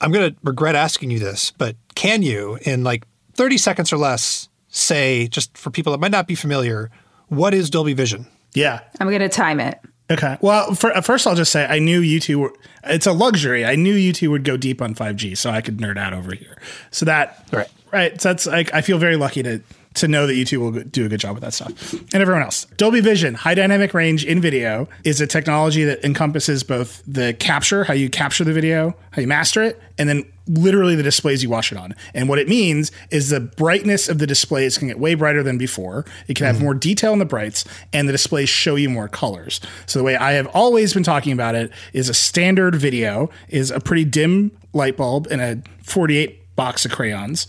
I'm 0.00 0.12
going 0.12 0.32
to 0.32 0.38
regret 0.42 0.74
asking 0.74 1.10
you 1.10 1.18
this, 1.18 1.52
but 1.52 1.76
can 1.94 2.22
you, 2.22 2.58
in 2.62 2.84
like 2.84 3.06
30 3.34 3.58
seconds 3.58 3.92
or 3.92 3.96
less, 3.96 4.48
say, 4.68 5.26
just 5.28 5.56
for 5.56 5.70
people 5.70 5.92
that 5.92 5.98
might 5.98 6.10
not 6.10 6.26
be 6.26 6.34
familiar, 6.34 6.90
what 7.28 7.54
is 7.54 7.70
Dolby 7.70 7.94
Vision? 7.94 8.26
Yeah. 8.54 8.80
I'm 9.00 9.08
going 9.08 9.20
to 9.20 9.28
time 9.28 9.60
it. 9.60 9.80
Okay. 10.10 10.36
Well, 10.40 10.74
for, 10.74 10.96
uh, 10.96 11.00
first 11.00 11.26
I'll 11.26 11.34
just 11.34 11.50
say 11.50 11.66
I 11.66 11.80
knew 11.80 12.00
you 12.00 12.20
two 12.20 12.38
were. 12.38 12.52
It's 12.84 13.06
a 13.06 13.12
luxury. 13.12 13.64
I 13.64 13.74
knew 13.74 13.94
you 13.94 14.12
two 14.12 14.30
would 14.30 14.44
go 14.44 14.56
deep 14.56 14.80
on 14.80 14.94
5G, 14.94 15.36
so 15.36 15.50
I 15.50 15.60
could 15.60 15.78
nerd 15.78 15.98
out 15.98 16.12
over 16.12 16.32
here. 16.32 16.56
So 16.92 17.06
that 17.06 17.44
Right. 17.50 17.68
right. 17.90 18.20
So 18.20 18.28
that's 18.28 18.46
like 18.46 18.72
I 18.72 18.82
feel 18.82 18.98
very 18.98 19.16
lucky 19.16 19.42
to 19.42 19.60
to 19.96 20.08
know 20.08 20.26
that 20.26 20.34
you 20.34 20.44
two 20.44 20.60
will 20.60 20.72
do 20.72 21.06
a 21.06 21.08
good 21.08 21.20
job 21.20 21.34
with 21.34 21.42
that 21.42 21.54
stuff. 21.54 21.92
And 21.92 22.14
everyone 22.14 22.42
else. 22.42 22.66
Dolby 22.76 23.00
Vision, 23.00 23.34
high 23.34 23.54
dynamic 23.54 23.94
range 23.94 24.24
in 24.24 24.40
video, 24.40 24.88
is 25.04 25.20
a 25.20 25.26
technology 25.26 25.84
that 25.84 26.04
encompasses 26.04 26.62
both 26.62 27.02
the 27.06 27.34
capture, 27.34 27.84
how 27.84 27.94
you 27.94 28.08
capture 28.08 28.44
the 28.44 28.52
video, 28.52 28.94
how 29.10 29.22
you 29.22 29.28
master 29.28 29.62
it, 29.62 29.80
and 29.98 30.08
then 30.08 30.24
literally 30.48 30.94
the 30.94 31.02
displays 31.02 31.42
you 31.42 31.50
watch 31.50 31.72
it 31.72 31.78
on. 31.78 31.94
And 32.14 32.28
what 32.28 32.38
it 32.38 32.48
means 32.48 32.92
is 33.10 33.30
the 33.30 33.40
brightness 33.40 34.08
of 34.08 34.18
the 34.18 34.26
displays 34.26 34.78
can 34.78 34.88
get 34.88 34.98
way 34.98 35.14
brighter 35.14 35.42
than 35.42 35.58
before. 35.58 36.04
It 36.28 36.36
can 36.36 36.46
have 36.46 36.56
mm-hmm. 36.56 36.64
more 36.64 36.74
detail 36.74 37.12
in 37.12 37.18
the 37.18 37.24
brights, 37.24 37.64
and 37.92 38.08
the 38.08 38.12
displays 38.12 38.48
show 38.48 38.76
you 38.76 38.88
more 38.88 39.08
colors. 39.08 39.60
So 39.86 39.98
the 39.98 40.04
way 40.04 40.16
I 40.16 40.32
have 40.32 40.46
always 40.48 40.94
been 40.94 41.02
talking 41.02 41.32
about 41.32 41.54
it 41.54 41.72
is 41.92 42.08
a 42.08 42.14
standard 42.14 42.74
video 42.74 43.30
is 43.48 43.70
a 43.70 43.80
pretty 43.80 44.04
dim 44.04 44.56
light 44.72 44.96
bulb 44.96 45.26
and 45.30 45.40
a 45.40 45.62
48 45.82 46.54
box 46.56 46.84
of 46.84 46.92
crayons. 46.92 47.46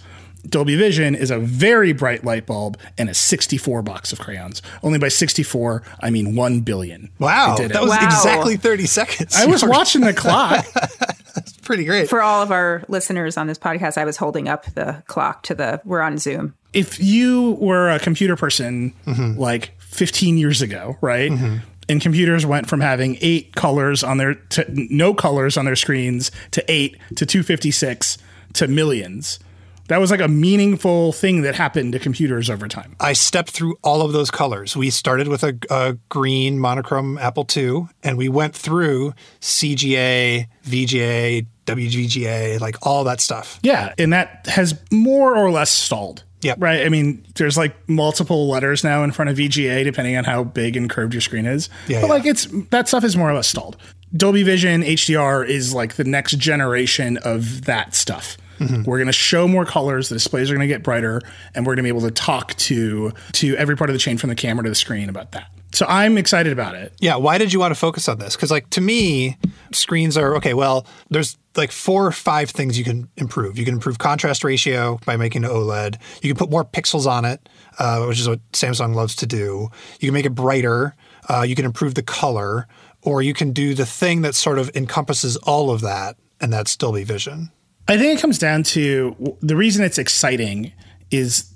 Dolby 0.47 0.76
Vision 0.78 1.15
is 1.15 1.30
a 1.32 1.39
very 1.39 1.91
bright 1.93 2.23
light 2.23 2.45
bulb 2.45 2.78
and 2.97 3.10
a 3.10 3.13
64 3.13 3.82
box 3.82 4.13
of 4.13 4.19
crayons. 4.19 4.62
Only 4.84 5.00
by 5.00 5.10
64, 5.10 5.84
I 6.02 6.10
mean 6.10 6.36
1 6.36 6.62
billion. 6.62 7.10
Wow, 7.19 7.54
I 7.54 7.58
did 7.58 7.71
it. 7.71 7.73
that 7.73 7.82
was 7.82 7.91
Wow. 7.91 8.06
exactly 8.06 8.56
30 8.58 8.86
seconds. 8.86 9.36
I 9.36 9.45
was 9.45 9.63
watching 9.65 10.02
the 10.02 10.13
clock. 10.13 10.65
That's 11.36 11.54
pretty 11.54 11.84
great. 11.86 12.10
For 12.10 12.21
all 12.21 12.41
of 12.41 12.52
our 12.52 12.84
listeners 12.88 13.38
on 13.38 13.47
this 13.47 13.58
podcast, 13.60 13.97
I 13.97 14.06
was 14.06 14.17
holding 14.17 14.47
up 14.47 14.65
the 14.73 15.04
clock 15.08 15.43
to 15.43 15.56
the, 15.56 15.82
we're 15.86 16.02
on 16.02 16.17
Zoom. 16.17 16.56
if 16.73 17.00
you 17.00 17.58
were 17.60 17.89
a 17.89 18.00
computer 18.00 18.36
person 18.36 18.93
mm-hmm. 19.06 19.39
like 19.39 19.73
15 19.80 20.38
years 20.38 20.62
ago, 20.62 20.97
right? 21.02 21.32
Mm-hmm. 21.32 21.58
And 21.89 22.02
computers 22.02 22.45
went 22.45 22.67
from 22.67 22.82
having 22.82 23.17
eight 23.21 23.56
colors 23.56 24.04
on 24.04 24.17
their 24.17 24.34
to 24.36 24.65
no 24.67 25.13
colors 25.13 25.56
on 25.58 25.63
their 25.65 25.76
screens 25.78 26.32
to 26.52 26.63
eight 26.69 26.97
to 27.15 27.26
256 27.26 28.17
to 28.54 28.67
millions. 28.67 29.39
That 29.88 30.00
was 30.00 30.12
like 30.12 30.19
a 30.19 30.28
meaningful 30.28 31.13
thing 31.13 31.41
that 31.41 31.56
happened 31.56 31.93
to 31.93 32.00
computers 32.00 32.50
over 32.50 32.67
time. 32.67 32.95
I 33.00 33.13
stepped 33.13 33.52
through 33.52 33.78
all 33.84 34.02
of 34.02 34.13
those 34.13 34.30
colors. 34.30 34.76
We 34.76 34.89
started 34.89 35.28
with 35.28 35.43
a, 35.43 35.58
a 35.69 35.97
green 36.10 36.60
monochrome 36.60 37.17
Apple 37.17 37.47
II, 37.56 37.88
and 38.04 38.17
we 38.17 38.30
went 38.30 38.56
through 38.56 39.13
CGA, 39.39 40.47
VGA, 40.65 41.47
WGA, 41.65 42.60
like 42.60 42.86
all 42.86 43.04
that 43.06 43.21
stuff. 43.21 43.60
Yeah, 43.63 43.93
and 43.97 44.13
that 44.13 44.47
has 44.47 44.80
more 44.91 45.36
or 45.36 45.52
less 45.52 45.71
stalled. 45.71 46.23
Yeah. 46.41 46.54
Right. 46.58 46.86
I 46.86 46.89
mean, 46.89 47.26
there's 47.36 47.58
like 47.58 47.76
multiple 47.89 48.47
letters 48.47 48.84
now 48.84 49.04
in 49.04 49.12
front 49.12 49.30
of 49.30 49.38
VGA, 49.38 49.84
depending 49.84 50.15
on 50.17 50.23
how 50.23 50.43
big 50.43 50.78
and 50.78 50.88
curved 50.88 51.13
your 51.13 51.21
screen 51.21 51.47
is. 51.47 51.67
Yeah, 51.88 52.02
but 52.02 52.08
yeah. 52.08 52.13
like, 52.13 52.26
it's 52.26 52.47
that 52.69 52.88
stuff 52.88 53.04
is 53.04 53.17
more 53.17 53.30
or 53.30 53.34
less 53.34 53.47
stalled. 53.47 53.76
Dolby 54.15 54.43
Vision 54.43 54.84
HDR 54.84 55.47
is 55.47 55.73
like 55.73 55.95
the 55.95 56.04
next 56.04 56.38
generation 56.38 57.17
of 57.17 57.65
that 57.65 57.95
stuff. 57.95 58.38
Mm-hmm. 58.60 58.84
We're 58.84 58.98
going 58.98 59.08
to 59.08 59.13
show 59.13 59.48
more 59.48 59.65
colors. 59.65 60.10
The 60.10 60.15
displays 60.15 60.50
are 60.50 60.56
going 60.56 60.67
to 60.67 60.74
get 60.74 60.84
brighter, 60.84 61.22
and 61.54 61.65
we're 61.65 61.76
going 61.76 61.84
to 61.86 61.93
be 61.93 61.98
able 61.98 62.08
to 62.08 62.12
talk 62.12 62.56
to 62.56 63.12
to 63.34 63.56
every 63.58 63.76
part 63.76 63.89
of 63.89 63.93
the 63.93 64.00
chain 64.00 64.17
from 64.17 64.30
the 64.30 64.36
camera 64.36 64.63
to 64.63 64.70
the 64.70 64.76
screen 64.76 65.10
about 65.10 65.32
that. 65.32 65.48
So 65.74 65.86
I'm 65.88 66.17
excited 66.17 66.54
about 66.54 66.76
it. 66.76 66.93
Yeah, 67.00 67.17
why 67.17 67.38
did 67.38 67.52
you 67.52 67.60
want 67.60 67.72
to 67.72 67.80
focus 67.80 68.08
on 68.08 68.20
this? 68.20 68.36
Because, 68.36 68.50
like, 68.50 68.70
to 68.72 68.82
me, 68.82 69.38
screens 69.74 70.17
are 70.17 70.36
okay. 70.38 70.54
Well, 70.54 70.88
there's 71.10 71.38
like 71.56 71.72
four 71.72 72.06
or 72.06 72.12
five 72.12 72.50
things 72.50 72.78
you 72.78 72.84
can 72.86 73.10
improve. 73.17 73.58
You 73.58 73.65
can 73.65 73.74
improve 73.74 73.98
contrast 73.98 74.43
ratio 74.43 75.00
by 75.06 75.17
making 75.17 75.43
it 75.43 75.52
OLED. 75.52 75.98
You 76.22 76.34
can 76.34 76.38
put 76.38 76.50
more 76.50 76.63
pixels 76.63 77.06
on 77.06 77.26
it, 77.26 77.50
uh, 77.80 78.06
which 78.06 78.20
is 78.20 78.30
what 78.30 78.39
Samsung 78.54 78.96
loves 78.96 79.15
to 79.17 79.26
do. 79.26 79.70
You 80.00 80.08
can 80.08 80.13
make 80.13 80.26
it 80.26 80.36
brighter. 80.36 80.96
Uh, 81.28 81.41
you 81.41 81.56
can 81.56 81.65
improve 81.65 81.96
the 81.96 82.04
color, 82.04 82.67
or 83.02 83.22
you 83.22 83.34
can 83.34 83.52
do 83.52 83.74
the 83.74 83.86
thing 83.86 84.22
that 84.22 84.36
sort 84.36 84.60
of 84.60 84.72
encompasses 84.74 85.36
all 85.38 85.70
of 85.70 85.82
that, 85.82 86.15
and 86.39 86.54
that's 86.54 86.76
Dolby 86.78 87.04
Vision. 87.04 87.52
I 87.88 87.97
think 87.97 88.17
it 88.17 88.21
comes 88.21 88.38
down 88.38 88.63
to 88.63 89.38
the 89.41 89.56
reason 89.56 89.84
it's 89.84 89.97
exciting 89.97 90.73
is 91.10 91.52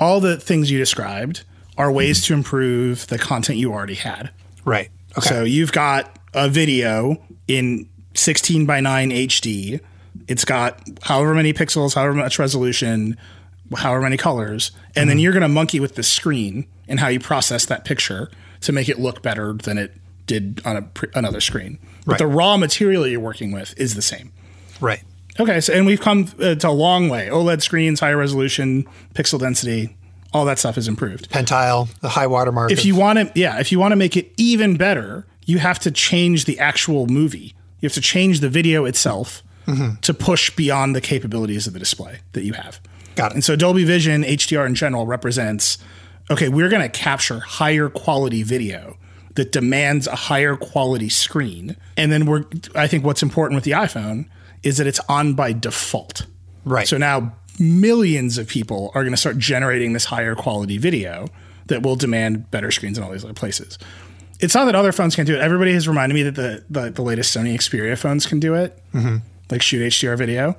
all 0.00 0.20
the 0.20 0.38
things 0.38 0.70
you 0.70 0.78
described 0.78 1.44
are 1.76 1.90
ways 1.90 2.20
mm-hmm. 2.20 2.34
to 2.34 2.34
improve 2.34 3.06
the 3.08 3.18
content 3.18 3.58
you 3.58 3.72
already 3.72 3.94
had. 3.94 4.30
Right. 4.64 4.90
Okay. 5.18 5.28
So 5.28 5.44
you've 5.44 5.72
got 5.72 6.18
a 6.32 6.48
video 6.48 7.22
in 7.46 7.88
16 8.14 8.66
by 8.66 8.80
9 8.80 9.10
HD. 9.10 9.80
It's 10.26 10.44
got 10.44 10.80
however 11.02 11.34
many 11.34 11.52
pixels, 11.52 11.94
however 11.94 12.14
much 12.14 12.38
resolution, 12.38 13.16
however 13.76 14.00
many 14.00 14.16
colors, 14.16 14.72
and 14.96 15.08
then 15.08 15.16
mm-hmm. 15.16 15.22
you're 15.22 15.32
going 15.32 15.42
to 15.42 15.48
monkey 15.48 15.80
with 15.80 15.96
the 15.96 16.02
screen 16.02 16.66
and 16.88 17.00
how 17.00 17.08
you 17.08 17.20
process 17.20 17.66
that 17.66 17.84
picture 17.84 18.30
to 18.62 18.72
make 18.72 18.88
it 18.88 18.98
look 18.98 19.22
better 19.22 19.52
than 19.52 19.78
it 19.78 19.94
did 20.26 20.62
on 20.64 20.76
a, 20.76 20.88
another 21.14 21.40
screen. 21.40 21.78
But 22.06 22.12
Right. 22.12 22.18
the 22.18 22.26
raw 22.26 22.56
material 22.56 23.06
you're 23.06 23.20
working 23.20 23.52
with 23.52 23.78
is 23.78 23.94
the 23.94 24.02
same. 24.02 24.32
right. 24.80 25.02
Okay, 25.40 25.60
so 25.60 25.72
and 25.72 25.86
we've 25.86 26.00
come 26.00 26.28
uh, 26.40 26.54
to 26.54 26.68
a 26.68 26.70
long 26.70 27.08
way. 27.08 27.28
OLED 27.28 27.62
screens, 27.62 28.00
higher 28.00 28.16
resolution, 28.16 28.86
pixel 29.14 29.38
density, 29.38 29.96
all 30.32 30.44
that 30.44 30.58
stuff 30.58 30.78
is 30.78 30.88
improved. 30.88 31.30
Pentile, 31.30 31.88
the 32.00 32.08
high 32.10 32.26
watermark. 32.26 32.70
If 32.70 32.80
of- 32.80 32.84
you 32.84 32.96
want 32.96 33.18
to, 33.18 33.30
yeah, 33.34 33.58
if 33.60 33.72
you 33.72 33.78
want 33.78 33.92
to 33.92 33.96
make 33.96 34.16
it 34.16 34.32
even 34.36 34.76
better, 34.76 35.26
you 35.44 35.58
have 35.58 35.78
to 35.80 35.90
change 35.90 36.44
the 36.44 36.58
actual 36.58 37.06
movie. 37.06 37.54
You 37.80 37.86
have 37.86 37.94
to 37.94 38.00
change 38.00 38.40
the 38.40 38.48
video 38.48 38.84
itself 38.84 39.42
to 40.02 40.12
push 40.12 40.50
beyond 40.50 40.94
the 40.94 41.00
capabilities 41.00 41.66
of 41.66 41.72
the 41.72 41.78
display 41.78 42.18
that 42.32 42.44
you 42.44 42.52
have. 42.52 42.80
Got 43.14 43.30
it. 43.30 43.34
And 43.34 43.44
so 43.44 43.56
Dolby 43.56 43.84
Vision, 43.84 44.22
HDR 44.22 44.66
in 44.66 44.74
general, 44.74 45.06
represents 45.06 45.78
okay, 46.30 46.48
we're 46.48 46.68
going 46.68 46.82
to 46.82 46.88
capture 46.88 47.40
higher 47.40 47.88
quality 47.88 48.42
video 48.42 48.96
that 49.34 49.52
demands 49.52 50.06
a 50.06 50.14
higher 50.14 50.56
quality 50.56 51.08
screen. 51.08 51.76
And 51.96 52.10
then 52.12 52.26
we're, 52.26 52.44
I 52.74 52.86
think 52.86 53.04
what's 53.04 53.22
important 53.22 53.56
with 53.56 53.64
the 53.64 53.72
iPhone 53.72 54.26
is 54.64 54.78
that 54.78 54.86
it's 54.86 55.00
on 55.08 55.34
by 55.34 55.52
default. 55.52 56.26
Right. 56.64 56.88
So 56.88 56.96
now 56.96 57.34
millions 57.58 58.38
of 58.38 58.48
people 58.48 58.90
are 58.94 59.02
going 59.02 59.12
to 59.12 59.16
start 59.18 59.38
generating 59.38 59.92
this 59.92 60.06
higher 60.06 60.34
quality 60.34 60.78
video 60.78 61.28
that 61.66 61.82
will 61.82 61.96
demand 61.96 62.50
better 62.50 62.70
screens 62.70 62.98
in 62.98 63.04
all 63.04 63.10
these 63.10 63.24
other 63.24 63.34
places. 63.34 63.78
It's 64.40 64.54
not 64.54 64.64
that 64.66 64.74
other 64.74 64.92
phones 64.92 65.14
can't 65.14 65.26
do 65.26 65.34
it. 65.36 65.40
Everybody 65.40 65.72
has 65.72 65.86
reminded 65.86 66.14
me 66.14 66.22
that 66.24 66.34
the 66.34 66.64
the, 66.68 66.90
the 66.90 67.02
latest 67.02 67.34
Sony 67.36 67.54
Xperia 67.54 67.96
phones 67.96 68.26
can 68.26 68.40
do 68.40 68.54
it, 68.54 68.78
Mm-hmm. 68.92 69.18
like 69.50 69.62
shoot 69.62 69.80
HDR 69.92 70.18
video, 70.18 70.56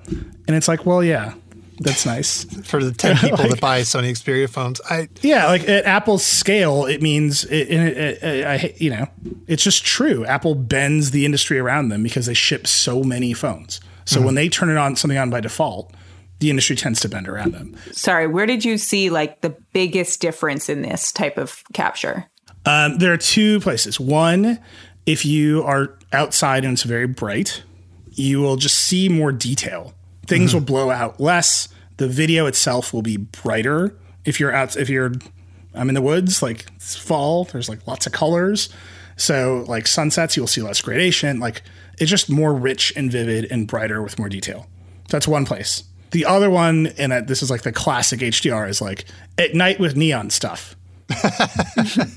and 0.47 0.55
it's 0.55 0.67
like, 0.69 0.85
well, 0.85 1.03
yeah, 1.03 1.33
that's 1.79 2.05
nice. 2.05 2.45
for 2.63 2.81
the 2.81 2.91
10 2.93 3.17
people 3.29 3.49
that 3.49 3.59
buy 3.59 3.81
Sony 3.81 4.09
Xperia 4.11 4.49
phones, 4.49 4.79
I 4.89 5.09
Yeah, 5.21 5.47
like 5.47 5.67
at 5.67 5.85
Apple's 5.85 6.23
scale, 6.25 6.85
it 6.85 7.01
means 7.01 7.43
it, 7.43 7.67
it, 7.69 7.97
it, 7.97 8.23
it, 8.23 8.45
I, 8.47 8.73
you 8.77 8.89
know, 8.91 9.07
it's 9.47 9.63
just 9.63 9.83
true. 9.85 10.25
Apple 10.25 10.55
bends 10.55 11.11
the 11.11 11.25
industry 11.25 11.59
around 11.59 11.89
them 11.89 12.01
because 12.01 12.25
they 12.27 12.33
ship 12.33 12.65
so 12.67 13.03
many 13.03 13.33
phones. 13.33 13.81
So 14.05 14.21
when 14.21 14.35
they 14.35 14.49
turn 14.49 14.69
it 14.69 14.77
on 14.77 14.95
something 14.95 15.17
on 15.17 15.29
by 15.29 15.41
default, 15.41 15.93
the 16.39 16.49
industry 16.49 16.75
tends 16.75 16.99
to 17.01 17.09
bend 17.09 17.27
around 17.27 17.53
them. 17.53 17.75
Sorry, 17.91 18.27
where 18.27 18.45
did 18.45 18.63
you 18.63 18.77
see 18.77 19.09
like 19.09 19.41
the 19.41 19.55
biggest 19.73 20.21
difference 20.21 20.69
in 20.69 20.81
this 20.81 21.11
type 21.11 21.37
of 21.37 21.63
capture? 21.73 22.25
Um, 22.65 22.97
there 22.97 23.13
are 23.13 23.17
two 23.17 23.59
places. 23.61 23.99
One, 23.99 24.59
if 25.05 25.25
you 25.25 25.63
are 25.63 25.97
outside 26.11 26.65
and 26.65 26.73
it's 26.73 26.83
very 26.83 27.07
bright, 27.07 27.63
you 28.11 28.41
will 28.41 28.55
just 28.55 28.77
see 28.77 29.09
more 29.09 29.31
detail. 29.31 29.93
Things 30.25 30.53
will 30.53 30.61
blow 30.61 30.89
out 30.89 31.19
less. 31.19 31.69
The 31.97 32.07
video 32.07 32.47
itself 32.47 32.93
will 32.93 33.03
be 33.03 33.17
brighter. 33.17 33.95
If 34.25 34.39
you're 34.39 34.53
out, 34.53 34.75
if 34.75 34.89
you're, 34.89 35.11
I'm 35.73 35.89
in 35.89 35.95
the 35.95 36.01
woods, 36.01 36.41
like 36.41 36.65
it's 36.75 36.95
fall, 36.95 37.45
there's 37.45 37.69
like 37.69 37.85
lots 37.87 38.07
of 38.07 38.13
colors. 38.13 38.69
So 39.17 39.63
like 39.67 39.87
sunsets, 39.87 40.35
you'll 40.35 40.47
see 40.47 40.61
less 40.61 40.81
gradation. 40.81 41.39
Like 41.39 41.61
it's 41.97 42.09
just 42.09 42.29
more 42.29 42.53
rich 42.53 42.93
and 42.95 43.11
vivid 43.11 43.51
and 43.51 43.67
brighter 43.67 44.01
with 44.01 44.17
more 44.19 44.29
detail. 44.29 44.67
That's 45.09 45.27
one 45.27 45.45
place. 45.45 45.83
The 46.11 46.25
other 46.25 46.49
one, 46.49 46.87
and 46.97 47.27
this 47.27 47.43
is 47.43 47.49
like 47.49 47.63
the 47.63 47.71
classic 47.71 48.21
HDR, 48.21 48.69
is 48.69 48.81
like 48.81 49.05
at 49.37 49.53
night 49.53 49.79
with 49.79 49.95
neon 49.95 50.29
stuff 50.29 50.75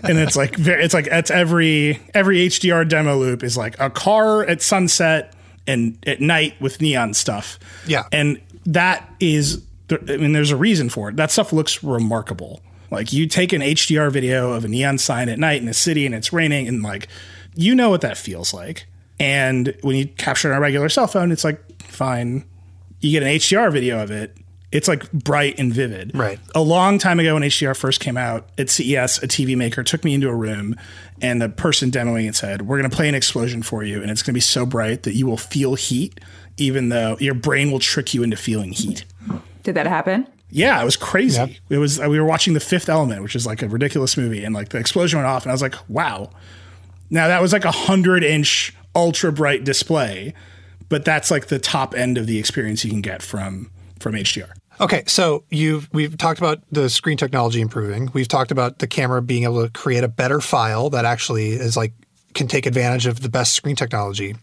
and 0.03 0.19
it's 0.19 0.35
like 0.35 0.55
it's 0.59 0.95
like 0.95 1.09
it's 1.09 1.31
every 1.31 2.01
every 2.15 2.47
HDR 2.47 2.89
demo 2.89 3.19
loop 3.19 3.43
is 3.43 3.55
like 3.55 3.79
a 3.79 3.91
car 3.91 4.45
at 4.47 4.63
sunset 4.63 5.35
and 5.67 5.99
at 6.07 6.23
night 6.23 6.59
with 6.59 6.81
neon 6.81 7.13
stuff. 7.13 7.59
Yeah. 7.87 8.05
and 8.13 8.41
that 8.65 9.07
is 9.21 9.63
I 9.91 10.17
mean, 10.17 10.33
there's 10.33 10.51
a 10.51 10.57
reason 10.57 10.89
for 10.89 11.11
it. 11.11 11.17
That 11.17 11.31
stuff 11.31 11.53
looks 11.53 11.83
remarkable. 11.83 12.63
Like 12.91 13.13
you 13.13 13.27
take 13.27 13.53
an 13.53 13.61
HDR 13.61 14.11
video 14.11 14.53
of 14.53 14.65
a 14.65 14.69
neon 14.69 14.97
sign 14.97 15.29
at 15.29 15.39
night 15.39 15.61
in 15.61 15.69
a 15.69 15.75
city 15.75 16.07
and 16.07 16.15
it's 16.15 16.33
raining 16.33 16.67
and 16.67 16.83
like 16.83 17.09
you 17.55 17.75
know 17.75 17.91
what 17.91 18.01
that 18.01 18.17
feels 18.17 18.55
like. 18.55 18.87
And 19.21 19.77
when 19.83 19.97
you 19.97 20.07
capture 20.07 20.49
it 20.49 20.53
on 20.53 20.59
a 20.59 20.61
regular 20.61 20.89
cell 20.89 21.07
phone, 21.07 21.33
it's 21.33 21.45
like 21.45 21.83
fine. 21.83 22.45
You 23.01 23.13
get 23.13 23.23
an 23.23 23.29
HDR 23.29 23.73
video 23.73 24.03
of 24.03 24.11
it. 24.11 24.37
It's 24.71 24.87
like 24.87 25.11
bright 25.13 25.59
and 25.59 25.73
vivid. 25.73 26.15
Right. 26.15 26.39
A 26.55 26.61
long 26.61 26.99
time 26.99 27.19
ago 27.19 27.35
when 27.35 27.43
HDR 27.43 27.77
first 27.77 28.01
came 28.01 28.19
out 28.19 28.51
at 28.59 28.69
CES, 28.69 29.23
a 29.23 29.27
TV 29.27 29.57
maker 29.57 29.83
took 29.83 30.05
me 30.05 30.13
into 30.13 30.29
a 30.29 30.35
room 30.35 30.77
and 31.23 31.41
the 31.41 31.49
person 31.49 31.91
demoing 31.91 32.29
it 32.29 32.37
said, 32.37 32.63
We're 32.63 32.79
going 32.79 32.91
to 32.91 32.95
play 32.95 33.09
an 33.09 33.15
explosion 33.15 33.63
for 33.63 33.83
you. 33.83 34.03
And 34.03 34.11
it's 34.11 34.23
going 34.23 34.33
to 34.33 34.37
be 34.37 34.41
so 34.41 34.67
bright 34.67 35.05
that 35.05 35.15
you 35.15 35.27
will 35.27 35.39
feel 35.39 35.75
heat, 35.75 36.21
even 36.59 36.91
though 36.91 37.17
your 37.19 37.35
brain 37.35 37.71
will 37.71 37.79
trick 37.79 38.13
you 38.13 38.23
into 38.23 38.37
feeling 38.37 38.73
heat. 38.73 39.05
Did 39.63 39.75
that 39.75 39.87
happen? 39.87 40.27
Yeah, 40.51 40.81
it 40.81 40.85
was 40.85 40.97
crazy. 40.97 41.39
Yep. 41.39 41.51
It 41.71 41.79
was 41.79 41.99
we 41.99 42.19
were 42.19 42.27
watching 42.27 42.55
The 42.55 42.61
Fifth 42.61 42.89
Element, 42.89 43.23
which 43.23 43.37
is 43.37 43.47
like 43.47 43.63
a 43.63 43.69
ridiculous 43.69 44.17
movie, 44.17 44.45
and 44.45 44.55
like 44.55 44.71
the 44.71 44.79
explosion 44.79 45.19
went 45.19 45.27
off, 45.27 45.45
and 45.45 45.51
I 45.51 45.55
was 45.55 45.63
like, 45.63 45.75
wow. 45.89 46.31
Now 47.11 47.29
that 47.29 47.43
was 47.43 47.53
like 47.53 47.65
a 47.65 47.71
hundred 47.71 48.25
inch 48.25 48.75
ultra 48.95 49.33
bright 49.33 49.65
display, 49.65 50.35
but 50.89 51.05
that's 51.05 51.31
like 51.31 51.47
the 51.47 51.59
top 51.59 51.95
end 51.95 52.19
of 52.19 52.27
the 52.27 52.39
experience 52.39 52.85
you 52.85 52.91
can 52.91 53.03
get 53.03 53.23
from 53.23 53.71
from 54.01 54.15
HDR. 54.15 54.51
Okay, 54.81 55.03
so 55.07 55.45
you've 55.51 55.89
we've 55.93 56.17
talked 56.17 56.39
about 56.39 56.61
the 56.71 56.89
screen 56.89 57.17
technology 57.17 57.61
improving. 57.61 58.11
We've 58.13 58.29
talked 58.29 58.53
about 58.53 58.79
the 58.79 58.87
camera 58.87 59.21
being 59.21 59.45
able 59.45 59.65
to 59.65 59.71
create 59.71 60.05
a 60.05 60.09
better 60.09 60.41
file 60.41 60.91
that 60.91 61.05
actually 61.05 61.51
is 61.51 61.77
like 61.77 61.93
can 62.35 62.47
take 62.47 62.67
advantage 62.67 63.07
of 63.07 63.21
the 63.21 63.29
best 63.29 63.55
screen 63.55 63.75
technology. 63.75 64.37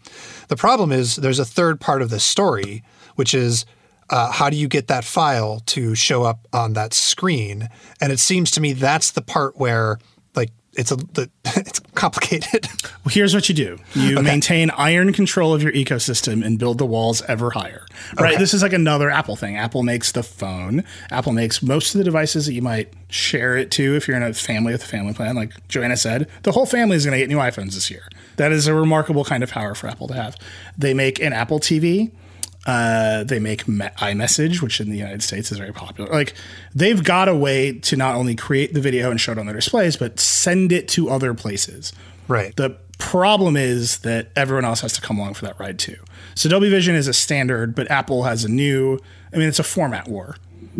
The 0.48 0.56
problem 0.56 0.92
is 0.92 1.16
there's 1.16 1.38
a 1.38 1.44
third 1.44 1.80
part 1.80 2.02
of 2.02 2.10
this 2.10 2.24
story, 2.24 2.82
which 3.14 3.32
is 3.32 3.64
uh, 4.10 4.30
how 4.30 4.50
do 4.50 4.56
you 4.56 4.68
get 4.68 4.88
that 4.88 5.04
file 5.04 5.60
to 5.66 5.94
show 5.94 6.22
up 6.22 6.46
on 6.52 6.74
that 6.74 6.92
screen? 6.92 7.68
And 8.00 8.12
it 8.12 8.20
seems 8.20 8.50
to 8.52 8.60
me 8.60 8.72
that's 8.74 9.12
the 9.12 9.22
part 9.22 9.56
where 9.56 9.98
it's 10.76 10.92
a 10.92 10.96
the, 10.96 11.30
it's 11.44 11.80
complicated. 11.94 12.68
Well, 13.04 13.12
here's 13.12 13.34
what 13.34 13.48
you 13.48 13.54
do: 13.54 13.78
you 13.94 14.20
maintain 14.20 14.70
iron 14.70 15.12
control 15.12 15.54
of 15.54 15.62
your 15.62 15.70
ecosystem 15.72 16.44
and 16.44 16.58
build 16.58 16.78
the 16.78 16.84
walls 16.84 17.22
ever 17.22 17.50
higher. 17.50 17.86
Right. 18.18 18.32
Okay. 18.32 18.38
This 18.40 18.52
is 18.52 18.62
like 18.62 18.72
another 18.72 19.10
Apple 19.10 19.36
thing. 19.36 19.56
Apple 19.56 19.84
makes 19.84 20.10
the 20.10 20.24
phone. 20.24 20.82
Apple 21.12 21.32
makes 21.32 21.62
most 21.62 21.94
of 21.94 21.98
the 21.98 22.04
devices 22.04 22.46
that 22.46 22.52
you 22.54 22.62
might 22.62 22.92
share 23.08 23.56
it 23.56 23.70
to 23.72 23.94
if 23.94 24.08
you're 24.08 24.16
in 24.16 24.24
a 24.24 24.34
family 24.34 24.72
with 24.72 24.82
a 24.82 24.86
family 24.86 25.14
plan. 25.14 25.36
Like 25.36 25.68
Joanna 25.68 25.96
said, 25.96 26.28
the 26.42 26.50
whole 26.50 26.66
family 26.66 26.96
is 26.96 27.04
going 27.04 27.12
to 27.12 27.18
get 27.18 27.28
new 27.28 27.38
iPhones 27.38 27.74
this 27.74 27.92
year. 27.92 28.02
That 28.36 28.50
is 28.50 28.66
a 28.66 28.74
remarkable 28.74 29.24
kind 29.24 29.44
of 29.44 29.50
power 29.50 29.76
for 29.76 29.86
Apple 29.86 30.08
to 30.08 30.14
have. 30.14 30.36
They 30.76 30.92
make 30.94 31.20
an 31.20 31.32
Apple 31.32 31.60
TV. 31.60 32.10
Uh, 32.66 33.22
they 33.22 33.38
make 33.38 33.68
me- 33.68 33.86
iMessage, 33.98 34.60
which 34.60 34.80
in 34.80 34.90
the 34.90 34.96
United 34.98 35.22
States 35.22 35.52
is 35.52 35.58
very 35.58 35.72
popular. 35.72 36.10
Like 36.10 36.34
they've 36.74 37.02
got 37.02 37.28
a 37.28 37.34
way 37.34 37.72
to 37.78 37.96
not 37.96 38.16
only 38.16 38.34
create 38.34 38.74
the 38.74 38.80
video 38.80 39.08
and 39.10 39.20
show 39.20 39.32
it 39.32 39.38
on 39.38 39.46
their 39.46 39.54
displays, 39.54 39.96
but 39.96 40.18
send 40.18 40.72
it 40.72 40.88
to 40.88 41.08
other 41.08 41.32
places. 41.32 41.92
right. 42.28 42.54
The 42.56 42.76
problem 42.98 43.56
is 43.58 43.98
that 43.98 44.30
everyone 44.34 44.64
else 44.64 44.80
has 44.80 44.94
to 44.94 45.02
come 45.02 45.18
along 45.18 45.34
for 45.34 45.44
that 45.44 45.60
ride 45.60 45.78
too. 45.78 45.96
So 46.34 46.48
Dolby 46.48 46.70
Vision 46.70 46.94
is 46.94 47.06
a 47.06 47.12
standard, 47.12 47.74
but 47.74 47.90
Apple 47.90 48.22
has 48.24 48.42
a 48.42 48.48
new. 48.48 48.98
I 49.32 49.36
mean, 49.36 49.48
it's 49.48 49.58
a 49.58 49.62
format 49.64 50.08
war. 50.08 50.36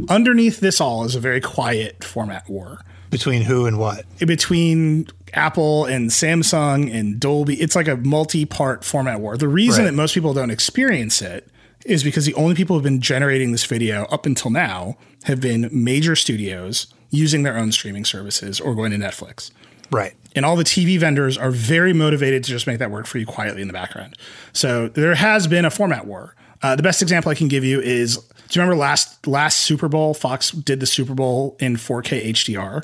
Underneath 0.09 0.59
this 0.61 0.80
all 0.80 1.05
is 1.05 1.14
a 1.14 1.20
very 1.20 1.41
quiet 1.43 2.03
format 2.05 2.49
war 2.49 2.80
Between 3.11 3.43
who 3.43 3.66
and 3.66 3.78
what? 3.78 4.05
between 4.18 5.07
Apple 5.34 5.84
and 5.84 6.11
Samsung 6.11 6.93
and 6.93 7.20
Dolby. 7.20 7.61
It's 7.61 7.76
like 7.76 7.87
a 7.89 7.97
multi-part 7.97 8.82
format 8.84 9.20
war. 9.20 9.37
The 9.37 9.47
reason 9.49 9.84
Right. 9.84 9.91
that 9.91 9.97
most 9.97 10.14
people 10.14 10.32
don't 10.34 10.51
experience 10.51 11.20
it 11.22 11.47
is 11.87 12.05
because 12.05 12.26
the 12.26 12.34
only 12.34 12.55
people 12.55 12.76
who've 12.76 12.82
been 12.82 13.01
generating 13.01 13.53
this 13.53 13.64
video 13.64 14.05
up 14.07 14.26
until 14.26 14.51
now 14.51 14.97
have 15.24 15.41
been 15.41 15.68
major 15.72 16.16
studios 16.16 16.87
using 17.11 17.43
their 17.43 17.57
own 17.57 17.72
streaming 17.72 18.05
services 18.05 18.61
or 18.61 18.74
going 18.74 18.91
to 18.93 18.99
Netflix. 18.99 19.51
Right. 19.91 20.14
And 20.34 20.45
all 20.45 20.57
the 20.57 20.64
TV 20.64 20.99
vendors 20.99 21.39
are 21.39 21.51
very 21.51 21.93
motivated 21.93 22.45
to 22.45 22.51
just 22.51 22.66
make 22.66 22.78
that 22.78 22.91
work 22.91 23.07
for 23.07 23.18
you 23.18 23.26
quietly 23.26 23.62
in 23.62 23.68
the 23.68 23.72
background. 23.72 24.16
So 24.53 24.89
there 24.89 25.14
has 25.14 25.47
been 25.47 25.64
a 25.64 25.70
format 25.70 26.07
war. 26.07 26.34
Uh, 26.62 26.74
the 26.74 26.82
best 26.82 27.03
example 27.03 27.30
I 27.30 27.34
can 27.34 27.49
give 27.49 27.64
you 27.64 27.80
is 27.80 28.16
do 28.49 28.59
you 28.59 28.62
remember 28.62 28.76
last 28.76 29.26
last 29.26 29.59
Super 29.59 29.89
Bowl? 29.89 30.14
Fox 30.14 30.51
did 30.51 30.80
the 30.80 30.87
Super 30.87 31.14
Bowl 31.14 31.57
in 31.61 31.76
4K 31.76 32.28
HDR, 32.30 32.82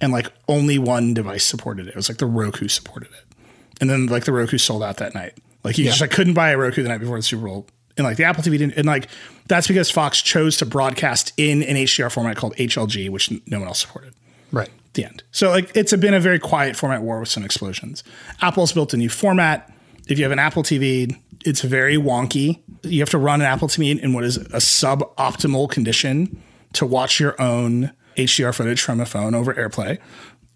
and 0.00 0.12
like 0.12 0.28
only 0.48 0.78
one 0.78 1.12
device 1.12 1.44
supported 1.44 1.86
it. 1.86 1.90
It 1.90 1.96
was 1.96 2.08
like 2.08 2.18
the 2.18 2.26
Roku 2.26 2.68
supported 2.68 3.08
it, 3.08 3.36
and 3.80 3.90
then 3.90 4.06
like 4.06 4.24
the 4.24 4.32
Roku 4.32 4.58
sold 4.58 4.82
out 4.82 4.98
that 4.98 5.14
night. 5.14 5.34
Like 5.64 5.76
you 5.76 5.84
just 5.84 6.00
like 6.00 6.12
couldn't 6.12 6.34
buy 6.34 6.50
a 6.50 6.58
Roku 6.58 6.82
the 6.82 6.88
night 6.88 7.00
before 7.00 7.16
the 7.16 7.22
Super 7.22 7.46
Bowl, 7.46 7.66
and 7.96 8.04
like 8.04 8.16
the 8.16 8.24
Apple 8.24 8.42
TV 8.42 8.58
didn't. 8.58 8.74
And 8.76 8.86
like 8.86 9.08
that's 9.46 9.68
because 9.68 9.90
Fox 9.90 10.20
chose 10.20 10.56
to 10.58 10.66
broadcast 10.66 11.32
in 11.36 11.62
an 11.62 11.76
HDR 11.76 12.10
format 12.12 12.36
called 12.36 12.54
HLG, 12.56 13.08
which 13.10 13.30
no 13.46 13.58
one 13.60 13.68
else 13.68 13.80
supported 13.80 14.12
Right. 14.52 14.68
the 14.94 15.04
end. 15.04 15.22
So 15.32 15.50
like 15.50 15.74
it's 15.76 15.94
been 15.96 16.14
a 16.14 16.20
very 16.20 16.38
quiet 16.38 16.76
format 16.76 17.02
war 17.02 17.20
with 17.20 17.28
some 17.28 17.44
explosions. 17.44 18.02
Apple's 18.42 18.72
built 18.72 18.92
a 18.94 18.96
new 18.96 19.08
format. 19.08 19.72
If 20.08 20.18
you 20.18 20.24
have 20.24 20.32
an 20.32 20.38
Apple 20.38 20.62
TV, 20.62 21.16
it's 21.44 21.62
very 21.62 21.96
wonky. 21.96 22.60
You 22.82 23.00
have 23.00 23.10
to 23.10 23.18
run 23.18 23.40
an 23.40 23.46
Apple 23.46 23.68
TV 23.68 23.98
in 24.00 24.12
what 24.12 24.24
is 24.24 24.36
a 24.36 24.58
suboptimal 24.60 25.70
condition 25.70 26.40
to 26.74 26.86
watch 26.86 27.18
your 27.20 27.40
own 27.40 27.92
HDR 28.16 28.54
footage 28.54 28.80
from 28.80 29.00
a 29.00 29.06
phone 29.06 29.34
over 29.34 29.52
AirPlay. 29.54 29.98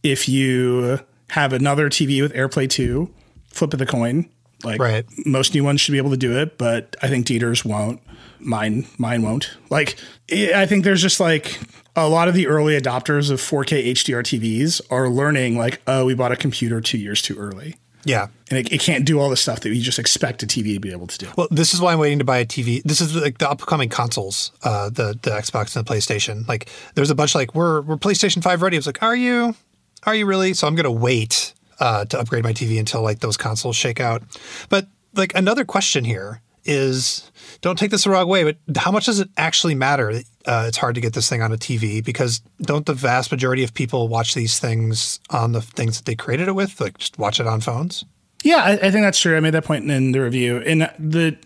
If 0.02 0.28
you 0.28 1.00
have 1.30 1.52
another 1.52 1.88
TV 1.90 2.22
with 2.22 2.32
AirPlay 2.32 2.68
2, 2.70 3.12
flip 3.48 3.72
of 3.72 3.78
the 3.78 3.86
coin. 3.86 4.28
Like 4.64 4.80
Right. 4.80 5.04
most 5.26 5.54
new 5.54 5.64
ones 5.64 5.80
should 5.80 5.92
be 5.92 5.98
able 5.98 6.10
to 6.10 6.16
do 6.16 6.38
it, 6.38 6.58
but 6.58 6.96
I 7.02 7.08
think 7.08 7.26
Dieter's 7.26 7.64
won't. 7.64 8.00
Mine, 8.38 8.86
mine 8.98 9.22
won't. 9.22 9.50
Like, 9.70 9.96
I 10.32 10.52
I 10.54 10.66
think 10.66 10.84
there's 10.84 11.02
just 11.02 11.20
like 11.20 11.58
a 11.96 12.08
lot 12.08 12.28
of 12.28 12.34
the 12.34 12.46
early 12.46 12.78
adopters 12.80 13.30
of 13.30 13.40
4K 13.40 13.90
HDR 13.92 14.22
TVs 14.22 14.80
are 14.90 15.08
learning, 15.08 15.58
like, 15.58 15.80
oh, 15.86 16.04
we 16.06 16.14
bought 16.14 16.32
a 16.32 16.36
computer 16.36 16.80
two 16.80 16.96
years 16.98 17.20
too 17.20 17.36
early, 17.36 17.76
Yeah. 18.04 18.28
and 18.48 18.58
it, 18.58 18.72
it 18.72 18.80
can't 18.80 19.04
do 19.04 19.18
all 19.20 19.28
the 19.28 19.36
stuff 19.36 19.60
that 19.60 19.68
we 19.70 19.80
just 19.80 19.98
expect 19.98 20.42
a 20.42 20.46
TV 20.46 20.74
to 20.74 20.80
be 20.80 20.90
able 20.92 21.06
to 21.08 21.18
do. 21.18 21.26
Well, 21.36 21.48
this 21.50 21.74
is 21.74 21.80
why 21.80 21.92
I'm 21.92 21.98
waiting 21.98 22.18
to 22.20 22.24
buy 22.24 22.38
a 22.38 22.46
TV. 22.46 22.80
This 22.84 23.00
is 23.02 23.14
like 23.16 23.38
the 23.38 23.50
upcoming 23.50 23.88
consoles, 23.90 24.52
uh, 24.62 24.88
the 24.88 25.18
the 25.20 25.30
Xbox 25.30 25.76
and 25.76 25.84
the 25.84 25.92
PlayStation. 25.92 26.46
Like, 26.48 26.68
there's 26.94 27.10
a 27.10 27.14
bunch 27.14 27.34
like 27.34 27.54
we're 27.54 27.82
we're 27.82 27.96
PlayStation 27.96 28.42
Five 28.42 28.62
ready. 28.62 28.76
I 28.76 28.78
was 28.78 28.86
like, 28.86 29.02
are 29.02 29.16
you? 29.16 29.54
Are 30.04 30.14
you 30.14 30.24
really? 30.24 30.54
So 30.54 30.66
I'm 30.66 30.76
gonna 30.76 30.90
wait 30.90 31.52
uh, 31.80 32.04
to 32.04 32.18
upgrade 32.20 32.44
my 32.44 32.52
TV 32.52 32.78
until 32.78 33.02
like 33.02 33.18
those 33.20 33.36
consoles 33.36 33.74
shake 33.76 33.98
out. 34.00 34.22
But 34.68 34.86
like 35.14 35.34
another 35.34 35.64
question 35.64 36.04
here 36.04 36.40
is, 36.64 37.30
don't 37.62 37.78
take 37.78 37.90
this 37.90 38.04
the 38.04 38.10
wrong 38.10 38.28
way, 38.28 38.44
but 38.44 38.56
how 38.76 38.90
much 38.92 39.06
does 39.06 39.18
it 39.18 39.28
actually 39.36 39.74
matter? 39.74 40.10
Uh, 40.46 40.64
it's 40.68 40.76
hard 40.76 40.94
to 40.94 41.00
get 41.00 41.14
this 41.14 41.28
thing 41.28 41.42
on 41.42 41.52
a 41.52 41.56
TV 41.56 42.04
because 42.04 42.40
don't 42.60 42.84
the 42.86 42.92
vast 42.94 43.30
majority 43.32 43.64
of 43.64 43.72
people 43.74 44.08
watch 44.08 44.34
these 44.34 44.58
things 44.58 45.18
on 45.30 45.52
the 45.52 45.62
things 45.62 45.96
that 45.96 46.04
they 46.04 46.14
created 46.14 46.48
it 46.48 46.52
with? 46.54 46.80
Like, 46.80 46.98
just 46.98 47.18
watch 47.18 47.40
it 47.40 47.46
on 47.46 47.60
phones. 47.60 48.04
Yeah, 48.44 48.58
I, 48.58 48.72
I 48.72 48.90
think 48.90 49.02
that's 49.04 49.18
true. 49.18 49.36
I 49.36 49.40
made 49.40 49.54
that 49.54 49.64
point 49.64 49.90
in 49.90 50.12
the 50.12 50.20
review. 50.20 50.58
And 50.58 50.82
the, 50.98 51.36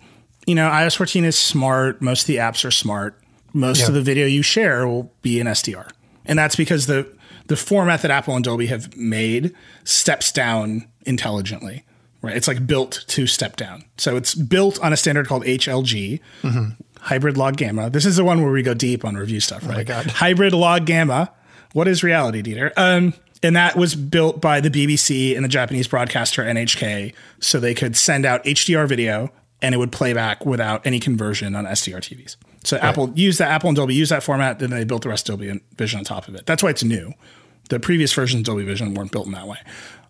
you 0.47 0.55
know, 0.55 0.69
iOS 0.69 0.97
14 0.97 1.25
is 1.25 1.37
smart. 1.39 2.03
Most 2.03 2.23
of 2.23 2.27
the 2.27 2.37
apps 2.37 2.65
are 2.65 2.71
smart. 2.71 3.19
Most 3.53 3.81
Yeah. 3.81 3.89
of 3.89 3.95
the 3.95 4.03
video 4.03 4.27
you 4.27 4.43
share 4.43 4.87
will 4.87 5.13
be 5.23 5.39
in 5.39 5.47
SDR, 5.47 5.89
and 6.27 6.37
that's 6.37 6.57
because 6.57 6.87
the 6.87 7.07
the 7.47 7.57
format 7.57 8.03
that 8.03 8.11
Apple 8.11 8.35
and 8.35 8.45
Dolby 8.45 8.67
have 8.67 8.97
made 8.97 9.55
steps 9.85 10.33
down 10.33 10.89
intelligently. 11.07 11.85
Right, 12.23 12.37
it's 12.37 12.49
like 12.49 12.67
built 12.67 13.05
to 13.09 13.27
step 13.27 13.57
down. 13.57 13.85
So 13.99 14.17
it's 14.17 14.35
built 14.35 14.81
on 14.81 14.95
a 14.95 14.97
standard 14.97 15.27
called 15.27 15.45
HLG, 15.45 16.21
hybrid 17.01 17.37
log 17.37 17.59
gamma. 17.59 17.91
This 17.91 18.07
is 18.07 18.17
the 18.17 18.25
one 18.25 18.43
where 18.43 18.51
we 18.51 18.63
go 18.63 18.73
deep 18.73 19.05
on 19.05 19.15
review 19.15 19.41
stuff, 19.41 19.67
right? 19.69 19.87
God. 19.87 20.07
Hybrid 20.07 20.55
log 20.55 20.87
gamma. 20.87 21.31
What 21.75 21.87
is 21.87 22.03
reality, 22.03 22.43
Dieter? 22.43 22.73
Um, 22.79 23.13
and 23.43 23.55
that 23.57 23.77
was 23.77 23.95
built 23.95 24.41
by 24.41 24.61
the 24.61 24.71
BBC 24.71 25.37
and 25.37 25.45
the 25.45 25.51
Japanese 25.51 25.87
broadcaster 25.87 26.43
NHK, 26.43 27.13
so 27.41 27.61
they 27.61 27.75
could 27.75 27.95
send 27.95 28.25
out 28.25 28.43
HDR 28.45 28.89
video 28.89 29.31
and 29.61 29.75
it 29.75 29.79
would 29.79 29.93
play 29.93 30.15
back 30.15 30.47
without 30.47 30.87
any 30.87 31.01
conversion 31.01 31.55
on 31.55 31.67
SDR 31.67 31.99
TVs. 31.99 32.37
So 32.65 32.79
Apple 32.79 33.13
used 33.15 33.39
that. 33.39 33.51
Apple 33.51 33.69
and 33.69 33.77
Dolby 33.77 33.95
used 33.95 34.11
that 34.11 34.23
format, 34.23 34.59
then 34.59 34.71
they 34.71 34.85
built 34.85 35.03
the 35.03 35.09
rest 35.09 35.29
of 35.29 35.39
Dolby 35.39 35.61
Vision 35.77 35.99
on 35.99 36.05
top 36.05 36.29
of 36.29 36.35
it. 36.35 36.47
That's 36.47 36.63
why 36.63 36.71
it's 36.71 36.83
new. 36.85 37.13
The 37.69 37.79
previous 37.79 38.13
versions 38.13 38.41
of 38.41 38.47
Dolby 38.47 38.65
Vision 38.65 38.95
weren't 38.95 39.13
built 39.13 39.27
in 39.27 39.33
that 39.33 39.47
way. 39.47 39.59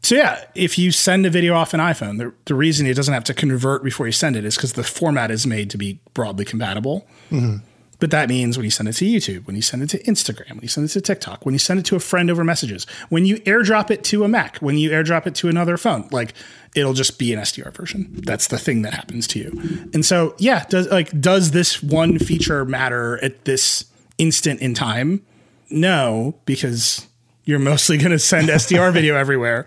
So 0.02 0.14
yeah, 0.14 0.44
if 0.54 0.78
you 0.78 0.90
send 0.90 1.24
a 1.24 1.30
video 1.30 1.54
off 1.54 1.72
an 1.72 1.80
iPhone, 1.80 2.18
the, 2.18 2.32
the 2.44 2.54
reason 2.54 2.86
it 2.86 2.94
doesn't 2.94 3.14
have 3.14 3.24
to 3.24 3.34
convert 3.34 3.82
before 3.82 4.06
you 4.06 4.12
send 4.12 4.36
it 4.36 4.44
is 4.44 4.54
because 4.56 4.74
the 4.74 4.84
format 4.84 5.30
is 5.30 5.46
made 5.46 5.70
to 5.70 5.78
be 5.78 5.98
broadly 6.12 6.44
compatible. 6.44 7.06
Mm-hmm. 7.30 7.64
But 8.04 8.10
that 8.10 8.28
means 8.28 8.58
when 8.58 8.64
you 8.64 8.70
send 8.70 8.86
it 8.90 8.92
to 8.96 9.06
YouTube, 9.06 9.46
when 9.46 9.56
you 9.56 9.62
send 9.62 9.82
it 9.82 9.88
to 9.88 10.02
Instagram, 10.02 10.50
when 10.50 10.60
you 10.60 10.68
send 10.68 10.84
it 10.84 10.90
to 10.90 11.00
TikTok, 11.00 11.46
when 11.46 11.54
you 11.54 11.58
send 11.58 11.80
it 11.80 11.86
to 11.86 11.96
a 11.96 11.98
friend 11.98 12.30
over 12.30 12.44
messages, 12.44 12.84
when 13.08 13.24
you 13.24 13.36
airdrop 13.46 13.90
it 13.90 14.04
to 14.04 14.24
a 14.24 14.28
Mac, 14.28 14.58
when 14.58 14.76
you 14.76 14.90
airdrop 14.90 15.26
it 15.26 15.34
to 15.36 15.48
another 15.48 15.78
phone, 15.78 16.06
like 16.10 16.34
it'll 16.74 16.92
just 16.92 17.18
be 17.18 17.32
an 17.32 17.40
SDR 17.40 17.72
version. 17.72 18.10
That's 18.12 18.48
the 18.48 18.58
thing 18.58 18.82
that 18.82 18.92
happens 18.92 19.26
to 19.28 19.38
you. 19.38 19.88
And 19.94 20.04
so, 20.04 20.34
yeah, 20.36 20.66
does 20.68 20.86
like 20.88 21.18
does 21.18 21.52
this 21.52 21.82
one 21.82 22.18
feature 22.18 22.66
matter 22.66 23.18
at 23.24 23.46
this 23.46 23.86
instant 24.18 24.60
in 24.60 24.74
time? 24.74 25.24
No, 25.70 26.38
because 26.44 27.06
you're 27.44 27.58
mostly 27.58 27.96
going 27.96 28.10
to 28.10 28.18
send 28.18 28.48
SDR 28.48 28.92
video 28.92 29.16
everywhere. 29.16 29.64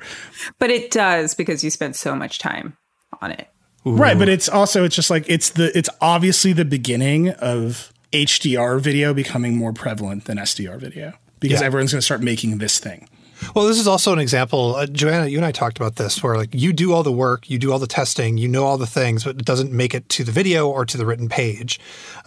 But 0.60 0.70
it 0.70 0.92
does 0.92 1.34
because 1.34 1.64
you 1.64 1.72
spent 1.72 1.96
so 1.96 2.16
much 2.16 2.38
time 2.38 2.78
on 3.20 3.32
it. 3.32 3.48
Right, 3.84 4.16
but 4.16 4.30
it's 4.30 4.48
also 4.48 4.84
it's 4.84 4.96
just 4.96 5.10
like 5.10 5.28
it's 5.28 5.50
the 5.50 5.76
it's 5.76 5.90
obviously 6.02 6.54
the 6.54 6.66
beginning 6.66 7.30
of 7.30 7.92
HDR 8.14 8.80
video 8.80 9.14
becoming 9.14 9.56
more 9.58 9.74
prevalent 9.74 10.26
than 10.26 10.38
SDR 10.38 10.78
video 10.80 11.14
because 11.40 11.62
Yeah. 11.62 11.68
everyone's 11.68 11.92
going 11.92 12.00
to 12.00 12.06
start 12.06 12.22
making 12.22 12.58
this 12.58 12.80
thing. 12.80 13.08
Well, 13.54 13.68
this 13.68 13.78
is 13.80 13.88
also 13.88 14.14
an 14.14 14.20
example. 14.20 14.76
Uh, 14.76 14.88
Joanna, 14.88 15.28
you 15.28 15.38
and 15.38 15.46
I 15.46 15.52
talked 15.52 15.78
about 15.78 15.98
this 15.98 16.24
where 16.24 16.36
like 16.38 16.50
you 16.54 16.74
do 16.74 16.92
all 16.94 17.04
the 17.04 17.12
work, 17.12 17.50
you 17.50 17.60
do 17.60 17.72
all 17.72 17.78
the 17.78 17.86
testing, 17.86 18.38
you 18.40 18.48
know 18.48 18.64
all 18.66 18.78
the 18.80 18.88
things, 18.88 19.24
but 19.24 19.36
it 19.38 19.46
doesn't 19.46 19.72
make 19.72 19.94
it 19.94 20.10
to 20.10 20.24
the 20.24 20.32
video 20.32 20.68
or 20.68 20.86
to 20.86 20.98
the 20.98 21.06
written 21.06 21.30
page. 21.30 21.80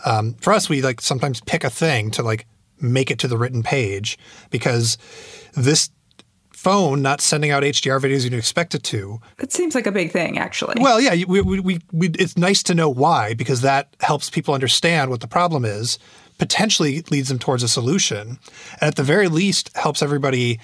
Um, 0.05 0.35
for 0.35 0.53
us, 0.53 0.69
we 0.69 0.83
like 0.83 1.01
sometimes 1.01 1.41
pick 1.41 1.65
a 1.65 1.71
thing 1.71 2.13
to 2.13 2.23
like 2.23 2.47
make 2.81 3.11
it 3.11 3.19
to 3.19 3.29
the 3.29 3.37
written 3.37 3.63
page 3.65 4.19
because 4.51 4.99
this 5.55 5.91
phone 6.61 7.01
not 7.01 7.23
sending 7.23 7.51
out 7.51 7.63
HDR 7.63 7.99
videos 7.99 8.31
you 8.31 8.37
expect 8.37 8.75
it 8.75 8.83
to. 8.83 9.19
It 9.39 9.51
seems 9.51 9.75
like 9.75 9.87
a 9.87 9.93
big 9.93 10.11
thing, 10.11 10.39
actually. 10.39 10.75
Well, 10.79 11.01
yeah, 11.01 11.25
we, 11.27 11.41
we, 11.41 11.59
we, 11.59 11.79
we, 11.91 12.09
it's 12.11 12.37
nice 12.37 12.63
to 12.65 12.75
know 12.75 12.91
why 12.91 13.33
because 13.33 13.63
that 13.63 13.97
helps 14.01 14.29
people 14.29 14.53
understand 14.53 15.11
what 15.11 15.21
the 15.21 15.27
problem 15.27 15.65
is, 15.65 15.99
potentially 16.37 17.01
leads 17.11 17.31
them 17.31 17.39
towards 17.39 17.63
a 17.63 17.69
solution, 17.69 18.39
and 18.73 18.83
at 18.83 18.97
the 18.97 19.03
very 19.03 19.29
least 19.29 19.75
helps 19.75 20.03
everybody 20.03 20.61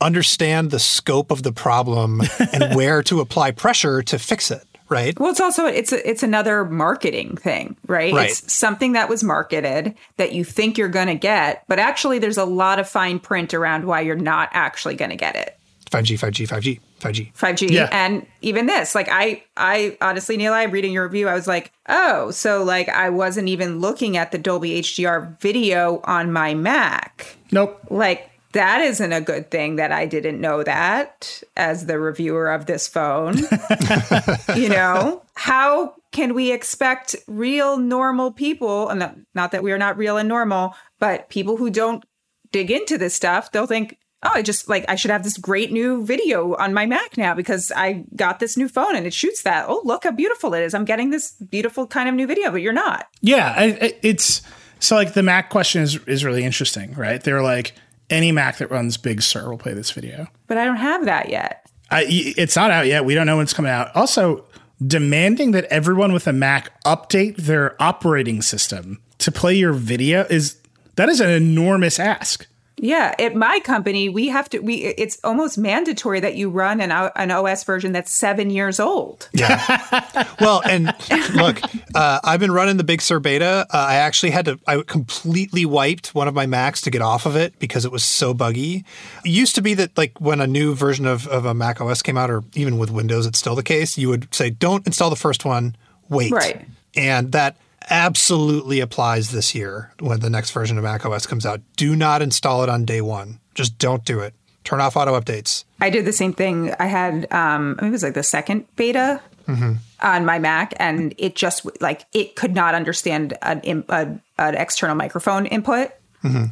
understand 0.00 0.70
the 0.70 0.78
scope 0.78 1.32
of 1.32 1.42
the 1.42 1.52
problem 1.52 2.22
and 2.52 2.76
where 2.76 3.02
to 3.02 3.20
apply 3.20 3.50
pressure 3.50 4.00
to 4.02 4.20
fix 4.20 4.52
it 4.52 4.64
right 4.92 5.18
well 5.18 5.30
it's 5.30 5.40
also 5.40 5.66
it's 5.66 5.92
a, 5.92 6.08
it's 6.08 6.22
another 6.22 6.64
marketing 6.64 7.36
thing 7.36 7.76
right? 7.86 8.12
right 8.12 8.30
it's 8.30 8.52
something 8.52 8.92
that 8.92 9.08
was 9.08 9.24
marketed 9.24 9.94
that 10.18 10.32
you 10.32 10.44
think 10.44 10.76
you're 10.78 10.88
going 10.88 11.06
to 11.08 11.14
get 11.14 11.64
but 11.66 11.78
actually 11.78 12.18
there's 12.18 12.38
a 12.38 12.44
lot 12.44 12.78
of 12.78 12.88
fine 12.88 13.18
print 13.18 13.54
around 13.54 13.84
why 13.86 14.00
you're 14.00 14.14
not 14.14 14.48
actually 14.52 14.94
going 14.94 15.10
to 15.10 15.16
get 15.16 15.34
it 15.34 15.58
5g 15.90 16.18
5g 16.18 16.48
5g 16.48 16.80
5g 17.00 17.32
5g 17.34 17.70
Yeah. 17.70 17.88
and 17.92 18.26
even 18.40 18.66
this 18.66 18.94
like 18.94 19.08
i 19.10 19.42
i 19.56 19.96
honestly 20.00 20.38
nilay 20.38 20.52
i 20.52 20.64
reading 20.64 20.92
your 20.92 21.04
review 21.04 21.28
i 21.28 21.34
was 21.34 21.46
like 21.46 21.70
oh 21.88 22.30
so 22.30 22.62
like 22.64 22.88
i 22.88 23.10
wasn't 23.10 23.48
even 23.48 23.80
looking 23.80 24.16
at 24.16 24.32
the 24.32 24.38
dolby 24.38 24.80
hdr 24.80 25.38
video 25.40 26.00
on 26.04 26.32
my 26.32 26.54
mac 26.54 27.36
Nope. 27.50 27.78
like 27.90 28.30
that 28.52 28.80
isn't 28.82 29.12
a 29.12 29.20
good 29.20 29.50
thing 29.50 29.76
that 29.76 29.92
I 29.92 30.06
didn't 30.06 30.40
know 30.40 30.62
that 30.62 31.42
as 31.56 31.86
the 31.86 31.98
reviewer 31.98 32.50
of 32.50 32.66
this 32.66 32.86
phone. 32.88 33.36
you 34.56 34.68
know, 34.68 35.22
how 35.34 35.94
can 36.12 36.34
we 36.34 36.52
expect 36.52 37.16
real 37.26 37.78
normal 37.78 38.32
people, 38.32 38.88
and 38.88 39.24
not, 39.34 39.52
that 39.52 39.62
we 39.62 39.72
are 39.72 39.78
not 39.78 39.96
real 39.96 40.16
and 40.18 40.28
normal, 40.28 40.74
but 40.98 41.28
people 41.30 41.56
who 41.56 41.70
don't 41.70 42.04
dig 42.50 42.70
into 42.70 42.98
this 42.98 43.14
stuff, 43.14 43.50
they'll 43.52 43.66
think, 43.66 43.98
oh, 44.22 44.30
I 44.34 44.42
just 44.42 44.68
like, 44.68 44.84
I 44.88 44.94
should 44.94 45.10
have 45.10 45.22
this 45.24 45.38
great 45.38 45.72
new 45.72 46.04
video 46.04 46.54
on 46.56 46.74
my 46.74 46.84
Mac 46.86 47.16
now 47.16 47.34
because 47.34 47.72
I 47.74 48.04
got 48.14 48.38
this 48.40 48.56
new 48.56 48.68
phone 48.68 48.94
and 48.94 49.06
it 49.06 49.14
shoots 49.14 49.42
that. 49.42 49.64
Oh, 49.68 49.80
look 49.84 50.04
how 50.04 50.10
beautiful 50.12 50.52
it 50.54 50.62
is. 50.62 50.74
I'm 50.74 50.84
getting 50.84 51.10
this 51.10 51.32
beautiful 51.32 51.86
kind 51.86 52.08
of 52.08 52.14
new 52.14 52.26
video, 52.26 52.50
but 52.50 52.60
you're 52.60 52.72
not. 52.74 53.06
Yeah, 53.22 53.54
I- 53.56 53.94
it's 54.02 54.42
so 54.78 54.96
like 54.96 55.14
the 55.14 55.22
Mac 55.22 55.48
question 55.48 55.80
is 55.82 55.96
is 56.06 56.24
really 56.24 56.44
interesting, 56.44 56.92
right? 56.94 57.22
They're 57.22 57.42
like 57.42 57.72
any 58.12 58.30
Mac 58.30 58.58
that 58.58 58.70
runs 58.70 58.96
Big 58.96 59.22
Sur 59.22 59.50
will 59.50 59.58
play 59.58 59.74
this 59.74 59.90
video. 59.90 60.28
But 60.46 60.58
I 60.58 60.64
don't 60.64 60.76
have 60.76 61.06
that 61.06 61.28
yet. 61.30 61.66
I, 61.90 62.04
it's 62.08 62.56
not 62.56 62.70
out 62.70 62.86
yet. 62.86 63.04
We 63.04 63.14
don't 63.14 63.26
know 63.26 63.36
when 63.36 63.44
it's 63.44 63.52
coming 63.52 63.70
out. 63.70 63.94
Also, 63.96 64.44
demanding 64.86 65.52
that 65.52 65.64
everyone 65.64 66.12
with 66.12 66.26
a 66.26 66.32
Mac 66.32 66.80
update 66.84 67.36
their 67.36 67.80
operating 67.82 68.42
system 68.42 69.00
to 69.18 69.32
play 69.32 69.54
your 69.54 69.72
video 69.72 70.26
is 70.30 70.56
that 70.96 71.08
is 71.08 71.20
an 71.20 71.30
enormous 71.30 71.98
ask. 71.98 72.46
Yeah, 72.82 73.14
at 73.20 73.36
my 73.36 73.60
company, 73.60 74.08
we 74.08 74.26
have 74.26 74.50
to. 74.50 74.58
We 74.58 74.74
it's 74.74 75.16
almost 75.22 75.56
mandatory 75.56 76.18
that 76.18 76.34
you 76.34 76.50
run 76.50 76.80
an 76.80 76.90
an 76.90 77.30
OS 77.30 77.62
version 77.62 77.92
that's 77.92 78.12
seven 78.12 78.50
years 78.50 78.80
old. 78.80 79.28
Yeah. 79.32 80.26
well, 80.40 80.62
and 80.68 80.92
look, 81.36 81.60
uh, 81.94 82.18
I've 82.24 82.40
been 82.40 82.50
running 82.50 82.78
the 82.78 82.84
Big 82.84 83.00
Sur 83.00 83.20
beta. 83.20 83.68
Uh, 83.70 83.86
I 83.88 83.94
actually 83.94 84.30
had 84.30 84.46
to, 84.46 84.58
I 84.66 84.82
completely 84.84 85.64
wiped 85.64 86.12
one 86.12 86.26
of 86.26 86.34
my 86.34 86.46
Macs 86.46 86.80
to 86.80 86.90
get 86.90 87.02
off 87.02 87.24
of 87.24 87.36
it 87.36 87.56
because 87.60 87.84
it 87.84 87.92
was 87.92 88.02
so 88.02 88.34
buggy. 88.34 88.84
It 89.24 89.30
used 89.30 89.54
to 89.54 89.62
be 89.62 89.74
that, 89.74 89.96
like, 89.96 90.20
when 90.20 90.40
a 90.40 90.48
new 90.48 90.74
version 90.74 91.06
of, 91.06 91.28
of 91.28 91.44
a 91.44 91.54
Mac 91.54 91.80
OS 91.80 92.02
came 92.02 92.18
out, 92.18 92.30
or 92.30 92.42
even 92.54 92.78
with 92.78 92.90
Windows, 92.90 93.26
it's 93.26 93.38
still 93.38 93.54
the 93.54 93.62
case, 93.62 93.96
you 93.96 94.08
would 94.08 94.34
say, 94.34 94.50
don't 94.50 94.84
install 94.88 95.08
the 95.08 95.14
first 95.14 95.44
one, 95.44 95.76
wait. 96.08 96.32
Right. 96.32 96.66
And 96.96 97.30
that 97.30 97.56
absolutely 97.90 98.80
applies 98.80 99.30
this 99.30 99.54
year 99.54 99.92
when 100.00 100.20
the 100.20 100.30
next 100.30 100.50
version 100.50 100.78
of 100.78 100.84
Mac 100.84 101.04
OS 101.06 101.26
comes 101.26 101.46
out. 101.46 101.60
Do 101.76 101.94
not 101.96 102.22
install 102.22 102.62
it 102.62 102.68
on 102.68 102.84
day 102.84 103.00
one. 103.00 103.40
Just 103.54 103.78
don't 103.78 104.04
do 104.04 104.20
it. 104.20 104.34
Turn 104.64 104.80
off 104.80 104.96
auto 104.96 105.18
updates. 105.18 105.64
I 105.80 105.90
did 105.90 106.04
the 106.04 106.12
same 106.12 106.32
thing. 106.32 106.72
I 106.78 106.86
had 106.86 107.26
um, 107.32 107.74
I 107.78 107.82
think 107.82 107.90
it 107.90 107.92
was 107.92 108.02
like 108.02 108.14
the 108.14 108.22
second 108.22 108.66
beta 108.76 109.20
on 109.48 110.24
my 110.24 110.38
Mac, 110.38 110.72
and 110.78 111.14
it 111.18 111.34
just 111.34 111.66
like 111.82 112.06
it 112.12 112.36
could 112.36 112.54
not 112.54 112.74
understand 112.74 113.36
an 113.42 113.60
im- 113.62 113.84
a, 113.88 114.08
an 114.38 114.54
external 114.54 114.94
microphone 114.96 115.46
input. 115.46 115.90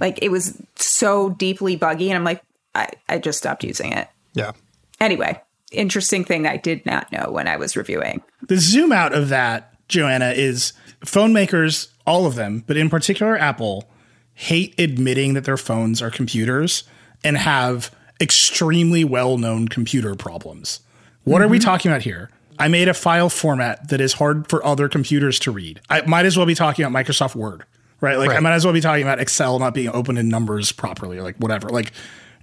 Like 0.01 0.19
it 0.23 0.31
was 0.31 0.61
so 0.75 1.31
deeply 1.31 1.77
buggy, 1.77 2.11
and 2.11 2.17
I'm 2.19 2.25
like, 2.25 2.43
I, 2.75 2.89
I 3.09 3.19
just 3.19 3.39
stopped 3.39 3.63
using 3.63 3.93
it. 3.93 4.09
Yeah. 4.35 4.53
Anyway, 5.01 5.41
interesting 5.71 6.25
thing 6.25 6.47
I 6.49 6.57
did 6.57 6.85
not 6.85 7.11
know 7.13 7.31
when 7.31 7.47
I 7.47 7.57
was 7.57 7.77
reviewing. 7.77 8.21
The 8.49 8.57
zoom 8.59 8.91
out 8.91 9.15
of 9.15 9.29
that, 9.29 9.70
Joanna, 9.91 10.31
is 10.31 10.73
phone 11.05 11.33
makers, 11.33 11.89
all 12.07 12.27
of 12.27 12.35
them, 12.35 12.65
but 12.67 12.77
in 12.77 12.89
particular 12.89 13.37
Apple, 13.39 13.89
hate 14.35 14.79
admitting 14.79 15.35
that 15.35 15.45
their 15.45 15.57
phones 15.57 16.01
are 16.01 16.11
computers 16.11 16.85
and 17.23 17.37
have 17.37 17.95
extremely 18.21 19.05
well 19.05 19.37
known 19.39 19.69
computer 19.69 20.15
problems. 20.15 20.81
What 21.25 21.43
are 21.43 21.49
we 21.49 21.59
mm-hmm. 21.59 21.65
talking 21.65 21.91
about 21.91 22.03
here? 22.03 22.31
I 22.59 22.69
made 22.69 22.89
a 22.89 22.95
file 22.95 23.31
format 23.31 23.89
that 23.89 24.01
is 24.01 24.15
hard 24.15 24.49
for 24.49 24.65
other 24.65 24.89
computers 24.89 25.39
to 25.41 25.51
read. 25.51 25.81
I 25.89 26.03
might 26.03 26.27
as 26.27 26.37
well 26.37 26.47
be 26.47 26.55
talking 26.55 26.85
about 26.85 26.99
Microsoft 26.99 27.35
Word, 27.35 27.65
right? 28.01 28.19
Like 28.19 28.31
I 28.31 28.41
might 28.41 28.53
as 28.53 28.65
well 28.65 28.75
be 28.75 28.83
talking 28.83 29.03
about 29.03 29.19
Excel 29.19 29.59
not 29.59 29.73
being 29.73 29.89
open 29.89 30.19
in 30.19 30.29
numbers 30.29 30.71
properly, 30.71 31.19
or 31.19 31.23
like 31.23 31.37
whatever. 31.37 31.71
Like 31.71 31.93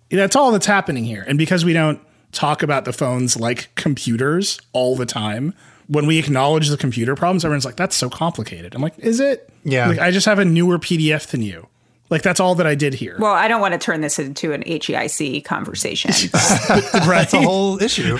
that's 0.09 0.35
all 0.35 0.51
that's 0.51 0.65
happening 0.65 1.05
here. 1.05 1.23
And 1.27 1.37
because 1.37 1.63
we 1.63 1.73
don't 1.73 2.01
talk 2.31 2.63
about 2.63 2.85
the 2.85 2.93
phones 2.93 3.37
like 3.37 3.73
computers 3.75 4.59
all 4.73 4.95
the 4.95 5.05
time, 5.05 5.53
when 5.87 6.05
we 6.05 6.19
acknowledge 6.19 6.69
the 6.69 6.77
computer 6.77 7.15
problems, 7.15 7.45
everyone's 7.45 7.65
like, 7.65 7.75
that's 7.75 7.95
so 7.95 8.09
complicated. 8.09 8.75
I'm 8.75 8.81
like, 8.81 8.97
is 8.99 9.19
it? 9.19 9.49
Yeah. 9.63 9.87
Like, 9.87 9.99
I 9.99 10.11
just 10.11 10.25
have 10.25 10.39
a 10.39 10.45
newer 10.45 10.77
PDF 10.77 11.27
than 11.27 11.41
you. 11.41 11.67
Like, 12.09 12.21
that's 12.21 12.39
all 12.39 12.55
that 12.55 12.67
I 12.67 12.75
did 12.75 12.93
here. 12.93 13.17
Well, 13.19 13.33
I 13.33 13.47
don't 13.47 13.59
want 13.59 13.73
to 13.73 13.77
turn 13.77 13.99
this 14.01 14.17
into 14.17 14.53
an 14.53 14.63
HEIC 14.63 15.43
conversation. 15.43 16.11
That's 16.31 17.33
a 17.33 17.41
whole 17.41 17.81
issue. 17.81 18.17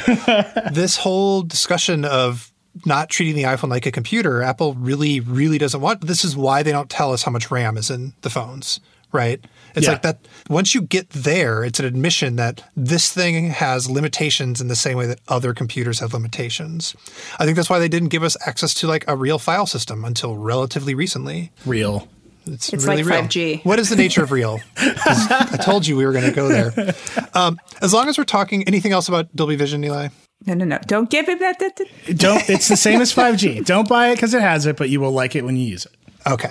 this 0.74 0.98
whole 0.98 1.44
discussion 1.44 2.04
of 2.04 2.52
not 2.86 3.10
treating 3.10 3.36
the 3.36 3.44
iPhone 3.44 3.70
like 3.70 3.86
a 3.86 3.92
computer, 3.92 4.42
Apple 4.42 4.74
really, 4.74 5.22
really 5.22 5.58
doesn't 5.58 5.80
want. 5.80 6.02
This 6.02 6.26
is 6.26 6.36
why 6.36 6.64
they 6.64 6.72
don't 6.72 6.90
tell 6.90 7.14
us 7.14 7.24
how 7.24 7.32
much 7.32 7.50
RAM 7.50 7.78
is 7.78 7.90
in 7.90 8.14
the 8.22 8.30
phones, 8.30 8.82
right? 9.14 9.40
It's 9.78 9.86
Yeah. 9.86 9.94
like 9.94 10.02
that. 10.02 10.20
Once 10.50 10.76
you 10.76 10.82
get 10.82 11.10
there, 11.12 11.64
it's 11.64 11.80
an 11.80 11.86
admission 11.86 12.36
that 12.36 12.64
this 12.76 13.12
thing 13.12 13.52
has 13.52 13.90
limitations 13.90 14.60
in 14.60 14.68
the 14.68 14.76
same 14.76 14.98
way 14.98 15.06
that 15.08 15.20
other 15.30 15.54
computers 15.54 16.00
have 16.00 16.14
limitations. 16.14 16.96
I 17.40 17.46
think 17.46 17.56
that's 17.56 17.70
why 17.70 17.80
they 17.80 17.88
didn't 17.88 18.10
give 18.10 18.24
us 18.24 18.36
access 18.46 18.74
to 18.76 18.88
like 18.88 19.06
a 19.08 19.16
real 19.16 19.40
file 19.40 19.66
system 19.68 20.04
until 20.04 20.36
relatively 20.36 20.94
recently. 20.96 21.52
Real. 21.66 22.08
It's, 22.46 22.74
It's 22.74 22.86
really 22.86 23.04
like 23.04 23.26
5G. 23.26 23.66
What 23.66 23.78
is 23.80 23.90
the 23.90 23.96
nature 23.98 24.24
of 24.24 24.32
real? 24.32 24.60
I 24.78 25.60
told 25.64 25.86
you 25.86 25.96
we 25.98 26.06
were 26.06 26.14
going 26.14 26.26
to 26.26 26.32
go 26.32 26.48
there. 26.48 26.96
Um, 27.34 27.60
as 27.82 27.94
long 27.94 28.08
as 28.10 28.18
we're 28.18 28.24
talking 28.24 28.64
anything 28.68 28.92
else 28.94 29.08
about 29.10 29.34
Dolby 29.36 29.58
Vision, 29.58 29.82
Nilay? 29.82 30.12
no, 30.46 30.54
no, 30.54 30.66
no. 30.66 30.80
Don't 30.88 31.10
give 31.10 31.28
him 31.28 31.40
that. 31.40 31.60
that, 31.60 31.76
that- 31.76 32.18
Don't, 32.18 32.50
it's 32.50 32.68
the 32.70 32.78
same 32.78 33.02
as 33.02 33.14
5G. 33.14 33.66
Don't 33.66 33.88
buy 33.90 34.10
it 34.10 34.16
because 34.16 34.34
it 34.34 34.42
has 34.42 34.66
it, 34.66 34.78
but 34.78 34.90
you 34.90 35.02
will 35.02 35.12
like 35.12 35.36
it 35.36 35.44
when 35.44 35.58
you 35.58 35.68
use 35.68 35.86
it. 35.86 35.92
Okay. 36.26 36.50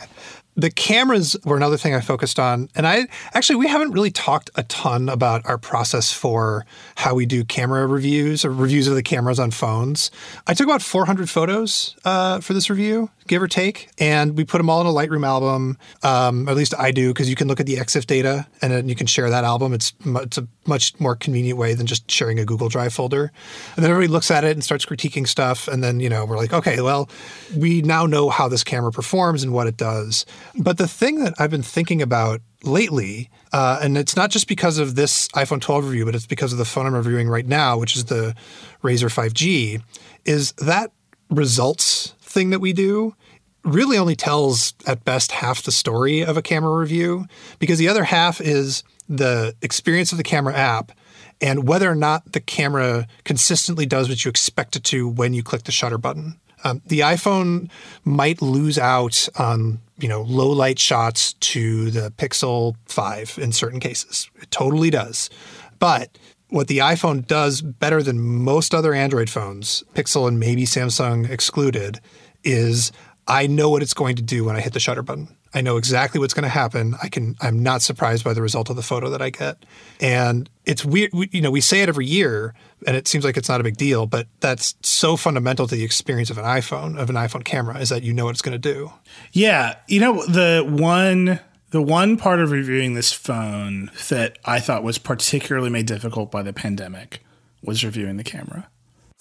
The 0.57 0.71
cameras 0.71 1.37
were 1.45 1.57
another 1.57 1.77
thing 1.77 1.95
I 1.95 2.01
focused 2.01 2.39
on. 2.39 2.69
And 2.75 2.87
I 2.87 3.07
actually, 3.35 3.57
we 3.57 3.69
haven't 3.69 3.93
really 3.93 4.11
talked 4.11 4.51
a 4.55 4.63
ton 4.65 5.09
about 5.09 5.45
our 5.45 5.59
process 5.59 6.13
for 6.13 6.65
how 6.97 7.15
we 7.15 7.27
do 7.27 7.45
camera 7.45 7.87
reviews 7.87 8.45
or 8.45 8.51
reviews 8.51 8.89
of 8.89 8.95
the 8.95 9.03
cameras 9.03 9.39
on 9.39 9.51
phones. 9.51 10.11
I 10.47 10.55
took 10.55 10.67
about 10.67 10.83
400 10.83 11.29
photos 11.29 11.95
uh, 12.05 12.41
for 12.41 12.55
this 12.55 12.71
review, 12.71 13.11
give 13.27 13.43
or 13.43 13.49
take, 13.49 13.91
and 13.99 14.37
we 14.37 14.45
put 14.45 14.59
them 14.59 14.70
all 14.70 14.81
in 14.81 14.87
a 14.87 14.91
Lightroom 14.91 15.27
album. 15.27 15.79
Um, 16.03 16.49
at 16.49 16.57
least 16.57 16.74
I 16.79 16.91
do, 16.91 17.12
because 17.12 17.29
you 17.29 17.37
can 17.37 17.49
look 17.49 17.61
at 17.61 17.66
the 17.66 17.77
EXIF 17.77 18.07
data 18.07 18.47
and 18.62 18.72
then 18.72 18.89
you 18.89 18.95
can 18.95 19.07
share 19.07 19.31
that 19.31 19.45
album. 19.45 19.72
It's, 19.72 19.93
it's 20.05 20.39
a 20.39 20.47
much 20.66 20.99
more 21.01 21.16
convenient 21.16 21.59
way 21.59 21.74
than 21.74 21.87
just 21.87 22.11
sharing 22.11 22.39
a 22.39 22.45
Google 22.45 22.68
Drive 22.68 22.93
folder. 22.93 23.33
And 23.77 23.85
then 23.85 23.91
everybody 23.91 24.12
looks 24.12 24.31
at 24.31 24.45
it 24.45 24.53
and 24.53 24.64
starts 24.64 24.85
critiquing 24.85 25.27
stuff. 25.27 25.68
And 25.68 25.83
then, 25.83 26.01
you 26.01 26.09
know, 26.09 26.24
we're 26.24 26.37
like, 26.37 26.53
okay, 26.53 26.81
well, 26.81 27.09
we 27.57 27.83
now 27.83 28.07
know 28.07 28.31
how 28.31 28.49
this 28.49 28.64
camera 28.64 28.93
performs 28.93 29.43
and 29.43 29.53
what 29.53 29.66
it 29.66 29.77
does. 29.77 30.27
But 30.59 30.79
the 30.79 30.89
thing 30.89 31.20
that 31.24 31.35
I've 31.39 31.51
been 31.51 31.62
thinking 31.62 32.03
about 32.03 32.41
lately, 32.62 33.31
uh, 33.53 33.79
and 33.83 33.97
it's 33.97 34.16
not 34.16 34.31
just 34.31 34.49
because 34.49 34.79
of 34.79 34.95
this 34.95 35.29
iPhone 35.29 35.61
12 35.61 35.85
review, 35.87 36.05
but 36.05 36.14
it's 36.14 36.27
because 36.27 36.53
of 36.53 36.59
the 36.59 36.64
phone 36.64 36.87
I'm 36.87 36.95
reviewing 36.95 37.29
right 37.29 37.47
now, 37.47 37.79
which 37.79 37.97
is 37.97 38.07
the 38.07 38.35
Razer 38.83 39.12
5G, 39.12 39.83
is 40.24 40.53
that 40.53 40.93
results 41.31 42.14
thing 42.37 42.51
that 42.51 42.61
we 42.61 42.74
do 42.74 43.16
really 43.64 43.97
only 43.97 44.14
tells 44.14 44.74
at 44.87 45.05
best 45.05 45.32
half 45.32 45.62
the 45.62 45.72
story 45.72 46.20
of 46.20 46.37
a 46.37 46.43
camera 46.43 46.78
review 46.78 47.24
because 47.59 47.78
the 47.78 47.89
other 47.89 48.05
half 48.05 48.41
is 48.43 48.84
the 49.09 49.55
experience 49.62 50.12
of 50.12 50.18
the 50.18 50.24
camera 50.24 50.55
app 50.55 50.93
and 51.41 51.66
whether 51.66 51.91
or 51.91 51.95
not 51.95 52.32
the 52.32 52.41
camera 52.41 53.07
consistently 53.24 53.87
does 53.87 54.09
what 54.09 54.22
you 54.22 54.28
expect 54.28 54.76
it 54.76 54.84
to 54.84 55.09
when 55.09 55.32
you 55.32 55.43
click 55.43 55.64
the 55.64 55.72
shutter 55.72 55.97
button. 55.97 56.39
Um, 56.62 56.82
the 56.87 57.01
iPhone 57.01 57.70
might 58.05 58.43
lose 58.43 58.78
out 58.78 59.28
on 59.39 59.80
you 59.99 60.09
know 60.09 60.22
low 60.22 60.51
light 60.51 60.78
shots 60.78 61.32
to 61.34 61.91
the 61.91 62.11
Pixel 62.18 62.76
5 62.87 63.39
in 63.41 63.53
certain 63.53 63.80
cases. 63.80 64.30
It 64.43 64.51
totally 64.51 64.91
does. 64.91 65.30
But 65.78 66.18
what 66.49 66.68
the 66.68 66.78
iPhone 66.78 67.26
does 67.26 67.61
better 67.61 68.03
than 68.03 68.20
most 68.20 68.74
other 68.74 68.95
Android 68.95 69.28
phones, 69.28 69.84
Pixel 69.95 70.28
and 70.28 70.39
maybe 70.39 70.64
Samsung 70.64 71.28
excluded, 71.28 72.01
is 72.47 72.93
I 73.29 73.47
know 73.47 73.69
what 73.69 73.83
it's 73.83 73.95
going 73.95 74.17
to 74.17 74.23
do 74.23 74.45
when 74.45 74.57
I 74.57 74.61
hit 74.61 74.73
the 74.73 74.81
shutter 74.81 75.03
button. 75.03 75.37
I 75.53 75.63
know 75.63 75.79
exactly 75.79 76.21
what's 76.21 76.35
going 76.35 76.45
to 76.45 76.49
happen. 76.49 76.95
I 77.03 77.09
can 77.09 77.35
I'm 77.41 77.63
not 77.63 77.83
surprised 77.83 78.25
by 78.25 78.35
the 78.35 78.43
result 78.43 78.71
of 78.71 78.77
the 78.77 78.83
photo 78.83 79.09
that 79.11 79.23
I 79.23 79.31
get. 79.31 79.65
And 80.01 80.49
it's 80.65 80.85
weird 80.85 81.11
we, 81.13 81.29
you 81.33 81.41
know, 81.41 81.51
we 81.51 81.61
say 81.61 81.83
it 81.83 81.89
every 81.89 82.07
year 82.07 82.55
and 82.87 82.97
it 82.97 83.09
seems 83.09 83.25
like 83.25 83.37
it's 83.37 83.49
not 83.49 83.61
a 83.61 83.65
big 83.65 83.77
deal, 83.77 84.07
but 84.07 84.27
that's 84.41 84.75
so 84.83 85.17
fundamental 85.17 85.67
to 85.67 85.75
the 85.75 85.83
experience 85.83 86.31
of 86.31 86.39
an 86.39 86.45
iPhone, 86.45 86.99
of 86.99 87.09
an 87.11 87.17
iPhone 87.17 87.43
camera 87.43 87.79
is 87.79 87.89
that 87.89 88.03
you 88.03 88.13
know 88.13 88.27
what 88.27 88.33
it's 88.33 88.43
going 88.43 88.61
to 88.61 88.75
do. 88.75 88.93
Yeah, 89.33 89.77
you 89.89 89.99
know 89.99 90.25
the 90.27 90.65
one 90.69 91.41
the 91.71 91.83
one 91.83 92.17
part 92.17 92.41
of 92.41 92.51
reviewing 92.51 92.95
this 92.95 93.13
phone 93.13 93.91
that 94.09 94.39
I 94.45 94.61
thought 94.61 94.83
was 94.83 94.99
particularly 94.99 95.71
made 95.71 95.87
difficult 95.87 96.31
by 96.31 96.43
the 96.43 96.53
pandemic 96.53 97.21
was 97.63 97.85
reviewing 97.85 98.19
the 98.19 98.25
camera. 98.25 98.69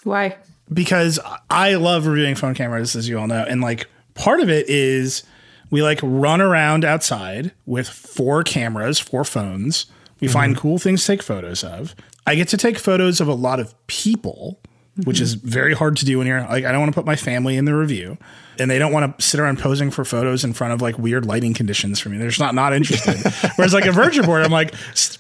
Why? 0.04 0.38
Because 0.72 1.20
I 1.49 1.76
love 1.76 2.07
reviewing 2.07 2.36
phone 2.36 2.55
cameras, 2.55 2.95
as 2.95 3.07
you 3.07 3.20
all 3.20 3.28
know. 3.28 3.45
And 3.47 3.61
like 3.61 3.88
part 4.16 4.39
of 4.39 4.49
it 4.49 4.68
is 4.68 5.24
we 5.70 5.84
like 5.84 5.99
run 6.01 6.41
around 6.41 6.86
outside 6.86 7.51
with 7.66 7.88
four 7.88 8.43
cameras, 8.43 8.99
four 8.99 9.24
phones. 9.24 9.86
We 10.20 10.28
find 10.28 10.53
mm-hmm. 10.53 10.61
cool 10.61 10.80
things 10.80 11.01
to 11.01 11.07
take 11.07 11.22
photos 11.22 11.63
of. 11.63 11.95
I 12.26 12.36
get 12.36 12.47
to 12.49 12.57
take 12.57 12.80
photos 12.80 13.22
of 13.22 13.28
a 13.28 13.34
lot 13.34 13.59
of 13.59 13.76
people, 13.88 14.59
which 15.03 15.20
is 15.20 15.36
mm-hmm. 15.36 15.47
very 15.47 15.74
hard 15.74 15.97
to 15.97 16.05
do 16.05 16.18
when 16.18 16.28
you're 16.28 16.41
like, 16.41 16.66
I 16.66 16.72
don't 16.72 16.80
want 16.80 16.93
to 16.93 16.95
put 16.95 17.05
my 17.05 17.16
family 17.16 17.57
in 17.57 17.66
the 17.66 17.76
review. 17.76 18.18
And 18.57 18.72
they 18.72 18.80
don't 18.80 18.93
want 18.93 19.18
to 19.18 19.24
sit 19.24 19.39
around 19.39 19.59
posing 19.59 19.91
for 19.91 20.05
photos 20.05 20.45
in 20.45 20.53
front 20.53 20.72
of 20.72 20.82
like 20.82 20.97
weird 20.97 21.26
lighting 21.26 21.53
conditions 21.53 21.99
for 21.99 22.07
me. 22.07 22.18
They're 22.18 22.30
just 22.30 22.39
not 22.39 22.55
not 22.55 22.72
interested. 22.74 23.18
Whereas 23.57 23.74
like 23.74 23.86
a 23.86 23.91
Virgin 23.91 24.26
board, 24.26 24.43
I'm 24.43 24.51
like, 24.51 24.72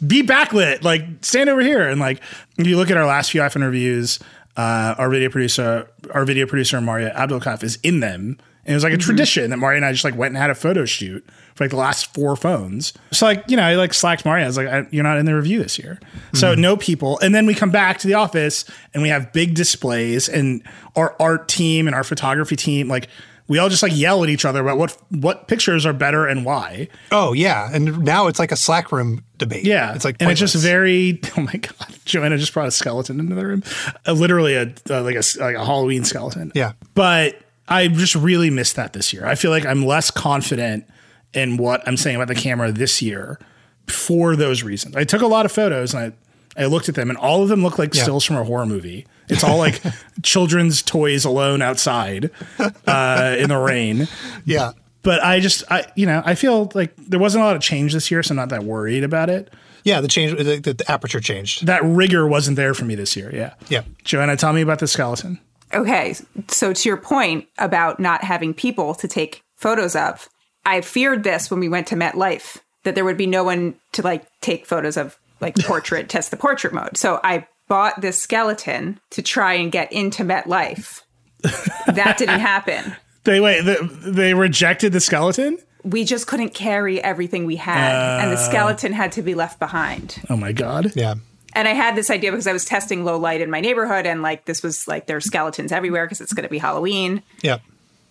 be 0.07 0.23
backlit, 0.23 0.83
like 0.83 1.03
stand 1.21 1.49
over 1.49 1.61
here. 1.61 1.89
And 1.89 1.99
like 1.99 2.21
if 2.57 2.65
you 2.65 2.77
look 2.77 2.89
at 2.89 2.97
our 2.97 3.05
last 3.05 3.31
few 3.31 3.41
iPhone 3.41 3.63
reviews, 3.63 4.19
uh, 4.57 4.95
our 4.97 5.09
video 5.09 5.29
producer, 5.29 5.89
our 6.13 6.25
video 6.25 6.45
producer 6.45 6.79
Mariya 6.81 7.13
Abdulkaf 7.15 7.63
is 7.63 7.77
in 7.83 7.99
them. 7.99 8.37
And 8.67 8.71
it 8.71 8.75
was 8.75 8.83
like 8.83 8.93
a 8.93 8.97
tradition 8.97 9.51
that 9.51 9.57
Mariya 9.57 9.77
and 9.77 9.85
I 9.85 9.91
just 9.91 10.03
like 10.03 10.15
went 10.15 10.31
and 10.31 10.37
had 10.39 10.49
a 10.49 10.55
photo 10.55 10.85
shoot 10.85 11.23
for 11.53 11.65
like 11.65 11.69
the 11.69 11.77
last 11.77 12.11
four 12.15 12.35
phones. 12.35 12.93
So 13.11 13.27
like, 13.27 13.43
you 13.47 13.55
know, 13.55 13.61
I 13.61 13.75
like 13.75 13.93
slacked 13.93 14.25
Mariya. 14.25 14.45
I 14.45 14.47
was 14.47 14.57
like, 14.57 14.67
I, 14.67 14.87
you're 14.89 15.03
not 15.03 15.19
in 15.19 15.27
the 15.27 15.35
review 15.35 15.61
this 15.61 15.77
year. 15.77 15.99
So 16.33 16.55
no 16.55 16.75
people. 16.75 17.19
And 17.19 17.35
then 17.35 17.45
we 17.45 17.53
come 17.53 17.69
back 17.69 17.99
to 17.99 18.07
the 18.07 18.15
office 18.15 18.65
and 18.95 19.03
we 19.03 19.09
have 19.09 19.31
big 19.33 19.53
displays 19.53 20.27
and 20.27 20.63
our 20.95 21.15
art 21.19 21.47
team 21.47 21.85
and 21.85 21.95
our 21.95 22.03
photography 22.03 22.55
team, 22.55 22.87
like 22.87 23.07
we 23.47 23.59
all 23.59 23.69
just 23.69 23.83
like 23.83 23.95
yell 23.95 24.23
at 24.23 24.29
each 24.29 24.43
other 24.45 24.61
about 24.61 24.77
what, 24.77 24.97
what 25.09 25.47
pictures 25.47 25.85
are 25.85 25.93
better 25.93 26.25
and 26.25 26.45
why. 26.45 26.87
Oh 27.11 27.33
yeah, 27.33 27.69
and 27.71 27.99
now 28.03 28.27
it's 28.27 28.39
like 28.39 28.51
a 28.51 28.55
Slack 28.55 28.91
room 28.91 29.23
debate. 29.37 29.65
Yeah, 29.65 29.93
it's 29.93 30.03
like 30.05 30.17
and 30.19 30.31
it's 30.31 30.39
just 30.39 30.55
very. 30.55 31.19
Oh 31.37 31.41
my 31.41 31.53
god, 31.53 31.87
Joanna 32.05 32.37
just 32.37 32.53
brought 32.53 32.67
a 32.67 32.71
skeleton 32.71 33.19
into 33.19 33.35
the 33.35 33.45
room, 33.45 33.63
uh, 34.07 34.13
literally 34.13 34.55
a 34.55 34.73
uh, 34.89 35.01
like 35.03 35.15
a 35.15 35.23
like 35.39 35.55
a 35.55 35.65
Halloween 35.65 36.03
skeleton. 36.05 36.51
Yeah. 36.55 36.73
but 36.93 37.39
I 37.67 37.87
just 37.87 38.15
really 38.15 38.49
missed 38.49 38.75
that 38.77 38.93
this 38.93 39.11
year. 39.13 39.25
I 39.25 39.35
feel 39.35 39.51
like 39.51 39.65
I'm 39.65 39.85
less 39.85 40.11
confident 40.11 40.85
in 41.33 41.57
what 41.57 41.85
I'm 41.87 41.97
saying 41.97 42.15
about 42.15 42.27
the 42.27 42.35
camera 42.35 42.71
this 42.71 43.01
year 43.01 43.39
for 43.87 44.35
those 44.35 44.63
reasons. 44.63 44.95
I 44.95 45.03
took 45.03 45.21
a 45.21 45.27
lot 45.27 45.45
of 45.45 45.51
photos 45.51 45.93
and 45.93 46.13
I 46.57 46.61
I 46.63 46.65
looked 46.67 46.87
at 46.89 46.95
them 46.95 47.09
and 47.09 47.17
all 47.17 47.43
of 47.43 47.49
them 47.49 47.61
look 47.63 47.77
like 47.77 47.93
Yeah. 47.93 48.03
stills 48.03 48.23
from 48.23 48.37
a 48.37 48.43
horror 48.43 48.65
movie. 48.65 49.05
It's 49.29 49.43
all 49.43 49.57
like 49.57 49.81
children's 50.23 50.81
toys 50.81 51.25
alone 51.25 51.61
outside 51.61 52.31
uh, 52.87 53.35
in 53.37 53.49
the 53.49 53.57
rain 53.57 54.07
yeah. 54.45 54.71
but 55.03 55.23
I 55.23 55.39
just 55.39 55.63
I 55.69 55.85
you 55.95 56.05
know 56.05 56.21
I 56.25 56.35
feel 56.35 56.71
like 56.73 56.95
there 56.95 57.19
wasn't 57.19 57.43
a 57.43 57.45
lot 57.45 57.55
of 57.55 57.61
change 57.61 57.93
this 57.93 58.09
year, 58.09 58.23
so 58.23 58.31
I'm 58.31 58.37
not 58.37 58.49
that 58.49 58.63
worried 58.63 59.03
about 59.03 59.29
it. 59.29 59.53
Yeah, 59.83 60.01
the 60.01 60.07
change, 60.07 60.35
the, 60.35 60.59
the, 60.59 60.73
the 60.73 60.91
aperture 60.91 61.19
changed. 61.19 61.67
That 61.67 61.83
rigor 61.83 62.27
wasn't 62.27 62.57
there 62.57 62.73
for 62.73 62.85
me 62.85 62.95
this 62.95 63.15
year. 63.15 63.33
Yeah, 63.33 63.53
Yeah. 63.69 63.83
Joanna, 64.03 64.35
tell 64.35 64.51
me 64.51 64.61
about 64.61 64.79
the 64.79 64.87
skeleton. 64.87 65.39
Okay, 65.73 66.15
so 66.47 66.73
to 66.73 66.89
your 66.89 66.97
point 66.97 67.47
about 67.59 67.99
not 67.99 68.23
having 68.23 68.53
people 68.53 68.95
to 68.95 69.07
take 69.07 69.43
photos 69.57 69.95
of, 69.95 70.27
I 70.65 70.81
feared 70.81 71.23
this 71.23 71.51
when 71.51 71.59
we 71.59 71.69
went 71.69 71.87
to 71.87 71.95
MetLife 71.95 72.57
that 72.83 72.95
there 72.95 73.05
would 73.05 73.17
be 73.17 73.27
no 73.27 73.43
one 73.43 73.75
to 73.91 74.01
like 74.01 74.25
take 74.41 74.65
photos 74.65 74.97
of 74.97 75.19
like 75.39 75.55
portrait, 75.59 76.09
test 76.09 76.31
the 76.31 76.37
portrait 76.37 76.73
mode. 76.73 76.97
So 76.97 77.19
I 77.23 77.47
bought 77.67 78.01
this 78.01 78.21
skeleton 78.21 78.99
to 79.11 79.21
try 79.21 79.53
and 79.53 79.71
get 79.71 79.91
into 79.91 80.23
MetLife. 80.23 81.01
That 81.87 82.17
didn't 82.17 82.39
happen. 82.39 82.95
They 83.25 83.39
wait. 83.39 83.61
They, 83.61 83.77
they 83.81 84.33
rejected 84.35 84.93
the 84.93 84.99
skeleton. 84.99 85.57
We 85.83 86.03
just 86.03 86.27
couldn't 86.27 86.53
carry 86.53 87.01
everything 87.03 87.45
we 87.47 87.55
had, 87.55 88.21
and 88.21 88.31
the 88.31 88.35
uh. 88.35 88.47
skeleton 88.47 88.93
had 88.93 89.13
to 89.13 89.23
be 89.23 89.33
left 89.33 89.57
behind. 89.57 90.21
Oh 90.29 90.37
my 90.37 90.51
god. 90.51 90.91
Yeah. 90.95 91.15
And 91.53 91.67
I 91.67 91.71
had 91.71 91.95
this 91.95 92.11
idea 92.11 92.29
because 92.29 92.45
I 92.45 92.53
was 92.53 92.65
testing 92.65 93.03
low 93.03 93.17
light 93.17 93.41
in 93.41 93.49
my 93.49 93.61
neighborhood, 93.61 94.05
and 94.05 94.21
like 94.21 94.45
this 94.45 94.61
was 94.61 94.87
like 94.87 95.07
there's 95.07 95.25
skeletons 95.25 95.71
everywhere 95.71 96.05
because 96.05 96.21
it's 96.21 96.33
going 96.33 96.43
to 96.43 96.49
be 96.51 96.59
Halloween. 96.59 97.23
Yep. 97.41 97.61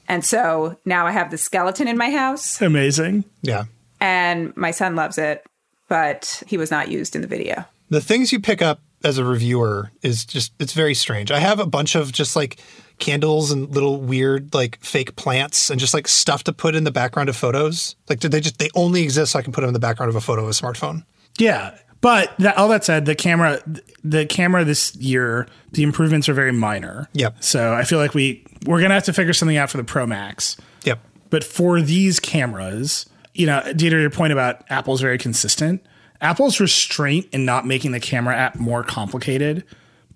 And 0.09 0.25
so 0.25 0.77
now 0.85 1.07
I 1.07 1.13
have 1.13 1.31
the 1.31 1.39
skeleton 1.39 1.87
in 1.87 1.97
my 1.97 2.11
house, 2.11 2.61
Amazing. 2.61 3.23
Yeah. 3.43 3.67
and 4.01 4.53
my 4.57 4.73
son 4.73 4.97
loves 4.97 5.17
it, 5.17 5.47
but 5.89 6.43
he 6.49 6.57
was 6.57 6.73
not 6.73 6.89
used 6.91 7.15
in 7.15 7.23
the 7.23 7.29
video. 7.29 7.67
the 7.89 8.01
things 8.01 8.33
you 8.33 8.41
pick 8.41 8.61
up 8.63 8.81
as 9.05 9.19
a 9.19 9.25
reviewer 9.25 9.93
is 10.03 10.25
just 10.25 10.53
it's 10.59 10.73
very 10.73 10.95
strange. 10.95 11.31
I 11.31 11.39
have 11.39 11.61
a 11.61 11.67
bunch 11.67 11.95
of 11.95 12.13
just 12.13 12.35
like 12.35 12.59
candles 12.99 13.51
and 13.51 13.69
little 13.75 14.01
weird 14.01 14.55
like 14.55 14.79
fake 14.81 15.17
plants 15.17 15.69
and 15.69 15.81
just 15.81 15.95
like 15.95 16.09
stuff 16.09 16.45
to 16.45 16.53
put 16.53 16.75
in 16.75 16.85
the 16.85 16.91
background 16.91 17.29
of 17.29 17.37
photos. 17.37 17.97
Like 18.09 18.21
did 18.21 18.33
they 18.33 18.41
just 18.41 18.59
they 18.59 18.71
only 18.75 19.03
exist 19.03 19.33
so 19.33 19.39
I 19.39 19.43
can 19.43 19.53
put 19.53 19.61
them 19.61 19.69
in 19.69 19.75
the 19.75 19.81
background 19.81 20.11
of 20.11 20.17
a 20.17 20.21
photo 20.21 20.43
of 20.43 20.49
a 20.49 20.53
smartphone. 20.53 21.05
Yeah, 21.39 21.77
but 22.05 22.37
that, 22.39 22.59
all 22.59 22.69
that 22.69 22.85
said, 22.85 23.07
the 23.07 23.15
camera, 23.15 23.63
the 24.05 24.27
camera 24.27 24.63
this 24.63 24.95
year, 24.97 25.49
the 25.73 25.83
improvements 25.83 26.29
are 26.29 26.35
very 26.35 26.53
minor. 26.53 27.09
Yep. 27.15 27.43
So 27.43 27.73
I 27.73 27.85
feel 27.85 27.99
like 27.99 28.13
we 28.13 28.45
we're 28.67 28.83
gonna 28.83 28.93
have 28.93 29.05
to 29.05 29.13
figure 29.15 29.33
something 29.33 29.57
out 29.57 29.71
for 29.71 29.79
the 29.79 29.85
Pro 29.85 30.07
Max. 30.07 30.59
Yep. 30.85 31.01
But 31.31 31.45
for 31.45 31.81
these 31.81 32.21
cameras, 32.21 33.07
you 33.33 33.47
know, 33.47 33.63
Dieter, 33.65 34.03
your 34.03 34.11
point 34.11 34.35
about 34.35 34.65
Apple's 34.69 35.01
very 35.01 35.17
consistent. 35.17 35.83
Apple's 36.25 36.59
restraint 36.59 37.29
in 37.33 37.45
not 37.45 37.67
making 37.67 37.93
the 37.93 38.01
camera 38.01 38.35
app 38.35 38.57
more 38.57 38.83
complicated, 38.83 39.63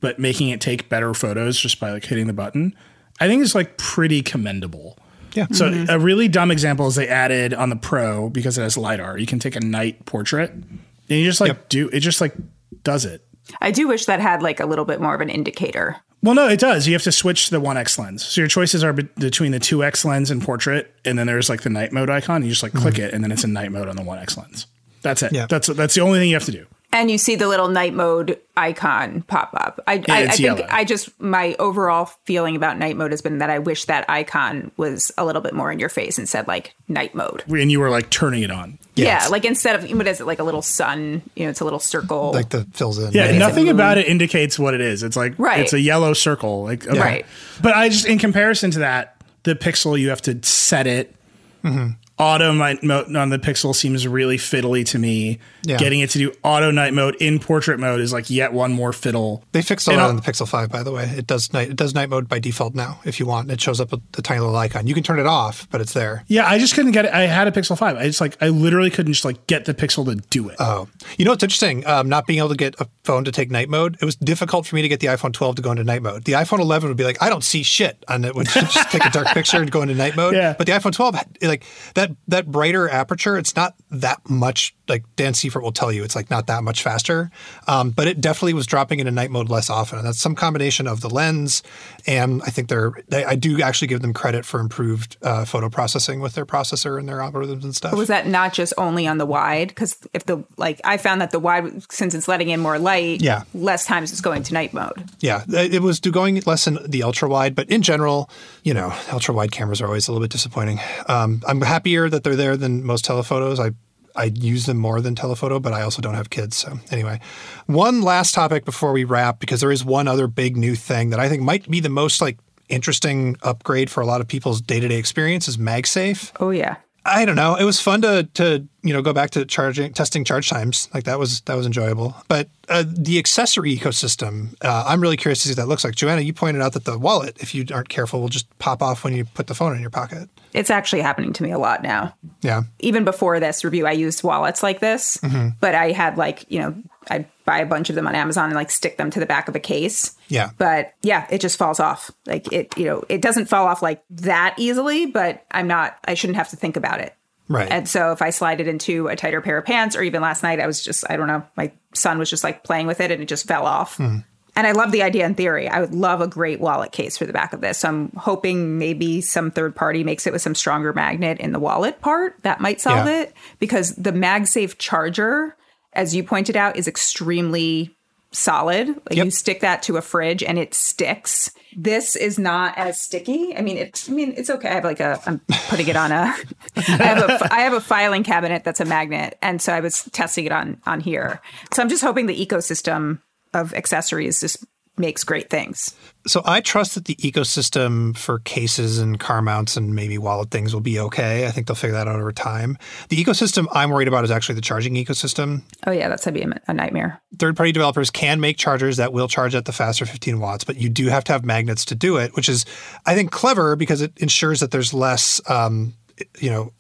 but 0.01 0.19
making 0.19 0.49
it 0.49 0.61
take 0.61 0.89
better 0.89 1.13
photos 1.13 1.61
just 1.61 1.79
by 1.79 1.93
like 1.93 2.05
hitting 2.05 2.27
the 2.27 2.33
button, 2.33 2.75
I 3.21 3.29
think 3.29 3.43
is 3.43 3.55
like 3.55 3.77
pretty 3.77 4.23
commendable. 4.23 4.99
Yeah. 5.35 5.47
So 5.53 5.71
mm-hmm. 5.71 5.91
a 5.91 5.99
really 5.99 6.27
dumb 6.27 6.51
example 6.51 6.87
is 6.87 6.95
they 6.95 7.09
added 7.09 7.53
on 7.53 7.69
the 7.69 7.77
Pro 7.77 8.31
because 8.31 8.57
it 8.57 8.63
has 8.63 8.79
lidar. 8.79 9.19
You 9.19 9.27
can 9.27 9.39
take 9.39 9.55
a 9.55 9.61
night 9.61 10.07
portrait, 10.07 10.51
and 10.51 10.81
you 11.09 11.25
just 11.25 11.43
like 11.43 11.49
Yep. 11.49 11.69
do 11.69 11.89
it. 11.91 12.01
Just 12.01 12.23
like 12.23 12.35
does 12.83 13.05
it. 13.05 13.23
I 13.61 13.71
do 13.71 13.87
wish 13.87 14.07
that 14.07 14.21
had 14.21 14.43
like 14.43 14.61
a 14.61 14.67
little 14.67 14.87
bit 14.87 15.01
more 15.01 15.15
of 15.15 15.21
an 15.21 15.29
indicator. 15.29 15.97
Well, 16.23 16.35
no, 16.35 16.49
it 16.49 16.59
does. 16.59 16.87
You 16.87 16.95
have 16.95 17.03
to 17.03 17.13
switch 17.13 17.45
to 17.47 17.51
the 17.53 17.61
1x 17.61 17.99
lens. 17.99 18.25
So 18.25 18.41
your 18.41 18.49
choices 18.49 18.83
are 18.83 18.93
be- 18.93 19.09
between 19.19 19.53
the 19.53 19.61
2x 19.61 20.05
lens 20.05 20.31
and 20.31 20.43
portrait, 20.43 20.93
and 21.05 21.19
then 21.19 21.27
there's 21.27 21.49
like 21.49 21.63
the 21.63 21.71
night 21.71 21.93
mode 21.93 22.11
icon. 22.11 22.43
You 22.43 22.49
just 22.49 22.63
like 22.63 22.73
click 22.73 22.95
mm-hmm. 22.95 23.05
it, 23.05 23.15
and 23.15 23.23
then 23.23 23.31
it's 23.31 23.45
in 23.45 23.53
night 23.53 23.71
mode 23.71 23.89
on 23.89 23.97
the 23.97 24.03
1x 24.03 24.37
lens. 24.37 24.67
That's 25.03 25.23
it. 25.23 25.33
Yeah. 25.33 25.47
That's 25.47 25.69
that's 25.69 25.95
the 25.95 26.01
only 26.01 26.19
thing 26.19 26.29
you 26.29 26.35
have 26.37 26.45
to 26.45 26.53
do. 26.53 26.67
And 26.91 27.11
you 27.11 27.19
see 27.19 27.37
the 27.37 27.47
little 27.49 27.69
night 27.69 27.93
mode 27.93 28.41
icon 28.57 29.21
pop 29.23 29.51
up. 29.53 29.79
I, 29.87 29.93
I, 29.93 30.05
I 30.09 30.21
it's 30.23 30.37
think 30.39 30.41
yellow. 30.41 30.67
I 30.71 30.85
just, 30.85 31.21
my 31.21 31.55
overall 31.59 32.07
feeling 32.25 32.57
about 32.57 32.79
night 32.79 32.97
mode 32.97 33.11
has 33.11 33.21
been 33.21 33.39
that 33.39 33.51
I 33.51 33.59
wish 33.59 33.85
that 33.85 34.09
icon 34.09 34.71
was 34.79 35.13
a 35.19 35.27
little 35.27 35.43
bit 35.43 35.53
more 35.53 35.71
in 35.71 35.79
your 35.79 35.91
face 35.91 36.17
and 36.17 36.27
said 36.27 36.49
like 36.49 36.75
night 36.89 37.15
mode. 37.15 37.45
And 37.47 37.71
you 37.71 37.79
were 37.81 37.91
like 37.91 38.09
turning 38.09 38.43
it 38.43 38.51
on. 38.51 38.79
Yeah, 38.95 39.29
like 39.29 39.45
instead 39.45 39.77
of, 39.77 39.89
what 39.97 40.07
is 40.07 40.21
it, 40.23 40.27
like 40.27 40.39
a 40.39 40.45
little 40.45 40.63
sun, 40.63 41.21
you 41.37 41.45
know, 41.45 41.51
it's 41.51 41.61
a 41.61 41.65
little 41.65 41.79
circle. 41.79 42.33
Like 42.33 42.49
the 42.49 42.65
fills 42.73 42.99
in. 42.99 43.13
Yeah, 43.13 43.27
it's 43.27 43.39
nothing 43.39 43.69
about 43.69 43.99
it 43.99 44.09
indicates 44.09 44.59
what 44.59 44.73
it 44.73 44.81
is. 44.81 45.03
It's 45.03 45.15
like 45.17 45.35
Right. 45.39 45.61
it's 45.61 45.75
a 45.75 45.81
yellow 45.81 46.15
circle. 46.15 46.65
Like 46.65 46.87
okay. 46.87 46.99
Right. 46.99 47.27
But 47.63 47.77
I 47.77 47.91
just 47.91 48.07
in 48.07 48.19
comparison 48.19 48.71
to 48.73 48.79
that, 48.79 49.21
the 49.43 49.55
Pixel 49.55 50.01
you 50.01 50.09
have 50.09 50.23
to 50.23 50.43
set 50.43 50.87
it. 50.87 51.15
Mm-hmm. 51.63 51.91
Auto 52.19 52.53
night 52.53 52.83
mode 52.83 53.15
on 53.15 53.31
the 53.31 53.39
Pixel 53.39 53.75
seems 53.75 54.07
really 54.07 54.37
fiddly 54.37 54.85
to 54.87 54.99
me. 54.99 55.39
Yeah. 55.63 55.77
Getting 55.77 56.01
it 56.01 56.11
to 56.11 56.19
do 56.19 56.33
auto 56.43 56.71
night 56.71 56.95
mode 56.95 57.15
in 57.17 57.39
portrait 57.39 57.79
mode 57.79 58.01
is 58.01 58.13
like 58.13 58.31
yet 58.31 58.53
one 58.53 58.73
more 58.73 58.93
fiddle. 58.93 59.45
They 59.53 59.63
fixed 59.63 59.89
all 59.89 59.97
that 59.97 60.09
on 60.09 60.17
the 60.17 60.23
Pixel 60.23 60.49
5, 60.49 60.71
by 60.71 60.83
the 60.83 60.93
way. 60.93 61.05
It 61.05 61.27
does 61.27 61.53
night 61.53 61.71
it 61.71 61.77
does 61.77 61.95
night 61.95 62.09
mode 62.09 62.29
by 62.29 62.39
default 62.39 62.75
now 62.75 63.01
if 63.05 63.21
you 63.21 63.27
want. 63.27 63.51
It 63.51 63.61
shows 63.61 63.81
up 63.81 63.91
with 63.91 64.01
the 64.13 64.23
tiny 64.23 64.41
little 64.41 64.57
icon. 64.57 64.87
You 64.87 64.95
can 64.95 65.03
turn 65.03 65.19
it 65.19 65.27
off, 65.27 65.69
but 65.71 65.81
it's 65.81 65.93
there. 65.93 66.25
Yeah, 66.27 66.49
I 66.49 66.59
just 66.59 66.75
couldn't 66.75 66.93
get 66.93 67.05
it. 67.05 67.13
I 67.13 67.23
had 67.27 67.47
a 67.49 67.53
Pixel 67.53 67.77
5. 67.77 67.97
I 67.97 68.07
just 68.07 68.21
like 68.21 68.37
I 68.43 68.49
literally 68.49 68.91
couldn't 68.91 69.13
just 69.13 69.25
like 69.25 69.47
get 69.47 69.65
the 69.67 69.75
Pixel 69.75 70.05
to 70.07 70.17
do 70.31 70.49
it. 70.49 70.57
Oh, 70.59 70.89
you 71.19 71.25
know 71.25 71.33
what's 71.33 71.43
interesting? 71.43 71.87
Um, 71.87 72.09
not 72.09 72.27
being 72.27 72.39
able 72.39 72.49
to 72.49 72.57
get 72.57 72.81
a 72.81 72.89
phone 73.05 73.25
to 73.25 73.33
take 73.33 73.51
night 73.51 73.69
mode. 73.69 73.97
It 74.01 74.05
was 74.05 74.17
difficult 74.17 74.67
for 74.67 74.77
me 74.77 74.83
to 74.83 74.89
get 74.89 75.01
the 75.01 75.09
iPhone 75.09 75.33
12 75.33 75.57
to 75.57 75.63
go 75.63 75.71
into 75.71 75.85
night 75.85 76.03
mode. 76.03 76.25
The 76.25 76.33
iPhone 76.33 76.61
11 76.61 76.89
would 76.89 76.97
be 76.97 77.05
like, 77.05 77.23
I 77.23 77.29
don't 77.29 77.45
see 77.45 77.63
shit, 77.63 78.05
and 78.09 78.25
it 78.25 78.35
would 78.35 78.49
just 78.53 78.91
take 78.91 79.05
a 79.05 79.11
dark 79.11 79.29
picture 79.29 79.59
and 79.59 79.71
go 79.71 79.83
into 79.83 79.95
night 79.95 80.17
mode. 80.17 80.35
Yeah. 80.35 80.55
But 80.57 80.67
the 80.67 80.73
iPhone 80.73 80.93
12, 80.93 81.15
like 81.43 81.65
that 81.95 82.08
that 82.09 82.17
that 82.29 82.47
brighter 82.53 82.89
aperture, 82.89 83.37
it's 83.39 83.55
not 83.57 83.75
that 83.91 84.29
much. 84.29 84.75
Like 84.89 85.05
Dan 85.17 85.35
Seifert 85.35 85.63
will 85.63 85.73
tell 85.73 85.93
you, 85.93 86.03
it's 86.03 86.17
like 86.17 86.31
not 86.31 86.47
that 86.47 86.63
much 86.65 86.83
faster, 86.83 87.31
um, 87.67 87.91
but 87.91 88.07
it 88.09 88.21
definitely 88.23 88.55
was 88.55 88.67
dropping 88.67 89.01
into 89.01 89.13
night 89.13 89.31
mode 89.31 89.51
less 89.51 89.69
often. 89.69 89.99
And 89.99 90.07
that's 90.07 90.19
some 90.19 90.35
combination 90.35 90.87
of 90.87 91.03
the 91.03 91.11
lens, 91.11 91.63
and 92.07 92.43
I 92.43 92.51
think 92.51 92.69
they're. 92.69 92.93
They, 93.09 93.25
I 93.25 93.35
do 93.35 93.61
actually 93.61 93.89
give 93.89 94.01
them 94.01 94.15
credit 94.15 94.45
for 94.47 94.61
improved 94.61 95.17
uh, 95.23 95.45
photo 95.45 95.69
processing 95.69 96.21
with 96.21 96.35
their 96.35 96.47
processor 96.47 96.99
and 96.99 97.09
their 97.09 97.19
algorithms 97.19 97.65
and 97.65 97.77
stuff. 97.77 97.93
Was 97.95 98.09
that 98.09 98.27
not 98.27 98.53
just 98.55 98.73
only 98.79 99.07
on 99.07 99.19
the 99.19 99.27
wide? 99.27 99.69
Because 99.69 99.97
if 100.15 100.25
the 100.25 100.43
like, 100.57 100.81
I 100.85 100.97
found 100.97 101.21
that 101.21 101.31
the 101.33 101.39
wide, 101.39 101.91
since 101.93 102.15
it's 102.15 102.29
letting 102.29 102.49
in 102.49 102.61
more 102.61 102.79
light, 102.79 103.21
Yeah. 103.21 103.43
less 103.55 103.85
times 103.85 104.11
it's 104.13 104.21
going 104.23 104.43
to 104.45 104.55
night 104.55 104.73
mode. 104.73 105.05
Yeah, 105.21 105.45
it 105.49 105.83
was 105.83 106.01
do- 106.01 106.11
going 106.11 106.41
less 106.47 106.67
in 106.67 106.79
the 106.87 107.03
ultra 107.03 107.29
wide, 107.29 107.55
but 107.55 107.69
in 107.69 107.83
general, 107.83 108.31
you 108.63 108.73
know, 108.73 108.95
ultra 109.13 109.35
wide 109.35 109.53
cameras 109.53 109.81
are 109.83 109.87
always 109.87 110.09
a 110.09 110.13
little 110.13 110.25
bit 110.25 110.31
disappointing. 110.31 110.81
Um, 111.09 111.43
I'm 111.47 111.61
happier 111.61 111.98
that 112.11 112.23
they're 112.23 112.37
there 112.37 112.57
than 112.57 112.85
most 112.85 113.05
telephotos. 113.05 113.59
I 113.59 113.71
I 114.15 114.25
use 114.35 114.67
them 114.67 114.79
more 114.79 115.01
than 115.01 115.15
telephoto, 115.15 115.61
but 115.61 115.73
I 115.73 115.83
also 115.83 116.03
don't 116.03 116.15
have 116.15 116.29
kids. 116.29 116.57
So 116.57 116.81
anyway, 116.91 117.21
one 117.67 118.03
last 118.03 118.35
topic 118.35 118.65
before 118.65 118.93
we 118.93 119.05
wrap, 119.05 119.39
because 119.39 119.61
there 119.61 119.71
is 119.71 119.85
one 119.85 120.09
other 120.09 120.27
big 120.27 120.57
new 120.57 120.75
thing 120.75 121.11
that 121.11 121.21
I 121.21 121.29
think 121.29 121.43
might 121.43 121.71
be 121.71 121.81
the 121.81 121.89
most 121.89 122.21
like 122.21 122.37
interesting 122.69 123.37
upgrade 123.43 123.91
for 123.91 124.01
a 124.01 124.07
lot 124.07 124.21
of 124.21 124.29
people's 124.29 124.61
day 124.61 124.81
to 124.81 124.89
day 124.89 124.99
experience 124.99 125.49
is 125.49 125.57
MagSafe. 125.57 126.33
Oh 126.41 126.51
yeah. 126.51 126.77
I 127.05 127.25
don't 127.25 127.37
know. 127.37 127.55
It 127.55 127.65
was 127.65 127.81
fun 127.81 128.03
to 128.03 128.29
to 128.35 128.67
you 128.83 128.93
know 128.93 129.03
go 129.03 129.13
back 129.13 129.31
to 129.31 129.45
charging 129.45 129.93
testing 129.93 130.25
charge 130.25 130.51
times 130.51 130.89
like 130.93 131.05
that 131.05 131.19
was 131.19 131.41
that 131.43 131.55
was 131.55 131.65
enjoyable. 131.65 132.15
But 132.29 132.49
uh, 132.69 132.85
the 132.87 133.19
accessory 133.19 133.75
ecosystem, 133.75 134.55
uh, 134.63 134.85
I'm 134.87 135.01
really 135.01 135.17
curious 135.17 135.43
to 135.43 135.49
see 135.49 135.53
what 135.53 135.57
that 135.57 135.69
looks 135.69 135.85
like. 135.85 135.95
Joanna, 135.95 136.21
you 136.21 136.33
pointed 136.33 136.61
out 136.61 136.75
that 136.75 136.85
the 136.85 136.99
wallet, 136.99 137.37
if 137.41 137.55
you 137.55 137.65
aren't 137.73 137.89
careful, 137.89 138.21
will 138.21 138.29
just 138.29 138.47
pop 138.59 138.83
off 138.83 139.05
when 139.05 139.15
you 139.15 139.25
put 139.25 139.47
the 139.47 139.55
phone 139.55 139.75
in 139.75 139.81
your 139.81 139.91
pocket. 139.91 140.29
It's 140.53 140.71
actually 140.71 141.03
happening 141.03 141.33
to 141.35 141.43
me 141.43 141.51
a 141.51 141.59
lot 141.59 141.83
now. 141.83 142.15
Yeah, 142.41 142.63
Even 142.81 143.05
before 143.05 143.41
this 143.41 143.65
review, 143.65 143.87
I 143.87 143.93
used 143.93 144.23
wallets 144.23 144.63
like 144.63 144.81
this, 144.81 145.19
mm-hmm. 145.19 145.51
but 145.61 145.75
I 145.75 145.93
had 145.93 146.17
like, 146.17 146.45
you 146.49 146.61
know, 146.61 146.75
I'd 147.11 147.27
buy 147.45 147.59
a 147.59 147.67
bunch 147.67 147.89
of 147.89 147.97
them 147.97 148.07
on 148.07 148.15
Amazon 148.15 148.47
and 148.47 148.55
like 148.55 148.71
stick 148.71 148.97
them 148.97 149.11
to 149.11 149.21
the 149.21 149.27
back 149.27 149.49
of 149.49 149.57
a 149.57 149.61
case. 149.61 150.17
yeah, 150.29 150.51
But 150.59 150.95
yeah, 151.03 151.27
it 151.31 151.41
just 151.41 151.57
falls 151.59 151.81
off. 151.81 152.11
Like 152.27 152.53
it, 152.53 152.77
you 152.77 152.85
know, 152.85 153.05
it 153.09 153.23
doesn't 153.23 153.47
fall 153.47 153.67
off 153.67 153.83
like 153.83 154.03
that 154.11 154.55
easily, 154.59 155.07
but 155.07 155.45
I'm 155.51 155.67
not, 155.67 155.99
I 156.05 156.15
shouldn't 156.15 156.37
have 156.37 156.51
to 156.51 156.57
think 156.57 156.77
about 156.77 157.01
it. 157.01 157.15
right. 157.49 157.71
And 157.71 157.89
so 157.89 158.13
if 158.13 158.21
I 158.23 158.31
slide 158.31 158.61
it 158.61 158.69
into 158.69 159.09
a 159.09 159.17
tighter 159.17 159.41
pair 159.41 159.59
of 159.59 159.65
pants, 159.65 159.97
or 159.97 160.03
even 160.03 160.21
last 160.23 160.43
night, 160.43 160.61
I 160.61 160.67
was 160.67 160.83
just, 160.83 161.05
I 161.11 161.17
don't 161.17 161.29
know, 161.29 161.45
my 161.57 161.73
son 161.95 162.19
was 162.19 162.29
just 162.31 162.45
like 162.45 162.65
playing 162.65 162.87
with 162.87 163.01
it 163.01 163.11
and 163.11 163.23
it 163.23 163.27
just 163.27 163.47
fell 163.47 163.67
off. 163.67 163.97
Hmm. 163.97 164.19
And 164.59 164.67
I 164.67 164.73
love 164.73 164.91
the 164.91 165.05
idea 165.05 165.25
in 165.25 165.37
theory. 165.37 165.69
I 165.69 165.81
would 165.81 165.95
love 165.95 166.21
a 166.21 166.27
great 166.27 166.59
wallet 166.59 166.91
case 166.91 167.17
for 167.17 167.27
the 167.27 167.33
back 167.33 167.53
of 167.53 167.61
this. 167.61 167.79
So 167.79 167.89
I'm 167.89 168.11
hoping 168.17 168.77
maybe 168.77 169.21
some 169.21 169.53
third 169.53 169.77
party 169.77 170.03
makes 170.03 170.27
it 170.27 170.33
with 170.33 170.43
some 170.43 170.57
stronger 170.57 170.93
magnet 170.93 171.39
in 171.39 171.53
the 171.53 171.61
wallet 171.61 172.01
part. 172.01 172.35
That 172.43 172.61
might 172.61 172.81
solve 172.81 173.07
Yeah. 173.07 173.21
it 173.21 173.35
because 173.61 173.95
the 173.95 174.11
MagSafe 174.11 174.77
charger, 174.77 175.55
as 175.93 176.13
you 176.17 176.25
pointed 176.25 176.57
out, 176.57 176.77
is 176.77 176.89
extremely 176.89 177.95
solid. 178.33 178.89
Like 178.89 179.13
Yep. 179.17 179.25
you 179.27 179.31
stick 179.31 179.61
that 179.61 179.83
to 179.85 179.97
a 179.97 180.03
fridge 180.03 180.43
and 180.43 180.59
it 180.59 180.75
sticks. 180.75 181.53
This 181.77 182.17
is 182.17 182.37
not 182.37 182.77
as 182.77 183.01
sticky. 183.01 183.57
I 183.57 183.61
mean, 183.61 183.77
it's 183.79 184.09
I 184.09 184.13
mean, 184.13 184.35
it's 184.37 184.51
okay. 184.51 184.69
I 184.71 184.75
have 184.75 184.85
like 184.85 184.99
a 185.01 185.21
I'm 185.25 185.41
putting 185.69 185.87
it 185.87 185.95
on 185.97 186.11
a 186.11 186.35
I 186.77 186.81
have 186.81 187.19
a 187.31 187.55
I 187.55 187.61
have 187.61 187.75
a 187.75 187.81
filing 187.81 188.25
cabinet 188.25 188.65
that's 188.65 188.81
a 188.81 188.85
magnet, 188.85 189.39
and 189.41 189.63
so 189.63 189.73
I 189.73 189.79
was 189.81 190.03
testing 190.13 190.47
it 190.47 190.53
on 190.53 190.81
on 190.85 190.99
here. 191.01 191.41
So 191.73 191.81
I'm 191.81 191.89
just 191.89 192.03
hoping 192.03 192.27
the 192.27 192.47
ecosystem 192.47 193.21
of 193.55 193.75
accessories 193.75 194.41
just 194.41 194.65
makes 194.99 195.25
great 195.25 195.49
things. 195.51 195.95
So 196.27 196.43
I 196.45 196.61
trust 196.61 196.95
that 196.95 197.05
the 197.07 197.15
ecosystem 197.17 198.17
for 198.17 198.41
cases 198.41 198.99
and 198.99 199.19
car 199.19 199.41
mounts 199.41 199.77
and 199.77 199.95
maybe 199.95 200.19
wallet 200.19 200.51
things 200.51 200.75
will 200.75 200.81
be 200.81 200.99
okay. 200.99 201.47
I 201.47 201.51
think 201.51 201.67
they'll 201.67 201.77
figure 201.77 201.95
that 201.95 202.09
out 202.09 202.17
over 202.17 202.33
time. 202.33 202.77
The 203.09 203.23
ecosystem 203.23 203.67
I'm 203.73 203.91
worried 203.91 204.09
about 204.09 204.25
is 204.25 204.31
actually 204.31 204.57
the 204.57 204.61
charging 204.61 204.95
ecosystem. 204.95 205.63
Oh 205.87 205.93
yeah, 205.93 206.09
that's 206.09 206.25
gonna 206.25 206.35
be 206.35 206.47
a, 206.67 206.75
nightmare. 206.75 207.21
third 207.39 207.57
party 207.57 207.73
developers 207.73 208.11
can 208.11 208.41
make 208.41 208.59
chargers 208.59 208.97
that 208.99 209.13
will 209.13 209.29
charge 209.29 209.55
at 209.55 209.65
the 209.65 209.73
faster 209.73 210.05
15 210.05 210.41
watts, 210.41 210.65
but 210.65 210.77
you 210.77 210.89
do 210.89 211.07
have 211.09 211.25
to 211.25 211.33
have 211.33 211.45
magnets 211.45 211.85
to 211.87 211.95
do 211.95 212.17
it, 212.17 212.35
which 212.35 212.49
is, 212.49 212.65
I 213.07 213.15
think, 213.15 213.31
clever 213.31 213.77
because 213.77 214.03
it 214.03 214.13
ensures 214.19 214.61
that 214.61 214.71
there's 214.71 214.93
less, 214.93 215.41
um, 215.49 215.95
you 216.39 216.51
know, 216.51 216.73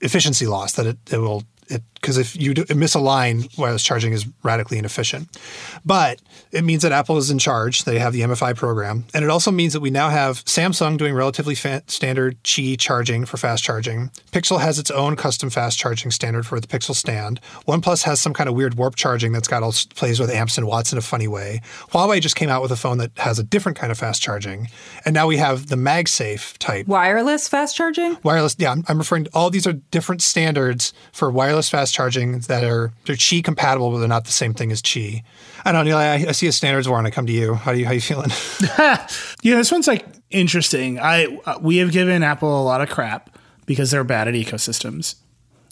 efficiency 0.00 0.46
loss 0.46 0.72
that 0.74 0.86
it, 0.86 0.98
it 1.12 1.18
will. 1.18 1.42
Because 2.00 2.18
if 2.18 2.36
you 2.36 2.54
do, 2.54 2.64
miss 2.74 2.94
a 2.94 3.00
line, 3.00 3.44
wireless 3.58 3.82
charging 3.82 4.12
is 4.12 4.26
radically 4.42 4.78
inefficient. 4.78 5.28
But 5.84 6.20
it 6.52 6.64
means 6.64 6.82
that 6.82 6.92
Apple 6.92 7.16
is 7.16 7.30
in 7.30 7.38
charge. 7.38 7.84
They 7.84 7.98
have 7.98 8.12
the 8.12 8.20
MFI 8.20 8.54
program. 8.56 9.04
And 9.14 9.24
it 9.24 9.30
also 9.30 9.50
means 9.50 9.72
that 9.72 9.80
we 9.80 9.90
now 9.90 10.10
have 10.10 10.44
Samsung 10.44 10.98
doing 10.98 11.14
relatively 11.14 11.54
fa- 11.54 11.82
standard 11.86 12.42
Qi 12.44 12.78
charging 12.78 13.24
for 13.24 13.36
fast 13.36 13.64
charging. 13.64 14.10
Pixel 14.32 14.60
has 14.60 14.78
its 14.78 14.90
own 14.90 15.16
custom 15.16 15.50
fast 15.50 15.78
charging 15.78 16.10
standard 16.10 16.46
for 16.46 16.60
the 16.60 16.66
Pixel 16.66 16.94
stand. 16.94 17.40
OnePlus 17.66 18.04
has 18.04 18.20
some 18.20 18.32
kind 18.32 18.48
of 18.48 18.54
weird 18.54 18.74
warp 18.74 18.94
charging 18.94 19.32
that's 19.32 19.48
got 19.48 19.62
all 19.62 19.72
plays 19.94 20.20
with 20.20 20.30
amps 20.30 20.56
and 20.56 20.66
watts 20.66 20.92
in 20.92 20.98
a 20.98 21.02
funny 21.02 21.28
way. 21.28 21.60
Huawei 21.90 22.20
just 22.20 22.36
came 22.36 22.48
out 22.48 22.62
with 22.62 22.70
a 22.70 22.76
phone 22.76 22.98
that 22.98 23.10
has 23.16 23.38
a 23.38 23.42
different 23.42 23.76
kind 23.76 23.90
of 23.90 23.98
fast 23.98 24.22
charging. 24.22 24.68
And 25.04 25.14
now 25.14 25.26
we 25.26 25.38
have 25.38 25.66
the 25.66 25.76
MagSafe 25.76 26.58
type. 26.58 26.86
Wireless 26.86 27.48
fast 27.48 27.76
charging. 27.76 28.16
Wireless, 28.22 28.56
yeah, 28.58 28.72
I'm, 28.72 28.84
I'm 28.88 28.98
referring 28.98 29.24
to 29.24 29.30
all 29.34 29.50
these 29.50 29.66
are 29.66 29.72
different 29.72 30.22
standards 30.22 30.92
for 31.12 31.30
wireless 31.30 31.68
fast 31.68 31.94
charging 31.96 32.38
that 32.40 32.62
are 32.62 32.92
they're 33.06 33.16
Qi 33.16 33.42
compatible, 33.42 33.90
but 33.90 33.98
they're 33.98 34.08
not 34.08 34.24
the 34.26 34.30
same 34.32 34.52
thing 34.54 34.70
as 34.70 34.82
Qi. 34.82 35.22
I 35.64 35.72
don't 35.72 35.86
know, 35.86 35.96
I, 35.96 36.14
I 36.28 36.32
see 36.32 36.46
a 36.46 36.52
standards 36.52 36.88
war, 36.88 36.98
and 36.98 37.06
I 37.06 37.10
come 37.10 37.26
to 37.26 37.32
you. 37.32 37.54
How 37.54 37.72
do 37.72 37.78
you 37.78 37.86
how 37.86 37.92
you 37.92 38.00
feeling? 38.00 38.30
Yeah, 39.42 39.56
this 39.56 39.70
one's 39.72 39.86
like 39.88 40.04
interesting. 40.30 40.98
I 40.98 41.38
uh, 41.46 41.58
we 41.60 41.76
have 41.78 41.92
given 41.92 42.22
Apple 42.22 42.60
a 42.60 42.64
lot 42.64 42.80
of 42.80 42.88
crap 42.90 43.38
because 43.66 43.90
they're 43.90 44.04
bad 44.04 44.28
at 44.28 44.34
ecosystems, 44.34 45.14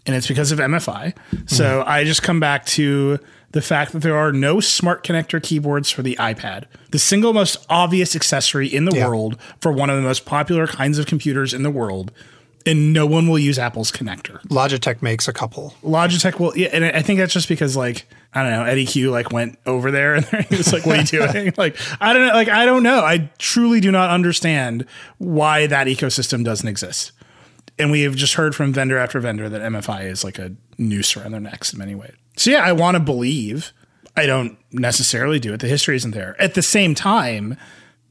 and 0.07 0.15
it's 0.17 0.27
because 0.29 0.53
of 0.53 0.59
MFI. 0.59 1.15
So 1.47 1.83
I 1.87 2.05
just 2.05 2.23
come 2.23 2.41
back 2.41 2.65
to 2.67 3.19
the 3.51 3.63
fact 3.63 3.93
that 3.93 4.01
there 4.01 4.17
are 4.17 4.33
no 4.33 4.61
smart 4.61 5.05
connector 5.05 5.41
keyboards 5.43 5.91
for 5.91 6.03
the 6.03 6.17
iPad, 6.17 6.65
the 6.91 6.99
single 6.99 7.33
most 7.33 7.57
obvious 7.69 8.17
accessory 8.17 8.67
in 8.69 8.85
the 8.85 8.97
Yeah. 8.97 9.07
world 9.09 9.39
for 9.61 9.71
one 9.73 9.91
of 9.91 9.97
the 9.97 10.03
most 10.03 10.25
popular 10.25 10.67
kinds 10.67 10.99
of 10.99 11.07
computers 11.07 11.55
in 11.55 11.63
the 11.63 11.71
world, 11.71 12.11
and 12.67 12.93
no 12.93 13.07
one 13.07 13.29
will 13.29 13.39
use 13.39 13.59
Apple's 13.59 13.93
connector. 13.93 14.43
Logitech 14.49 15.03
makes 15.03 15.29
a 15.29 15.33
couple. 15.33 15.75
Logitech 15.83 16.39
will, 16.39 16.57
yeah, 16.57 16.69
and 16.73 16.85
I 16.85 17.03
think 17.03 17.19
that's 17.19 17.33
just 17.33 17.49
because 17.49 17.77
like 17.77 18.07
I 18.33 18.43
don't 18.43 18.53
know, 18.53 18.65
Eddy 18.65 18.87
Cue 18.87 19.11
like 19.11 19.31
went 19.33 19.59
over 19.67 19.91
there 19.91 20.15
and 20.15 20.25
he 20.49 20.57
was 20.57 20.73
like, 20.73 20.87
"What 20.87 20.99
are 20.99 21.17
you 21.17 21.33
doing?" 21.33 21.55
like 21.57 21.77
I 22.01 22.13
don't 22.13 22.27
know, 22.27 22.33
like 22.33 22.49
I 22.49 22.65
don't 22.65 22.83
know. 22.83 23.01
I 23.01 23.31
truly 23.39 23.81
do 23.81 23.91
not 23.91 24.11
understand 24.11 24.87
why 25.19 25.67
that 25.67 25.87
ecosystem 25.87 26.45
doesn't 26.45 26.69
exist. 26.69 27.13
And 27.79 27.91
we 27.91 28.03
have 28.03 28.15
just 28.15 28.35
heard 28.35 28.55
from 28.55 28.73
vendor 28.73 28.99
after 28.99 29.19
vendor 29.19 29.49
that 29.49 29.61
MFI 29.61 30.05
is 30.05 30.23
like 30.23 30.39
a 30.39 30.53
noose 30.79 31.17
around 31.17 31.33
their 31.33 31.41
necks 31.41 31.73
in 31.73 31.79
many 31.79 31.95
ways. 31.95 32.15
So 32.37 32.51
yeah, 32.51 32.65
I 32.65 32.73
want 32.73 32.95
to 32.97 33.01
believe. 33.01 33.73
I 34.17 34.27
don't 34.27 34.57
necessarily 34.71 35.41
do 35.41 35.53
it. 35.55 35.61
The 35.61 35.67
history 35.67 35.97
isn't 35.97 36.13
there. 36.13 36.41
At 36.41 36.55
the 36.55 36.63
same 36.63 36.95
time, 36.95 37.57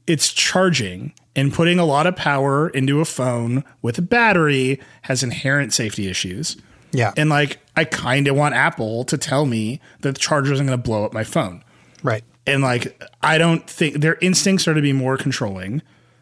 it's 0.06 0.32
charging 0.32 1.12
and 1.36 1.52
putting 1.52 1.78
a 1.78 1.84
lot 1.84 2.06
of 2.06 2.16
power 2.16 2.68
into 2.68 3.00
a 3.00 3.04
phone 3.04 3.64
with 3.82 3.98
a 3.98 4.02
battery 4.02 4.80
has 5.02 5.22
inherent 5.22 5.72
safety 5.72 6.08
issues. 6.08 6.56
Yeah, 6.92 7.12
And 7.16 7.28
like, 7.28 7.58
I 7.76 7.84
kind 7.84 8.28
of 8.28 8.36
want 8.36 8.54
Apple 8.54 9.04
to 9.06 9.18
tell 9.18 9.46
me 9.46 9.80
that 10.02 10.14
the 10.14 10.20
charger 10.20 10.52
isn't 10.52 10.64
going 10.64 10.78
to 10.78 10.82
blow 10.82 11.04
up 11.04 11.12
my 11.12 11.24
phone. 11.24 11.64
right. 12.02 12.22
And 12.46 12.62
like, 12.62 13.02
I 13.22 13.38
don't 13.38 13.68
think 13.68 13.96
their 13.96 14.16
instincts 14.20 14.68
are 14.68 14.74
to 14.74 14.82
be 14.82 14.92
more 14.92 15.16
controlling. 15.16 15.80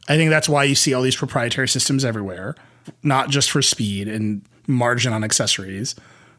I 0.09 0.17
think 0.17 0.31
that's 0.31 0.49
why 0.49 0.65
you 0.65 0.77
see 0.77 0.95
all 0.95 1.03
these 1.03 1.17
proprietary 1.17 1.69
systems 1.69 2.05
everywhere, 2.05 2.55
not 3.03 3.29
just 3.29 3.51
for 3.51 3.61
speed 3.61 4.07
and 4.09 4.43
margin 4.67 5.13
on 5.13 5.25
accessories, 5.25 5.97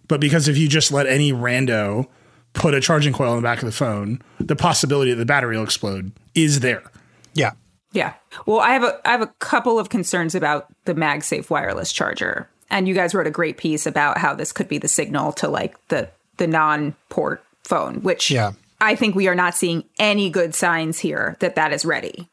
but 0.08 0.22
because 0.22 0.48
if 0.48 0.58
you 0.58 0.68
just 0.68 0.92
let 0.92 1.06
any 1.06 1.34
rando 1.34 2.08
put 2.54 2.74
a 2.74 2.82
charging 2.82 3.14
coil 3.14 3.32
in 3.32 3.36
the 3.36 3.42
back 3.42 3.60
of 3.60 3.66
the 3.66 3.72
phone, 3.72 4.22
the 4.40 4.56
possibility 4.56 5.12
that 5.12 5.18
the 5.18 5.26
battery 5.26 5.58
will 5.58 5.64
explode 5.64 6.12
is 6.34 6.62
there. 6.62 6.84
Yeah, 7.34 7.52
Yeah. 7.92 8.14
Well, 8.46 8.60
I 8.60 8.72
have 8.74 8.84
a 8.84 9.00
I 9.08 9.12
have 9.12 9.22
a 9.22 9.28
couple 9.40 9.80
of 9.80 9.90
concerns 9.90 10.36
about 10.36 10.68
the 10.86 10.94
MagSafe 10.96 11.50
wireless 11.50 11.92
charger. 11.92 12.50
And 12.70 12.88
you 12.88 12.96
guys 12.96 13.14
wrote 13.14 13.28
a 13.28 13.32
great 13.32 13.58
piece 13.58 13.86
about 13.86 14.18
how 14.18 14.34
this 14.34 14.52
could 14.52 14.68
be 14.68 14.80
the 14.80 14.88
signal 14.88 15.32
to 15.34 15.48
like 15.48 15.76
the 15.90 16.10
the 16.38 16.48
non-port 16.48 17.44
phone, 17.64 18.02
which 18.02 18.32
Yeah. 18.32 18.54
I 18.82 18.96
think 18.96 19.16
we 19.16 19.28
are 19.28 19.36
not 19.36 19.56
seeing 19.56 19.84
any 20.00 20.30
good 20.30 20.56
signs 20.56 21.00
here 21.00 21.38
that 21.40 21.56
that 21.56 21.72
is 21.72 21.86
ready. 21.86 22.30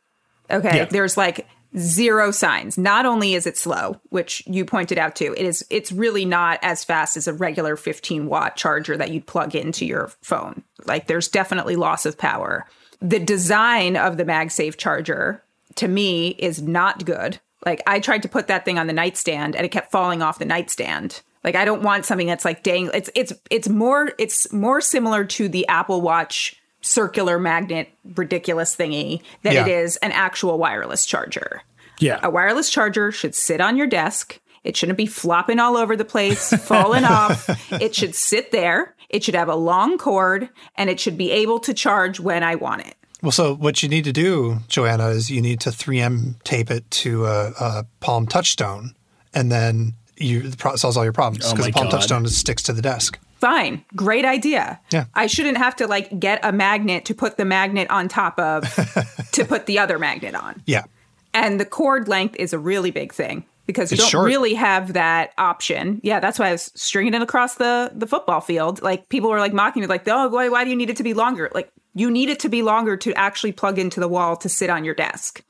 Okay, 0.51 0.78
Yeah. 0.78 0.84
there's 0.86 1.16
like 1.16 1.46
zero 1.78 2.30
signs. 2.32 2.76
Not 2.78 3.07
only 3.07 3.34
is 3.34 3.46
it 3.46 3.57
slow, 3.57 4.01
which 4.09 4.42
you 4.46 4.64
pointed 4.64 4.98
out 4.98 5.14
too, 5.14 5.34
it 5.36 5.44
is 5.46 5.64
it's 5.70 5.92
really 5.92 6.24
not 6.24 6.59
as 6.62 6.82
fast 6.84 7.16
as 7.16 7.28
a 7.28 7.32
regular 7.34 7.76
15 7.76 8.26
watt 8.26 8.57
charger 8.57 8.96
that 8.96 9.11
you'd 9.11 9.26
plug 9.26 9.55
into 9.55 9.84
your 9.86 10.11
phone. 10.22 10.64
Like 10.86 11.07
there's 11.07 11.28
definitely 11.28 11.76
loss 11.76 12.07
of 12.07 12.18
power. 12.18 12.66
The 13.01 13.18
design 13.18 13.96
of 13.96 14.16
the 14.16 14.24
MagSafe 14.24 14.76
charger 14.76 15.42
to 15.76 15.88
me 15.88 16.28
is 16.38 16.61
not 16.62 17.05
good. 17.05 17.38
Like 17.64 17.82
I 17.86 18.01
tried 18.01 18.22
to 18.22 18.28
put 18.28 18.46
that 18.48 18.64
thing 18.64 18.78
on 18.78 18.86
the 18.86 18.92
nightstand 18.92 19.55
and 19.57 19.64
it 19.64 19.70
kept 19.70 19.90
falling 19.90 20.22
off 20.22 20.38
the 20.38 20.44
nightstand. 20.44 21.22
Like 21.44 21.55
I 21.55 21.64
don't 21.64 21.82
want 21.82 22.05
something 22.05 22.26
that's 22.26 22.44
like 22.44 22.62
dang 22.62 22.90
it's 22.92 23.09
it's 23.14 23.32
it's 23.51 23.68
more 23.68 24.12
it's 24.18 24.53
more 24.53 24.80
similar 24.80 25.24
to 25.24 25.48
the 25.48 25.66
Apple 25.68 26.01
Watch 26.03 26.57
circular 26.82 27.38
magnet 27.38 27.88
ridiculous 28.14 28.74
thingy 28.76 29.22
than 29.42 29.53
it 29.53 29.66
Yeah. 29.66 29.80
is 29.80 29.96
an 29.98 30.12
actual 30.12 30.59
wireless 30.59 31.05
charger. 31.07 31.62
Yeah. 31.98 32.20
A 32.22 32.30
wireless 32.30 32.70
charger 32.70 33.12
should 33.12 33.34
sit 33.34 33.61
on 33.61 33.76
your 33.76 33.86
desk 33.86 34.38
It 34.64 34.76
shouldn't 34.76 34.98
be 34.98 35.07
flopping 35.07 35.59
all 35.59 35.76
over 35.76 35.96
the 35.96 36.05
place, 36.05 36.53
falling 36.64 37.05
off. 37.18 37.48
It 37.72 37.94
should 37.94 38.14
sit 38.14 38.53
there. 38.53 38.94
It 39.11 39.24
should 39.24 39.34
have 39.34 39.48
a 39.48 39.56
long 39.56 39.98
cord 39.98 40.48
and 40.76 40.88
it 40.88 40.98
should 40.98 41.18
be 41.18 41.30
able 41.30 41.58
to 41.61 41.74
charge 41.74 42.20
when 42.20 42.42
I 42.42 42.54
want 42.54 42.86
it. 42.86 42.94
Well, 43.22 43.32
so 43.32 43.54
what 43.54 43.82
you 43.82 43.88
need 43.88 44.04
to 44.04 44.12
do, 44.12 44.61
Joanna, 44.68 45.08
is 45.08 45.30
you 45.30 45.42
need 45.42 45.61
to 45.61 45.70
3M 45.70 46.42
tape 46.42 46.70
it 46.70 46.90
to 46.92 47.26
a, 47.26 47.52
a 47.61 47.86
Palm 48.00 48.26
Touchstone, 48.26 48.94
and 49.34 49.52
then 49.52 49.92
you 50.16 50.40
it 50.46 50.78
solves 50.78 50.96
all 50.96 51.04
your 51.04 51.12
problems 51.12 51.44
Oh 51.46 51.50
because 51.50 51.66
my 51.66 51.70
the 51.70 51.74
Palm 51.74 51.86
God. 51.86 51.92
Touchstone 51.92 52.26
sticks 52.28 52.62
to 52.64 52.72
the 52.72 52.80
desk. 52.80 53.18
Fine. 53.40 53.84
Great 53.96 54.24
idea. 54.24 54.80
Yeah. 54.90 55.06
I 55.14 55.26
shouldn't 55.26 55.56
have 55.56 55.76
to 55.76 55.86
like 55.86 56.18
get 56.18 56.40
a 56.42 56.52
magnet 56.52 57.06
to 57.06 57.14
put 57.14 57.36
the 57.36 57.44
magnet 57.44 57.90
on 57.90 58.08
top 58.08 58.38
of 58.38 58.64
to 59.32 59.44
put 59.44 59.66
the 59.66 59.78
other 59.78 59.98
magnet 59.98 60.34
on. 60.34 60.62
Yeah. 60.66 60.84
And 61.32 61.61
the 61.61 61.64
cord 61.64 62.08
length 62.08 62.36
is 62.36 62.52
a 62.52 62.58
really 62.58 62.90
big 62.90 63.12
thing 63.12 63.44
because 63.70 63.90
you 63.90 63.94
It's 63.96 64.02
don't 64.04 64.10
short. 64.10 64.26
really 64.26 64.54
have 64.54 64.92
that 64.94 65.32
option. 65.38 66.00
Yeah, 66.02 66.20
that's 66.20 66.38
why 66.38 66.48
I 66.48 66.52
was 66.52 66.70
stringing 66.74 67.14
it 67.14 67.22
across 67.22 67.54
the 67.54 67.90
the 67.94 68.06
football 68.06 68.40
field. 68.40 68.82
Like 68.82 69.08
people 69.08 69.30
were 69.30 69.38
like 69.38 69.52
mocking 69.52 69.80
me, 69.80 69.86
like, 69.86 70.06
"Oh, 70.08 70.28
why, 70.28 70.48
why 70.48 70.64
do 70.64 70.70
you 70.70 70.76
need 70.76 70.90
it 70.90 70.96
to 70.96 71.02
be 71.02 71.14
longer?" 71.14 71.50
Like 71.54 71.70
you 71.94 72.10
need 72.10 72.28
it 72.28 72.40
to 72.40 72.48
be 72.48 72.62
longer 72.62 72.96
to 72.98 73.12
actually 73.14 73.52
plug 73.52 73.78
into 73.78 74.00
the 74.00 74.08
wall 74.08 74.36
to 74.36 74.48
sit 74.48 74.70
on 74.70 74.84
your 74.84 74.94
desk. 74.94 75.42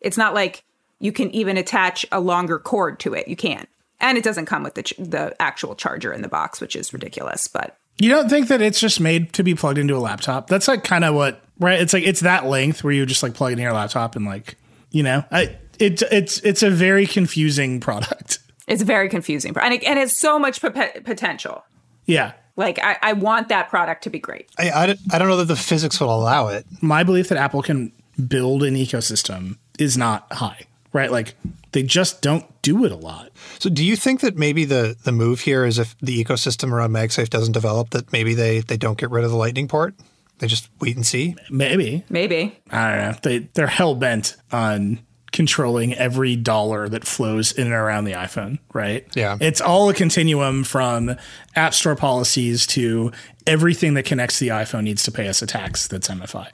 It's 0.00 0.16
not 0.16 0.34
like 0.34 0.62
you 0.98 1.12
can 1.12 1.30
even 1.30 1.56
attach 1.56 2.04
a 2.12 2.20
longer 2.20 2.58
cord 2.58 2.98
to 3.00 3.14
it. 3.14 3.28
You 3.28 3.36
can't, 3.36 3.68
and 4.00 4.16
it 4.18 4.24
doesn't 4.24 4.46
come 4.46 4.62
with 4.62 4.74
the 4.74 4.82
ch- 4.82 4.94
the 4.98 5.34
actual 5.40 5.74
charger 5.74 6.12
in 6.12 6.22
the 6.22 6.28
box, 6.28 6.60
which 6.60 6.74
is 6.76 6.92
ridiculous. 6.92 7.48
But 7.48 7.76
You 7.98 8.08
don't 8.10 8.28
think 8.28 8.48
that 8.48 8.60
it's 8.60 8.80
just 8.80 9.00
made 9.00 9.32
to 9.34 9.42
be 9.42 9.54
plugged 9.54 9.78
into 9.78 9.96
a 9.96 9.98
laptop? 10.00 10.48
That's 10.48 10.68
like 10.68 10.84
kind 10.84 11.04
of 11.04 11.14
what, 11.14 11.40
right? 11.58 11.80
It's 11.80 11.92
like 11.94 12.04
it's 12.04 12.20
that 12.20 12.44
length 12.46 12.84
where 12.84 12.92
you 12.92 13.04
just 13.06 13.22
like 13.22 13.34
plug 13.34 13.52
it 13.52 13.58
in 13.58 13.62
your 13.62 13.72
laptop 13.72 14.16
and 14.16 14.26
like, 14.26 14.56
you 14.90 15.02
know, 15.02 15.24
I 15.30 15.56
it's 15.80 16.02
it's 16.10 16.38
it's 16.40 16.62
a 16.62 16.70
very 16.70 17.06
confusing 17.06 17.80
product. 17.80 18.38
it's 18.66 18.82
very 18.82 19.08
confusing, 19.08 19.56
and 19.60 19.74
it, 19.74 19.84
and 19.84 19.98
it's 19.98 20.16
so 20.16 20.38
much 20.38 20.60
pot- 20.60 21.04
potential. 21.04 21.64
Yeah. 22.06 22.32
Like 22.56 22.78
I, 22.82 22.96
I 23.02 23.12
want 23.12 23.48
that 23.48 23.68
product 23.68 24.04
to 24.04 24.10
be 24.10 24.18
great. 24.18 24.48
I, 24.58 24.70
I, 24.70 24.86
don't- 24.86 25.00
I 25.12 25.18
don't 25.18 25.28
know 25.28 25.36
that 25.36 25.44
the 25.44 25.56
physics 25.56 26.00
will 26.00 26.14
allow 26.14 26.48
it. 26.48 26.64
My 26.80 27.02
belief 27.02 27.28
that 27.28 27.36
Apple 27.38 27.60
can 27.62 27.92
build 28.28 28.62
an 28.62 28.74
ecosystem 28.76 29.58
is 29.78 29.98
not 29.98 30.32
high, 30.32 30.62
right? 30.94 31.10
Like 31.12 31.34
they 31.72 31.82
just 31.82 32.22
don't 32.22 32.46
do 32.62 32.86
it 32.86 32.92
a 32.92 32.96
lot. 32.96 33.30
So, 33.58 33.68
do 33.68 33.84
you 33.84 33.94
think 33.94 34.20
that 34.20 34.36
maybe 34.38 34.64
the, 34.64 34.96
the 35.04 35.12
move 35.12 35.40
here 35.40 35.66
is 35.66 35.78
if 35.78 35.94
the 36.00 36.24
ecosystem 36.24 36.72
around 36.72 36.92
MagSafe 36.92 37.28
doesn't 37.28 37.52
develop, 37.52 37.90
that 37.90 38.10
maybe 38.10 38.32
they, 38.32 38.60
they 38.60 38.78
don't 38.78 38.96
get 38.96 39.10
rid 39.10 39.24
of 39.24 39.30
the 39.30 39.36
Lightning 39.36 39.68
port? 39.68 39.94
They 40.38 40.46
just 40.46 40.70
wait 40.80 40.96
and 40.96 41.04
see? 41.06 41.36
Maybe. 41.50 42.04
Maybe 42.08 42.58
I 42.70 42.90
don't 42.90 42.98
know. 43.12 43.18
They 43.22 43.38
they're 43.52 43.66
hell 43.66 43.94
bent 43.94 44.36
on 44.50 45.00
controlling 45.36 45.94
every 45.94 46.34
dollar 46.34 46.88
that 46.88 47.06
flows 47.06 47.52
in 47.52 47.66
and 47.66 47.74
around 47.74 48.04
the 48.04 48.12
iPhone, 48.12 48.58
right? 48.72 49.06
Yeah. 49.14 49.36
It's 49.40 49.60
all 49.60 49.88
a 49.90 49.94
continuum 49.94 50.64
from 50.64 51.14
App 51.54 51.74
Store 51.74 51.94
policies 51.94 52.66
to 52.68 53.12
everything 53.46 53.94
that 53.94 54.04
connects 54.04 54.38
to 54.38 54.46
the 54.46 54.50
iPhone 54.50 54.84
needs 54.84 55.02
to 55.04 55.12
pay 55.12 55.28
us 55.28 55.42
a 55.42 55.46
tax 55.46 55.86
that's 55.86 56.08
MFI. 56.08 56.48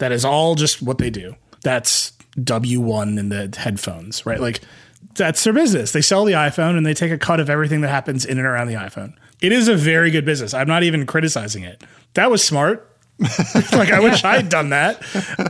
That 0.00 0.12
is 0.12 0.24
all 0.24 0.56
just 0.56 0.82
what 0.82 0.98
they 0.98 1.10
do. 1.10 1.36
That's 1.62 2.12
W1 2.36 3.18
in 3.18 3.28
the 3.28 3.54
headphones, 3.56 4.26
right? 4.26 4.40
Like 4.40 4.60
that's 5.14 5.42
their 5.44 5.52
business. 5.52 5.92
They 5.92 6.02
sell 6.02 6.24
the 6.24 6.32
iPhone 6.32 6.76
and 6.76 6.84
they 6.84 6.94
take 6.94 7.12
a 7.12 7.18
cut 7.18 7.40
of 7.40 7.48
everything 7.48 7.80
that 7.82 7.88
happens 7.88 8.24
in 8.24 8.38
and 8.38 8.46
around 8.46 8.66
the 8.66 8.74
iPhone. 8.74 9.14
It 9.40 9.52
is 9.52 9.68
a 9.68 9.76
very 9.76 10.10
good 10.10 10.24
business. 10.24 10.52
I'm 10.52 10.68
not 10.68 10.82
even 10.82 11.06
criticizing 11.06 11.62
it. 11.62 11.84
That 12.14 12.30
was 12.30 12.44
smart. 12.44 12.87
like 13.72 13.90
I 13.90 14.00
wish 14.00 14.24
I'd 14.24 14.48
done 14.48 14.70
that. 14.70 15.02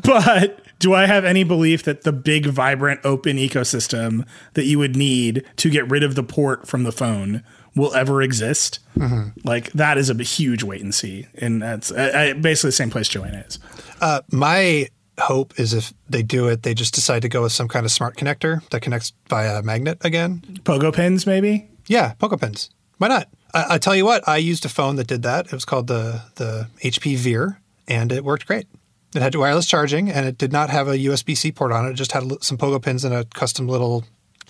But 0.03 0.61
do 0.79 0.95
I 0.95 1.07
have 1.07 1.25
any 1.25 1.45
belief 1.45 1.83
that 1.85 2.03
the 2.03 2.13
big 2.13 2.47
vibrant 2.47 3.01
open 3.05 3.37
ecosystem 3.37 4.27
that 4.55 4.65
you 4.65 4.79
would 4.79 4.97
need 4.97 5.45
to 5.57 5.71
get 5.71 5.89
rid 5.91 6.03
of 6.03 6.15
the 6.15 6.23
port 6.23 6.67
from 6.67 6.85
the 6.85 6.93
phone 6.93 7.43
will 7.75 7.95
ever 7.95 8.23
exist? 8.23 8.81
Mm-hmm. 8.97 9.47
Like 9.47 9.73
that 9.73 9.99
is 9.99 10.11
a 10.11 10.15
huge 10.23 10.63
wait 10.63 10.83
and 10.83 10.95
see, 10.95 11.27
and 11.35 11.61
that's 11.63 11.93
I, 11.93 12.29
I, 12.29 12.33
basically 12.33 12.69
the 12.69 12.73
same 12.73 12.91
place 12.91 13.09
Joanna 13.09 13.45
is. 13.47 13.59
Uh, 14.01 14.23
my 14.31 14.89
hope 15.19 15.59
is 15.59 15.75
if 15.75 15.93
they 16.09 16.23
do 16.23 16.49
it, 16.49 16.63
they 16.63 16.75
just 16.75 16.95
decide 16.95 17.23
to 17.23 17.29
go 17.29 17.43
with 17.43 17.53
some 17.53 17.69
kind 17.69 17.85
of 17.85 17.93
smart 17.93 18.17
connector 18.17 18.67
that 18.71 18.83
connects 18.83 19.13
via 19.29 19.63
magnet 19.63 19.99
again. 20.03 20.43
Pogo 20.63 20.95
pins, 20.95 21.27
maybe. 21.27 21.69
Yeah, 21.89 22.15
pogo 22.21 22.39
Pins. 22.39 22.71
Why 22.99 23.09
not? 23.09 23.29
I, 23.55 23.75
I 23.75 23.79
tell 23.79 23.95
you 23.97 24.05
what, 24.05 24.27
I 24.29 24.37
used 24.37 24.65
a 24.65 24.69
phone 24.69 24.97
that 24.97 25.07
did 25.07 25.23
that. 25.23 25.47
It 25.47 25.53
was 25.53 25.65
called 25.65 25.87
the 25.87 26.23
the 26.37 26.69
HP 26.83 27.17
Veer, 27.17 27.61
and 27.87 28.13
it 28.13 28.25
worked 28.25 28.47
great. 28.47 28.67
It 29.15 29.23
had 29.23 29.35
wireless 29.35 29.67
charging, 29.67 30.11
and 30.11 30.27
it 30.27 30.37
did 30.37 30.53
not 30.53 30.69
have 30.71 30.87
a 30.89 30.97
USB 30.99 31.37
C 31.37 31.51
port 31.51 31.73
on 31.73 31.87
it. 31.87 31.91
It 31.91 31.95
just 31.95 32.13
had 32.13 32.25
some 32.43 32.59
Pogo 32.59 32.81
pins 32.83 33.05
and 33.05 33.15
a 33.15 33.25
custom 33.25 33.67
little 33.67 34.05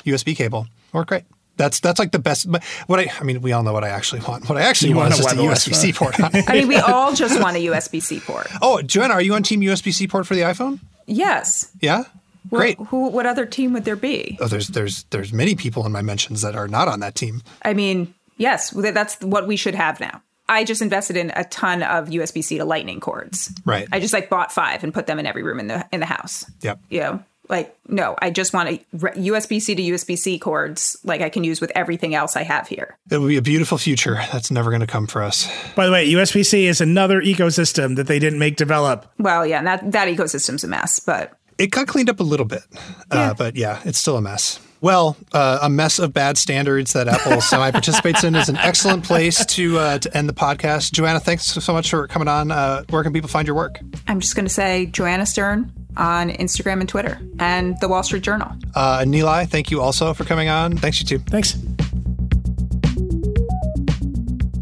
USB 0.05 0.36
cable. 0.36 0.66
It 0.88 0.94
worked 0.94 1.09
great. 1.11 1.24
That's 1.57 1.80
that's 1.80 1.99
like 1.99 2.12
the 2.12 2.18
best. 2.18 2.46
What 2.86 3.01
I 3.01 3.11
I 3.20 3.24
mean, 3.24 3.40
we 3.40 3.53
all 3.53 3.62
know 3.62 3.72
what 3.72 3.84
I 3.84 3.88
actually 3.88 4.20
want. 4.22 4.49
What 4.49 4.59
I 4.59 4.62
actually 4.62 4.90
You 4.90 4.96
want, 4.96 5.11
want 5.11 5.20
is 5.20 5.26
a 5.26 5.28
just 5.42 5.66
a 5.66 5.70
USB 5.72 5.74
C 5.74 5.92
port 5.92 6.20
on 6.20 6.30
it. 6.34 6.44
I 6.49 6.55
mean, 6.55 6.68
we 6.68 6.76
all 6.76 7.12
just 7.14 7.40
want 7.40 7.57
a 7.57 7.61
USB 7.66 8.01
C 8.03 8.20
port. 8.20 8.46
oh, 8.62 8.80
Joanna, 8.82 9.14
are 9.14 9.22
you 9.22 9.34
on 9.34 9.42
Team 9.42 9.61
USB 9.61 9.92
C 9.92 10.07
port 10.07 10.26
for 10.26 10.34
the 10.34 10.42
iPhone? 10.42 10.80
Yes. 11.07 11.70
Yeah, 11.80 12.05
great. 12.51 12.78
Who? 12.78 13.09
What 13.09 13.26
other 13.26 13.44
team 13.46 13.72
would 13.72 13.84
there 13.84 13.96
be? 13.96 14.38
Oh, 14.40 14.46
there's 14.46 14.68
there's 14.68 15.05
there's 15.11 15.32
many 15.32 15.55
people 15.57 15.84
in 15.86 15.90
my 15.92 16.03
mentions 16.03 16.42
that 16.42 16.55
are 16.55 16.68
not 16.68 16.86
on 16.86 17.01
that 17.01 17.14
team. 17.16 17.42
I 17.62 17.74
mean, 17.74 18.14
yes, 18.39 18.70
that's 18.70 19.20
what 19.20 19.47
we 19.47 19.57
should 19.57 19.74
have 19.74 20.01
now. 20.01 20.22
I 20.49 20.64
just 20.64 20.80
invested 20.80 21.16
in 21.16 21.30
a 21.36 21.45
ton 21.45 21.82
of 21.82 22.09
USB 22.09 22.43
C 22.43 22.57
to 22.59 22.64
Lightning 22.64 23.01
cords. 23.01 23.53
Right. 23.66 23.86
I 23.93 24.01
just 24.01 24.14
like 24.14 24.30
bought 24.30 24.51
five 24.51 24.82
and 24.82 24.95
put 24.95 25.07
them 25.07 25.18
in 25.18 25.26
every 25.26 25.43
room 25.43 25.61
in 25.61 25.66
the 25.68 25.86
in 25.93 26.01
the 26.01 26.07
house. 26.07 26.51
Yep. 26.62 26.80
You 26.89 27.01
know, 27.01 27.24
like 27.51 27.76
no, 27.86 28.16
I 28.20 28.30
just 28.30 28.55
want 28.55 28.68
a 28.70 28.84
USB 28.95 29.61
C 29.61 29.74
to 29.74 29.82
USB 29.82 30.16
C 30.16 30.39
cords 30.39 30.97
like 31.05 31.20
I 31.20 31.28
can 31.28 31.45
use 31.45 31.61
with 31.61 31.70
everything 31.74 32.14
else 32.14 32.34
I 32.34 32.45
have 32.45 32.66
here. 32.66 32.97
It 33.11 33.18
would 33.18 33.28
be 33.28 33.36
a 33.36 33.43
beautiful 33.43 33.76
future. 33.76 34.14
That's 34.32 34.51
never 34.51 34.70
going 34.70 34.80
to 34.80 34.86
come 34.86 35.07
for 35.07 35.22
us. 35.22 35.51
By 35.74 35.84
the 35.84 35.93
way, 35.93 36.09
USB 36.11 36.45
C 36.47 36.66
is 36.66 36.80
another 36.80 37.20
ecosystem 37.20 37.97
that 37.97 38.07
they 38.07 38.18
didn't 38.18 38.39
make 38.39 38.57
develop. 38.57 39.11
Well, 39.18 39.47
yeah, 39.47 39.62
that 39.62 39.93
that 39.93 40.09
ecosystem's 40.09 40.64
a 40.64 40.68
mess, 40.68 40.99
but 40.99 41.39
It 41.59 41.70
got 41.72 41.89
cleaned 41.89 42.09
up 42.09 42.20
a 42.20 42.24
little 42.24 42.47
bit, 42.47 42.62
uh, 43.11 43.34
but 43.34 43.55
yeah, 43.57 43.80
it's 43.84 43.99
still 43.99 44.16
a 44.16 44.22
mess. 44.22 44.61
Well, 44.81 45.16
uh, 45.33 45.59
a 45.62 45.68
mess 45.68 45.99
of 45.99 46.12
bad 46.12 46.39
standards 46.39 46.93
that 46.93 47.09
Apple 47.09 47.41
semi 47.41 47.70
participates 47.70 48.22
in 48.24 48.35
is 48.35 48.49
an 48.49 48.57
excellent 48.57 49.05
place 49.05 49.45
to 49.47 49.79
uh, 49.79 49.99
to 49.99 50.16
end 50.16 50.29
the 50.29 50.35
podcast. 50.35 50.93
Joanna, 50.93 51.20
thanks 51.20 51.45
so 51.45 51.72
much 51.72 51.91
for 51.91 52.07
coming 52.07 52.29
on. 52.29 52.51
Uh, 52.51 52.85
where 52.91 53.03
can 53.03 53.12
people 53.12 53.29
find 53.29 53.47
your 53.47 53.57
work? 53.57 53.81
I'm 54.07 54.20
just 54.20 54.37
going 54.37 54.47
to 54.47 54.53
say 54.53 54.87
Joanna 54.87 55.26
Stern 55.26 55.72
on 55.97 56.31
Instagram 56.31 56.81
and 56.81 56.89
Twitter 56.89 57.20
and 57.41 57.79
the 57.81 57.89
Wall 57.89 58.03
Street 58.03 58.22
Journal. 58.22 58.51
Uh, 58.74 59.01
Nilay, 59.01 59.49
thank 59.49 59.70
you 59.70 59.81
also 59.81 60.14
for 60.14 60.24
coming 60.24 60.49
on. 60.49 60.76
Thanks, 60.76 61.01
you 61.01 61.07
too. 61.07 61.18
Thanks. 61.18 61.59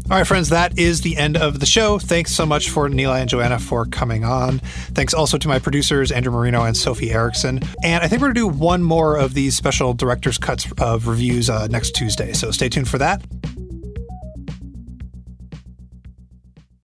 All 0.09 0.15
right, 0.15 0.25
friends, 0.25 0.47
that 0.49 0.79
is 0.79 1.01
the 1.01 1.17
end 1.17 1.35
of 1.35 1.59
the 1.59 1.65
show. 1.65 1.99
Thanks 1.99 2.31
so 2.31 2.45
much 2.45 2.69
for 2.69 2.87
Nilay 2.87 3.19
and 3.19 3.29
Joanna 3.29 3.59
for 3.59 3.85
coming 3.85 4.23
on. 4.23 4.59
Thanks 4.93 5.13
also 5.13 5.37
to 5.37 5.49
my 5.49 5.59
producers, 5.59 6.13
Andrew 6.13 6.31
Marino 6.31 6.63
and 6.63 6.77
Sophie 6.77 7.11
Erickson. 7.11 7.59
And 7.83 8.01
I 8.01 8.07
think 8.07 8.21
we're 8.21 8.31
going 8.31 8.35
to 8.35 8.53
do 8.53 8.57
one 8.57 8.83
more 8.83 9.17
of 9.17 9.33
these 9.33 9.57
special 9.57 9.93
director's 9.93 10.37
cuts 10.37 10.65
of 10.77 11.07
reviews 11.07 11.49
uh, 11.49 11.67
next 11.67 11.91
Tuesday. 11.91 12.31
So 12.31 12.51
stay 12.51 12.69
tuned 12.69 12.87
for 12.87 12.97
that. 12.99 13.21